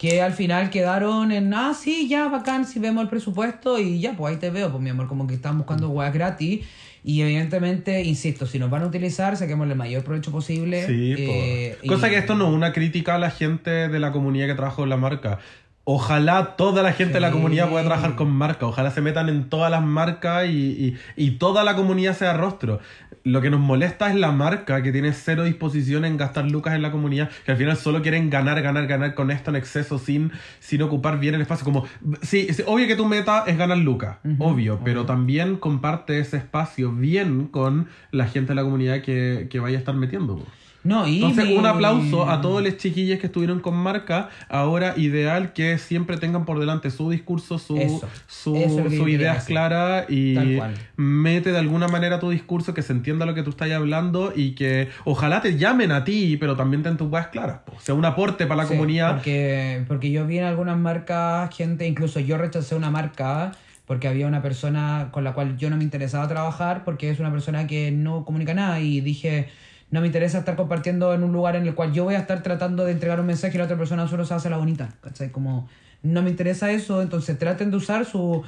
que 0.00 0.22
al 0.22 0.32
final 0.32 0.70
quedaron 0.70 1.30
en, 1.30 1.52
ah, 1.52 1.74
sí, 1.74 2.08
ya, 2.08 2.26
bacán, 2.28 2.64
si 2.64 2.78
vemos 2.78 3.02
el 3.02 3.10
presupuesto 3.10 3.78
y 3.78 4.00
ya, 4.00 4.14
pues 4.16 4.32
ahí 4.32 4.40
te 4.40 4.48
veo, 4.48 4.70
pues 4.70 4.82
mi 4.82 4.88
amor, 4.88 5.06
como 5.06 5.26
que 5.26 5.34
estamos 5.34 5.58
buscando 5.58 5.90
weas 5.90 6.14
gratis. 6.14 6.64
Y 7.04 7.20
evidentemente, 7.20 8.02
insisto, 8.02 8.46
si 8.46 8.58
nos 8.58 8.70
van 8.70 8.82
a 8.82 8.86
utilizar, 8.86 9.36
saquemos 9.36 9.68
el 9.68 9.76
mayor 9.76 10.02
provecho 10.02 10.30
posible. 10.30 10.86
Sí, 10.86 11.14
eh. 11.18 11.76
Cosa 11.86 12.08
y- 12.08 12.12
que 12.12 12.16
esto 12.18 12.34
no 12.34 12.48
es 12.48 12.54
una 12.54 12.72
crítica 12.72 13.16
a 13.16 13.18
la 13.18 13.30
gente 13.30 13.70
de 13.88 14.00
la 14.00 14.10
comunidad 14.10 14.46
que 14.46 14.54
trabaja 14.54 14.76
con 14.76 14.88
la 14.88 14.96
marca. 14.96 15.38
Ojalá 15.84 16.56
toda 16.56 16.82
la 16.82 16.92
gente 16.92 17.14
de 17.14 17.20
la 17.20 17.30
comunidad 17.32 17.68
pueda 17.70 17.84
trabajar 17.84 18.14
con 18.14 18.30
marca. 18.30 18.66
Ojalá 18.66 18.90
se 18.90 19.00
metan 19.00 19.28
en 19.28 19.48
todas 19.48 19.70
las 19.70 19.82
marcas 19.82 20.46
y, 20.46 20.50
y- 20.56 20.96
y 21.16 21.30
toda 21.32 21.64
la 21.64 21.74
comunidad 21.74 22.14
sea 22.16 22.32
rostro. 22.34 22.80
Lo 23.24 23.40
que 23.40 23.50
nos 23.50 23.60
molesta 23.60 24.08
es 24.08 24.14
la 24.14 24.30
marca 24.30 24.82
que 24.82 24.92
tiene 24.92 25.12
cero 25.12 25.44
disposición 25.44 26.04
en 26.04 26.16
gastar 26.16 26.44
lucas 26.50 26.74
en 26.74 26.82
la 26.82 26.90
comunidad, 26.92 27.28
que 27.44 27.52
al 27.52 27.58
final 27.58 27.76
solo 27.76 28.02
quieren 28.02 28.30
ganar, 28.30 28.62
ganar, 28.62 28.86
ganar 28.86 29.14
con 29.14 29.30
esto 29.30 29.50
en 29.50 29.56
exceso 29.56 29.98
sin, 29.98 30.32
sin 30.58 30.80
ocupar 30.82 31.18
bien 31.18 31.34
el 31.34 31.40
espacio. 31.42 31.64
Como, 31.64 31.84
sí, 32.22 32.48
sí, 32.52 32.62
obvio 32.66 32.86
que 32.86 32.96
tu 32.96 33.04
meta 33.06 33.44
es 33.46 33.58
ganar 33.58 33.76
lucas, 33.78 34.18
obvio, 34.38 34.80
pero 34.84 35.06
también 35.06 35.56
comparte 35.56 36.18
ese 36.20 36.36
espacio 36.38 36.92
bien 36.92 37.46
con 37.46 37.88
la 38.10 38.26
gente 38.26 38.50
de 38.50 38.54
la 38.56 38.62
comunidad 38.62 39.02
que, 39.02 39.48
que 39.50 39.60
vaya 39.60 39.76
a 39.76 39.80
estar 39.80 39.94
metiendo. 39.94 40.42
No, 40.82 41.06
y 41.06 41.16
Entonces, 41.16 41.56
un 41.56 41.66
aplauso 41.66 42.28
a 42.30 42.40
todos 42.40 42.62
los 42.62 42.76
chiquillos 42.78 43.18
que 43.18 43.26
estuvieron 43.26 43.60
con 43.60 43.76
marca. 43.76 44.30
Ahora, 44.48 44.94
ideal 44.96 45.52
que 45.52 45.76
siempre 45.76 46.16
tengan 46.16 46.46
por 46.46 46.58
delante 46.58 46.90
su 46.90 47.10
discurso, 47.10 47.58
su, 47.58 47.76
Eso, 47.76 48.08
su, 48.26 48.56
eso 48.56 48.80
es 48.80 48.88
quería 48.88 49.08
ideas 49.08 49.44
claras 49.44 50.10
y 50.10 50.58
mete 50.96 51.52
de 51.52 51.58
alguna 51.58 51.88
manera 51.88 52.18
tu 52.18 52.30
discurso, 52.30 52.72
que 52.72 52.82
se 52.82 52.92
entienda 52.92 53.26
lo 53.26 53.34
que 53.34 53.42
tú 53.42 53.50
estás 53.50 53.70
hablando 53.70 54.32
y 54.34 54.52
que 54.52 54.88
ojalá 55.04 55.42
te 55.42 55.58
llamen 55.58 55.92
a 55.92 56.04
ti, 56.04 56.36
pero 56.38 56.56
también 56.56 56.82
ten 56.82 56.96
tus 56.96 57.10
ideas 57.10 57.28
claras. 57.28 57.60
O 57.76 57.80
sea, 57.80 57.94
un 57.94 58.04
aporte 58.04 58.46
para 58.46 58.62
la 58.62 58.68
Sí, 58.68 58.74
comunidad. 58.74 59.16
Porque, 59.16 59.84
porque 59.86 60.10
yo 60.10 60.26
vi 60.26 60.38
en 60.38 60.44
algunas 60.44 60.78
marcas, 60.78 61.54
gente, 61.54 61.86
incluso 61.86 62.20
yo 62.20 62.38
rechacé 62.38 62.74
una 62.74 62.90
marca 62.90 63.52
porque 63.86 64.06
había 64.06 64.28
una 64.28 64.40
persona 64.40 65.08
con 65.10 65.24
la 65.24 65.32
cual 65.32 65.56
yo 65.56 65.68
no 65.68 65.76
me 65.76 65.82
interesaba 65.82 66.28
trabajar 66.28 66.84
porque 66.84 67.10
es 67.10 67.18
una 67.18 67.32
persona 67.32 67.66
que 67.66 67.90
no 67.90 68.24
comunica 68.24 68.54
nada 68.54 68.78
y 68.80 69.00
dije, 69.00 69.48
no 69.90 70.00
me 70.00 70.06
interesa 70.06 70.38
estar 70.38 70.56
compartiendo 70.56 71.12
en 71.14 71.22
un 71.24 71.32
lugar 71.32 71.56
en 71.56 71.66
el 71.66 71.74
cual 71.74 71.92
yo 71.92 72.04
voy 72.04 72.14
a 72.14 72.18
estar 72.18 72.42
tratando 72.42 72.84
de 72.84 72.92
entregar 72.92 73.20
un 73.20 73.26
mensaje 73.26 73.54
y 73.56 73.58
la 73.58 73.64
otra 73.64 73.76
persona 73.76 74.06
solo 74.08 74.24
se 74.24 74.34
hace 74.34 74.48
la 74.50 74.56
bonita, 74.56 74.90
¿cachai? 75.00 75.30
Como 75.30 75.68
no 76.02 76.22
me 76.22 76.30
interesa 76.30 76.70
eso, 76.70 77.02
entonces 77.02 77.38
traten 77.38 77.70
de 77.70 77.76
usar 77.76 78.04
su... 78.04 78.42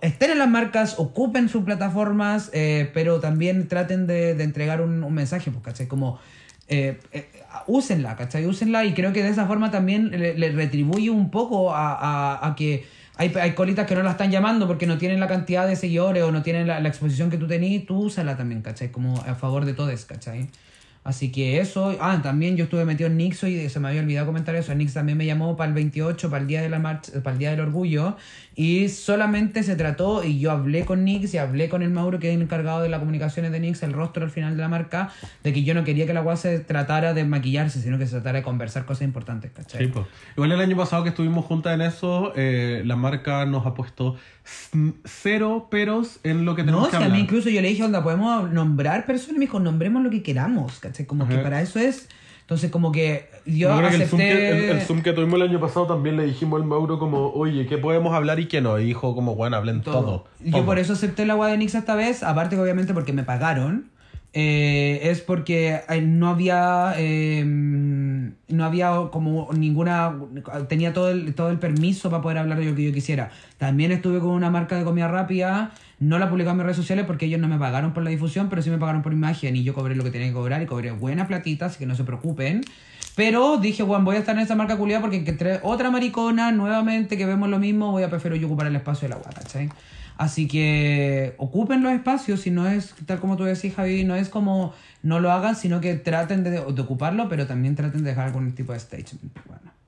Estén 0.00 0.30
en 0.30 0.38
las 0.38 0.48
marcas, 0.48 0.94
ocupen 0.98 1.48
sus 1.48 1.64
plataformas, 1.64 2.50
eh, 2.52 2.90
pero 2.94 3.18
también 3.20 3.66
traten 3.68 4.06
de, 4.06 4.34
de 4.34 4.44
entregar 4.44 4.80
un, 4.80 5.02
un 5.02 5.12
mensaje, 5.14 5.50
pues, 5.50 5.64
¿cachai? 5.64 5.88
Como 5.88 6.20
eh, 6.68 6.98
eh, 7.12 7.26
úsenla, 7.66 8.14
¿cachai? 8.16 8.46
Úsenla 8.46 8.84
y 8.84 8.94
creo 8.94 9.12
que 9.12 9.22
de 9.22 9.28
esa 9.30 9.46
forma 9.46 9.70
también 9.72 10.10
le, 10.10 10.34
le 10.38 10.52
retribuye 10.52 11.10
un 11.10 11.30
poco 11.30 11.74
a, 11.74 11.94
a- 11.94 12.46
a 12.46 12.54
que 12.54 12.84
hay, 13.22 13.32
hay 13.40 13.52
colitas 13.52 13.86
que 13.86 13.94
no 13.94 14.02
la 14.02 14.12
están 14.12 14.30
llamando 14.30 14.66
porque 14.66 14.86
no 14.86 14.98
tienen 14.98 15.20
la 15.20 15.28
cantidad 15.28 15.66
de 15.66 15.76
seguidores 15.76 16.22
o 16.24 16.32
no 16.32 16.42
tienen 16.42 16.66
la, 16.66 16.78
exposición 16.80 17.30
que 17.30 17.38
tú 17.38 17.46
tenías, 17.46 17.86
tú 17.86 17.98
úsala 17.98 18.36
también, 18.36 18.62
¿cachai? 18.62 18.90
Como 18.90 19.20
a 19.20 19.34
favor 19.34 19.64
de 19.64 19.74
todos, 19.74 20.04
¿cachai? 20.04 20.48
Así 21.04 21.32
que 21.32 21.58
eso, 21.58 21.96
ah, 22.00 22.20
también 22.22 22.56
yo 22.56 22.64
estuve 22.64 22.84
metido 22.84 23.08
en 23.08 23.16
Nixo 23.16 23.48
y 23.48 23.68
se 23.68 23.80
me 23.80 23.88
había 23.88 24.02
olvidado 24.02 24.26
comentar 24.26 24.54
eso. 24.54 24.72
Nix 24.74 24.94
también 24.94 25.18
me 25.18 25.26
llamó 25.26 25.56
para 25.56 25.68
el 25.68 25.74
28, 25.74 26.30
para 26.30 26.42
el 26.42 26.46
día 26.46 26.62
de 26.62 26.68
la 26.68 26.78
marcha, 26.78 27.12
para 27.22 27.32
el 27.32 27.38
día 27.38 27.50
del 27.50 27.60
orgullo. 27.60 28.16
Y 28.54 28.88
solamente 28.90 29.62
se 29.62 29.76
trató, 29.76 30.24
y 30.24 30.38
yo 30.38 30.50
hablé 30.50 30.84
con 30.84 31.04
Nix 31.04 31.32
y 31.34 31.38
hablé 31.38 31.68
con 31.68 31.82
el 31.82 31.90
Mauro, 31.90 32.18
que 32.18 32.28
es 32.30 32.36
el 32.36 32.42
encargado 32.42 32.82
de 32.82 32.88
las 32.88 33.00
comunicaciones 33.00 33.50
de 33.52 33.60
Nix, 33.60 33.82
el 33.82 33.92
rostro 33.92 34.24
al 34.24 34.30
final 34.30 34.56
de 34.56 34.62
la 34.62 34.68
marca, 34.68 35.10
de 35.42 35.52
que 35.52 35.62
yo 35.64 35.72
no 35.74 35.84
quería 35.84 36.06
que 36.06 36.12
la 36.12 36.20
guay 36.20 36.36
se 36.36 36.58
tratara 36.58 37.14
de 37.14 37.24
maquillarse, 37.24 37.80
sino 37.80 37.98
que 37.98 38.06
se 38.06 38.12
tratara 38.12 38.38
de 38.38 38.44
conversar 38.44 38.84
cosas 38.84 39.02
importantes, 39.02 39.50
¿cachai? 39.52 39.86
Sí, 39.86 39.86
po. 39.90 40.06
Igual 40.36 40.52
el 40.52 40.60
año 40.60 40.76
pasado 40.76 41.02
que 41.02 41.08
estuvimos 41.10 41.44
juntas 41.46 41.74
en 41.74 41.80
eso, 41.82 42.32
eh, 42.36 42.82
la 42.84 42.96
marca 42.96 43.46
nos 43.46 43.66
ha 43.66 43.74
puesto 43.74 44.16
cero 45.04 45.68
peros 45.70 46.18
en 46.24 46.44
lo 46.44 46.54
que 46.54 46.62
tenemos 46.62 46.82
No, 46.82 46.86
que 46.90 46.96
si 46.96 47.02
a 47.02 47.06
hablar. 47.06 47.16
mí 47.16 47.22
incluso 47.24 47.48
yo 47.48 47.60
le 47.62 47.68
dije, 47.68 47.82
onda, 47.84 48.02
podemos 48.02 48.50
nombrar 48.50 49.06
personas, 49.06 49.36
y 49.36 49.38
me 49.38 49.46
dijo, 49.46 49.60
nombremos 49.60 50.02
lo 50.02 50.10
que 50.10 50.22
queramos, 50.22 50.78
¿cachai? 50.78 51.06
Como 51.06 51.26
que 51.28 51.38
para 51.38 51.62
eso 51.62 51.78
es. 51.78 52.08
Entonces, 52.42 52.70
como 52.70 52.92
que 52.92 53.30
yo 53.46 53.70
Yo 53.70 53.76
creo 53.78 53.90
que 53.90 53.96
el 53.96 54.04
Zoom, 54.06 54.20
acepté. 54.20 54.36
que, 54.36 54.48
el, 54.50 54.70
el 54.70 54.80
Zoom 54.82 55.02
que 55.02 55.12
tuvimos 55.12 55.34
el 55.40 55.48
año 55.48 55.60
pasado 55.60 55.86
también 55.86 56.16
le 56.16 56.24
dijimos 56.24 56.60
al 56.60 56.66
Mauro 56.66 56.98
como, 56.98 57.30
oye, 57.32 57.66
¿qué 57.66 57.78
podemos 57.78 58.14
hablar 58.14 58.38
y 58.40 58.46
qué 58.46 58.60
no? 58.60 58.78
Y 58.78 58.84
dijo 58.86 59.14
como, 59.14 59.34
bueno, 59.34 59.56
hablen 59.56 59.80
todo. 59.82 60.26
Yo 60.40 60.50
todo. 60.52 60.66
por 60.66 60.78
eso 60.78 60.92
acepté 60.92 61.24
la 61.26 61.32
agua 61.34 61.48
de 61.48 61.56
Nix 61.58 61.74
esta 61.74 61.94
vez, 61.96 62.22
aparte 62.22 62.56
que 62.56 62.62
obviamente 62.62 62.92
porque 62.94 63.12
me 63.12 63.22
pagaron. 63.24 63.90
eh, 64.34 65.00
es 65.10 65.20
porque 65.20 65.80
eh, 65.88 66.00
no 66.00 66.28
había 66.30 66.94
eh, 66.96 67.44
no 67.44 68.64
había 68.64 68.90
como 69.12 69.48
ninguna 69.52 70.16
tenía 70.68 70.92
todo 70.92 71.10
el, 71.10 71.34
todo 71.34 71.50
el 71.50 71.58
permiso 71.58 72.08
para 72.10 72.22
poder 72.22 72.38
hablar 72.38 72.58
de 72.58 72.64
lo 72.66 72.74
que 72.74 72.84
yo 72.84 72.92
quisiera 72.92 73.30
también 73.58 73.92
estuve 73.92 74.20
con 74.20 74.30
una 74.30 74.50
marca 74.50 74.76
de 74.78 74.84
comida 74.84 75.08
rápida 75.08 75.72
no 76.02 76.18
la 76.18 76.28
publicaba 76.28 76.52
en 76.52 76.58
mis 76.58 76.64
redes 76.64 76.76
sociales 76.76 77.04
porque 77.06 77.26
ellos 77.26 77.40
no 77.40 77.48
me 77.48 77.58
pagaron 77.58 77.92
por 77.94 78.02
la 78.02 78.10
difusión 78.10 78.48
pero 78.48 78.60
sí 78.60 78.70
me 78.70 78.78
pagaron 78.78 79.02
por 79.02 79.12
imagen 79.12 79.54
y 79.56 79.62
yo 79.62 79.72
cobré 79.72 79.94
lo 79.94 80.02
que 80.02 80.10
tenía 80.10 80.28
que 80.28 80.34
cobrar 80.34 80.60
y 80.60 80.66
cobré 80.66 80.90
buena 80.90 81.28
platita 81.28 81.66
así 81.66 81.78
que 81.78 81.86
no 81.86 81.94
se 81.94 82.04
preocupen 82.04 82.62
pero 83.14 83.58
dije, 83.58 83.82
bueno, 83.82 84.04
voy 84.04 84.16
a 84.16 84.20
estar 84.20 84.34
en 84.36 84.42
esa 84.42 84.54
marca 84.54 84.76
culiada 84.78 85.02
porque 85.02 85.22
que 85.22 85.30
entre 85.30 85.60
otra 85.62 85.90
maricona 85.90 86.50
nuevamente 86.50 87.18
que 87.18 87.26
vemos 87.26 87.48
lo 87.50 87.58
mismo, 87.58 87.90
voy 87.90 88.02
a 88.02 88.10
prefiero 88.10 88.36
yo 88.36 88.46
ocupar 88.46 88.66
el 88.66 88.76
espacio 88.76 89.06
de 89.06 89.14
la 89.14 89.20
guata, 89.20 89.42
¿cachai? 89.42 89.68
Así 90.16 90.48
que 90.48 91.34
ocupen 91.36 91.82
los 91.82 91.92
espacios, 91.92 92.40
si 92.40 92.50
no 92.50 92.66
es 92.68 92.94
tal 93.06 93.20
como 93.20 93.36
tú 93.36 93.44
decís, 93.44 93.74
Javi, 93.74 94.04
no 94.04 94.14
es 94.14 94.28
como 94.28 94.72
no 95.02 95.20
lo 95.20 95.30
hagan, 95.30 95.56
sino 95.56 95.80
que 95.80 95.94
traten 95.94 96.42
de, 96.42 96.50
de 96.50 96.58
ocuparlo, 96.80 97.28
pero 97.28 97.46
también 97.46 97.76
traten 97.76 98.02
de 98.02 98.10
dejar 98.10 98.28
algún 98.28 98.52
tipo 98.52 98.72
de 98.72 98.80
statement. 98.80 99.38
Bueno. 99.46 99.81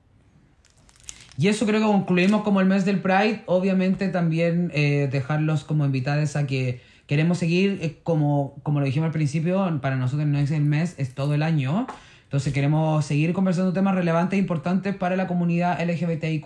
Y 1.37 1.47
eso 1.49 1.65
creo 1.65 1.81
que 1.81 1.85
concluimos 1.85 2.43
como 2.43 2.61
el 2.61 2.67
mes 2.67 2.85
del 2.85 2.99
Pride. 3.01 3.43
Obviamente 3.45 4.07
también 4.09 4.71
eh, 4.73 5.09
dejarlos 5.11 5.63
como 5.63 5.85
invitados 5.85 6.35
a 6.35 6.47
que 6.47 6.81
queremos 7.07 7.37
seguir, 7.37 7.79
eh, 7.81 7.99
como, 8.03 8.55
como 8.63 8.79
lo 8.79 8.85
dijimos 8.85 9.07
al 9.07 9.13
principio, 9.13 9.79
para 9.81 9.95
nosotros 9.97 10.27
no 10.27 10.39
es 10.39 10.51
el 10.51 10.63
mes, 10.63 10.95
es 10.97 11.13
todo 11.13 11.33
el 11.33 11.43
año. 11.43 11.87
Entonces 12.23 12.53
queremos 12.53 13.05
seguir 13.05 13.33
conversando 13.33 13.73
temas 13.73 13.95
relevantes 13.95 14.37
e 14.37 14.39
importantes 14.39 14.95
para 14.95 15.15
la 15.15 15.27
comunidad 15.27 15.79
LGBTIQ+. 15.79 16.45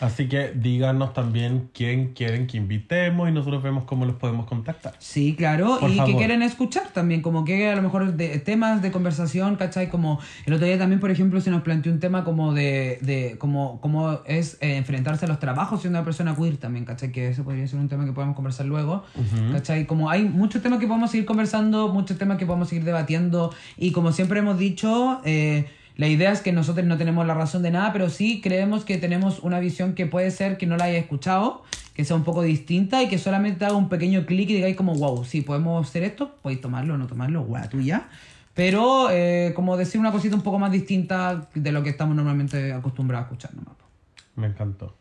Así 0.00 0.28
que 0.28 0.52
díganos 0.54 1.12
también 1.12 1.70
quién 1.74 2.14
quieren 2.14 2.46
que 2.46 2.56
invitemos 2.56 3.28
y 3.28 3.32
nosotros 3.32 3.62
vemos 3.62 3.84
cómo 3.84 4.04
los 4.06 4.16
podemos 4.16 4.46
contactar. 4.46 4.94
Sí, 4.98 5.34
claro, 5.36 5.78
Por 5.80 5.90
y 5.90 5.96
favor. 5.96 6.16
quieren 6.16 6.42
escuchar 6.42 6.88
también, 6.92 7.20
como 7.20 7.44
que 7.44 7.68
a 7.68 7.74
lo 7.74 7.82
mejor 7.82 8.14
de 8.14 8.38
temas 8.38 8.80
de 8.80 8.92
conversación, 8.92 9.56
¿cachai? 9.56 9.88
Como 9.88 10.20
el 10.46 10.52
otro 10.52 10.66
día 10.66 10.78
también, 10.78 11.00
por 11.00 11.10
ejemplo, 11.10 11.40
se 11.40 11.50
nos 11.50 11.62
planteó 11.62 11.92
un 11.92 11.98
tema 11.98 12.24
como 12.24 12.54
de, 12.54 12.98
de 13.02 13.36
como, 13.38 13.80
como 13.80 14.20
es 14.24 14.56
eh, 14.60 14.76
enfrentarse 14.76 15.24
a 15.24 15.28
los 15.28 15.40
trabajos 15.40 15.80
siendo 15.80 15.98
una 15.98 16.04
persona 16.04 16.36
queer 16.36 16.58
también, 16.58 16.84
¿cachai? 16.84 17.10
Que 17.10 17.28
eso 17.28 17.42
podría 17.42 17.66
ser 17.66 17.80
un 17.80 17.88
tema 17.88 18.04
que 18.04 18.12
podemos 18.12 18.36
conversar 18.36 18.66
luego, 18.66 19.04
¿cachai? 19.52 19.86
Como 19.86 20.10
hay 20.10 20.24
muchos 20.24 20.62
temas 20.62 20.78
que 20.78 20.86
podemos 20.86 21.10
seguir 21.10 21.26
conversando, 21.26 21.88
muchos 21.88 22.18
temas 22.18 22.38
que 22.38 22.46
podemos 22.46 22.68
seguir 22.68 22.84
debatiendo, 22.84 23.52
y 23.76 23.90
como 23.92 24.12
siempre 24.12 24.38
hemos 24.38 24.58
dicho, 24.58 25.20
eh, 25.24 25.66
la 25.98 26.06
idea 26.06 26.30
es 26.30 26.42
que 26.42 26.52
nosotros 26.52 26.86
no 26.86 26.96
tenemos 26.96 27.26
la 27.26 27.34
razón 27.34 27.64
de 27.64 27.72
nada, 27.72 27.92
pero 27.92 28.08
sí 28.08 28.40
creemos 28.40 28.84
que 28.84 28.98
tenemos 28.98 29.40
una 29.40 29.58
visión 29.58 29.94
que 29.94 30.06
puede 30.06 30.30
ser 30.30 30.56
que 30.56 30.64
no 30.64 30.76
la 30.76 30.84
haya 30.84 30.96
escuchado, 30.96 31.64
que 31.92 32.04
sea 32.04 32.14
un 32.14 32.22
poco 32.22 32.42
distinta 32.42 33.02
y 33.02 33.08
que 33.08 33.18
solamente 33.18 33.64
haga 33.64 33.74
un 33.74 33.88
pequeño 33.88 34.24
clic 34.24 34.48
y 34.50 34.54
digáis 34.54 34.76
como, 34.76 34.94
wow, 34.94 35.24
sí, 35.24 35.40
podemos 35.40 35.88
hacer 35.88 36.04
esto, 36.04 36.36
podéis 36.40 36.60
tomarlo 36.60 36.94
o 36.94 36.98
no 36.98 37.08
tomarlo, 37.08 37.42
guau, 37.42 37.68
tuya. 37.68 38.06
Pero 38.54 39.10
eh, 39.10 39.52
como 39.56 39.76
decir 39.76 40.00
una 40.00 40.12
cosita 40.12 40.36
un 40.36 40.42
poco 40.42 40.60
más 40.60 40.70
distinta 40.70 41.48
de 41.52 41.72
lo 41.72 41.82
que 41.82 41.90
estamos 41.90 42.14
normalmente 42.14 42.72
acostumbrados 42.72 43.24
a 43.24 43.26
escuchar 43.26 43.54
nomás. 43.56 43.74
Me 44.36 44.46
encantó. 44.46 44.97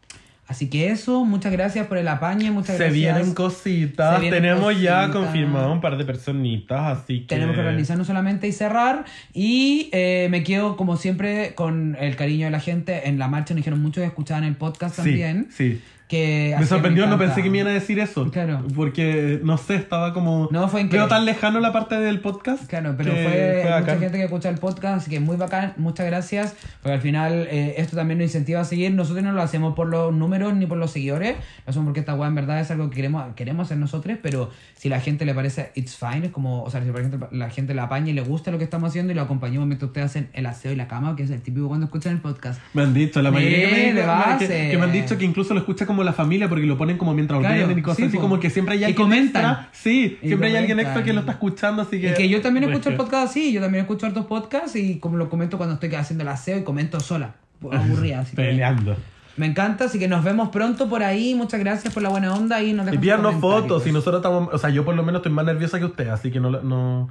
Así 0.48 0.70
que 0.70 0.90
eso, 0.92 1.26
muchas 1.26 1.52
gracias 1.52 1.88
por 1.88 1.98
el 1.98 2.08
apañe, 2.08 2.52
muchas 2.52 2.78
Se 2.78 2.84
gracias. 2.86 2.94
vienen 2.94 3.34
cositas. 3.34 4.16
Se 4.16 4.22
vienen 4.22 4.42
Tenemos 4.44 4.80
ya 4.82 5.02
cositas. 5.02 5.22
confirmado 5.26 5.72
un 5.74 5.82
par 5.82 5.98
de 5.98 6.06
personitas, 6.06 7.00
así 7.00 7.22
que. 7.22 7.36
Tenemos 7.36 7.54
que 7.56 7.62
organizarnos 7.62 8.08
solamente 8.08 8.48
y 8.48 8.54
cerrar. 8.54 9.04
Y 9.34 9.90
eh, 9.92 10.28
me 10.32 10.44
quedo, 10.44 10.78
como 10.78 10.96
siempre, 10.96 11.54
con 11.56 11.98
el 12.00 12.16
cariño 12.16 12.46
de 12.46 12.52
la 12.52 12.60
gente. 12.62 13.10
En 13.10 13.20
la 13.20 13.28
marcha 13.28 13.54
nos 13.54 13.58
dijeron 13.58 13.82
mucho 13.82 14.00
que 14.02 14.08
escuchaban 14.08 14.46
el 14.46 14.56
podcast 14.56 14.96
Sí, 14.96 15.02
también. 15.02 15.48
sí. 15.52 15.82
Que, 16.08 16.56
Me 16.58 16.66
sorprendió, 16.66 17.06
no 17.06 17.16
encanta. 17.16 17.26
pensé 17.26 17.44
que 17.44 17.50
me 17.50 17.58
iban 17.58 17.70
a 17.70 17.74
decir 17.74 18.00
eso. 18.00 18.32
Claro. 18.32 18.64
Porque, 18.74 19.42
no 19.44 19.58
sé, 19.58 19.76
estaba 19.76 20.14
como. 20.14 20.48
No, 20.52 20.70
fue 20.70 20.80
increíble. 20.80 21.00
Veo 21.00 21.08
tan 21.10 21.26
lejano 21.26 21.60
la 21.60 21.74
parte 21.74 21.96
del 22.00 22.22
podcast. 22.22 22.66
Claro, 22.68 22.96
pero 22.98 23.14
que 23.14 23.24
fue, 23.24 23.62
mucha 23.64 23.80
bacán. 23.82 24.00
gente 24.00 24.18
que 24.18 24.24
escucha 24.24 24.48
el 24.50 24.58
podcast, 24.58 25.02
así 25.02 25.10
que 25.12 25.20
muy 25.20 25.36
bacán, 25.36 25.74
muchas 25.76 26.06
gracias, 26.06 26.56
porque 26.82 26.94
al 26.94 27.02
final 27.02 27.48
eh, 27.52 27.76
esto 27.78 27.98
también 27.98 28.20
nos 28.20 28.26
incentiva 28.28 28.62
a 28.62 28.64
seguir, 28.64 28.94
nosotros 28.94 29.22
no 29.24 29.34
lo 29.34 29.42
hacemos 29.42 29.76
por 29.76 29.88
los 29.90 30.14
números 30.14 30.54
ni 30.56 30.66
por 30.66 30.78
los 30.78 30.92
seguidores, 30.92 31.36
lo 31.66 31.70
hacemos 31.72 31.86
porque 31.88 32.00
esta 32.00 32.16
weá 32.16 32.30
en 32.30 32.36
verdad 32.36 32.62
es 32.62 32.72
algo 32.72 32.90
que 32.90 32.96
queremos, 32.96 33.26
queremos 33.36 33.68
hacer 33.68 33.78
nosotros, 33.78 34.18
pero 34.24 34.50
si 34.76 34.88
la 34.88 35.02
gente 35.02 35.26
le 35.26 35.34
parece 35.34 35.72
it's 35.76 35.98
fine, 35.98 36.28
es 36.28 36.32
como, 36.32 36.64
o 36.64 36.70
sea, 36.70 36.82
si 36.84 36.90
por 36.90 37.02
ejemplo 37.02 37.28
la 37.34 37.50
gente 37.50 37.74
la 37.74 37.84
apaña 37.84 38.12
y 38.12 38.14
le 38.14 38.22
gusta 38.22 38.50
lo 38.52 38.58
que 38.58 38.64
estamos 38.64 38.90
haciendo 38.92 39.12
y 39.12 39.16
lo 39.16 39.24
acompañamos 39.24 39.68
mientras 39.68 39.90
ustedes 39.90 40.06
hacen 40.06 40.30
el 40.32 40.46
aseo 40.46 40.72
y 40.72 40.78
la 40.78 40.88
cama, 40.88 41.18
que 41.18 41.24
es 41.24 41.32
el 41.32 41.42
típico 41.42 41.68
cuando 41.68 41.88
escuchan 41.88 42.14
el 42.14 42.22
podcast. 42.22 42.62
Me 42.74 42.84
han 42.84 42.94
dicho, 42.94 43.22
la 43.22 43.30
mayoría 43.32 43.70
que 43.70 43.76
me, 43.76 43.88
Sí, 43.90 43.96
que- 43.96 44.06
base. 44.06 44.48
que, 44.48 44.72
que 44.72 44.78
me 44.78 44.84
han 44.86 44.92
dicho 44.94 45.18
que 45.18 45.26
incluso 45.26 45.54
lo 45.54 45.60
escucha 45.60 45.86
como 45.86 45.97
la 46.04 46.14
familia 46.14 46.50
porque 46.50 46.66
lo 46.66 46.78
ponen 46.78 46.98
como 46.98 47.14
mientras 47.14 47.40
Claro, 47.40 47.56
ordenan 47.56 47.78
y 47.80 47.82
cosas 47.82 47.98
sí, 47.98 48.04
así, 48.06 48.16
po. 48.18 48.22
como 48.24 48.40
que 48.40 48.50
siempre 48.50 48.74
hay 48.76 48.82
Y 48.82 48.84
alguien 48.86 49.04
comentan. 49.04 49.44
extra. 49.46 49.70
Sí, 49.74 50.18
Y 50.22 50.28
siempre 50.28 50.50
hay 50.50 50.56
alguien 50.56 50.80
extra 50.80 51.04
que 51.04 51.14
lo 51.14 51.20
está 51.22 51.34
escuchando, 51.34 51.82
así 51.84 52.00
que. 52.02 52.10
Es 52.10 52.16
que 52.18 52.30
yo 52.30 52.42
también 52.42 52.66
escucho 52.70 52.90
el 52.90 52.96
podcast 52.96 53.30
así, 53.30 53.52
yo 53.54 53.62
también 53.62 53.82
escucho 53.84 54.06
hartos 54.06 54.26
podcasts 54.26 54.76
y 54.76 55.00
como 55.00 55.18
lo 55.18 55.30
comento 55.30 55.58
cuando 55.58 55.76
estoy 55.76 55.94
haciendo 55.96 56.24
el 56.24 56.30
aseo 56.30 56.58
y 56.58 56.64
comento 56.64 57.00
sola, 57.00 57.36
aburrida. 57.72 58.20
Así 58.22 58.36
que- 58.36 58.42
Peleando. 58.44 58.96
Me 59.36 59.46
encanta, 59.46 59.86
así 59.86 60.00
que 60.00 60.08
nos 60.08 60.24
vemos 60.24 60.50
pronto 60.50 60.90
por 60.90 61.04
ahí. 61.04 61.36
Muchas 61.36 61.60
gracias 61.60 61.94
por 61.94 62.02
la 62.02 62.10
buena 62.10 62.34
onda 62.34 62.60
y 62.64 62.74
nos 62.74 62.88
Y 62.92 62.98
comentarios. 62.98 63.36
fotos, 63.40 63.86
y 63.86 63.92
nosotros 63.92 64.16
estamos, 64.22 64.50
o 64.52 64.58
sea, 64.58 64.72
yo 64.72 64.84
por 64.84 64.96
lo 64.96 65.04
menos 65.04 65.20
estoy 65.20 65.32
más 65.32 65.46
nerviosa 65.46 65.78
que 65.78 65.86
usted, 65.86 66.08
así 66.08 66.32
que 66.32 66.40
no, 66.40 66.50
no 66.50 67.08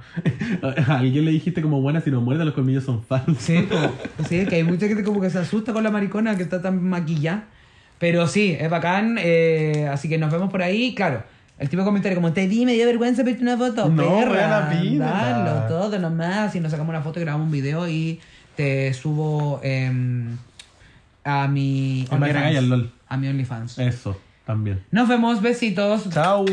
a 0.61 0.67
alguien 0.97 1.23
le 1.23 1.31
dijiste 1.31 1.61
como 1.61 1.79
buena, 1.79 2.01
si 2.01 2.11
no 2.11 2.19
muerde 2.19 2.43
los 2.43 2.53
colmillos 2.53 2.83
son 2.83 3.01
falsos. 3.01 3.37
Sí, 3.39 3.59
po. 3.69 3.77
sí, 4.27 4.45
que 4.45 4.55
hay 4.55 4.63
mucha 4.65 4.89
gente 4.89 5.05
como 5.05 5.21
que 5.21 5.29
se 5.29 5.39
asusta 5.39 5.71
con 5.71 5.85
la 5.85 5.89
maricona 5.89 6.35
que 6.35 6.43
está 6.43 6.61
tan 6.61 6.83
maquillada. 6.83 7.45
Pero 7.99 8.27
sí, 8.27 8.55
es 8.59 8.69
bacán, 8.69 9.17
eh, 9.19 9.87
así 9.91 10.07
que 10.07 10.17
nos 10.17 10.31
vemos 10.31 10.51
por 10.51 10.61
ahí. 10.61 10.93
Claro, 10.93 11.23
el 11.57 11.69
tipo 11.69 11.81
de 11.81 11.85
comentario 11.85 12.15
como, 12.15 12.33
te 12.33 12.47
di, 12.47 12.65
me 12.65 12.73
dio 12.73 12.85
vergüenza 12.85 13.23
pedirte 13.23 13.43
una 13.43 13.57
foto. 13.57 13.89
No, 13.89 14.19
perra. 14.19 14.69
Dalo, 14.97 15.67
todo 15.67 15.97
nomás. 15.97 16.55
Y 16.55 16.59
nos 16.59 16.71
sacamos 16.71 16.89
una 16.89 17.01
foto 17.01 17.19
y 17.19 17.23
grabamos 17.23 17.45
un 17.45 17.51
video 17.51 17.87
y 17.87 18.19
te 18.55 18.93
subo 18.93 19.59
em, 19.63 20.37
a 21.23 21.47
mi 21.47 22.05
A. 22.11 22.15
A 23.09 23.17
mi 23.17 23.27
OnlyFans. 23.27 23.79
Eso, 23.79 24.19
también. 24.45 24.83
Nos 24.91 25.07
vemos, 25.07 25.41
besitos. 25.41 26.09
Chao. 26.09 26.45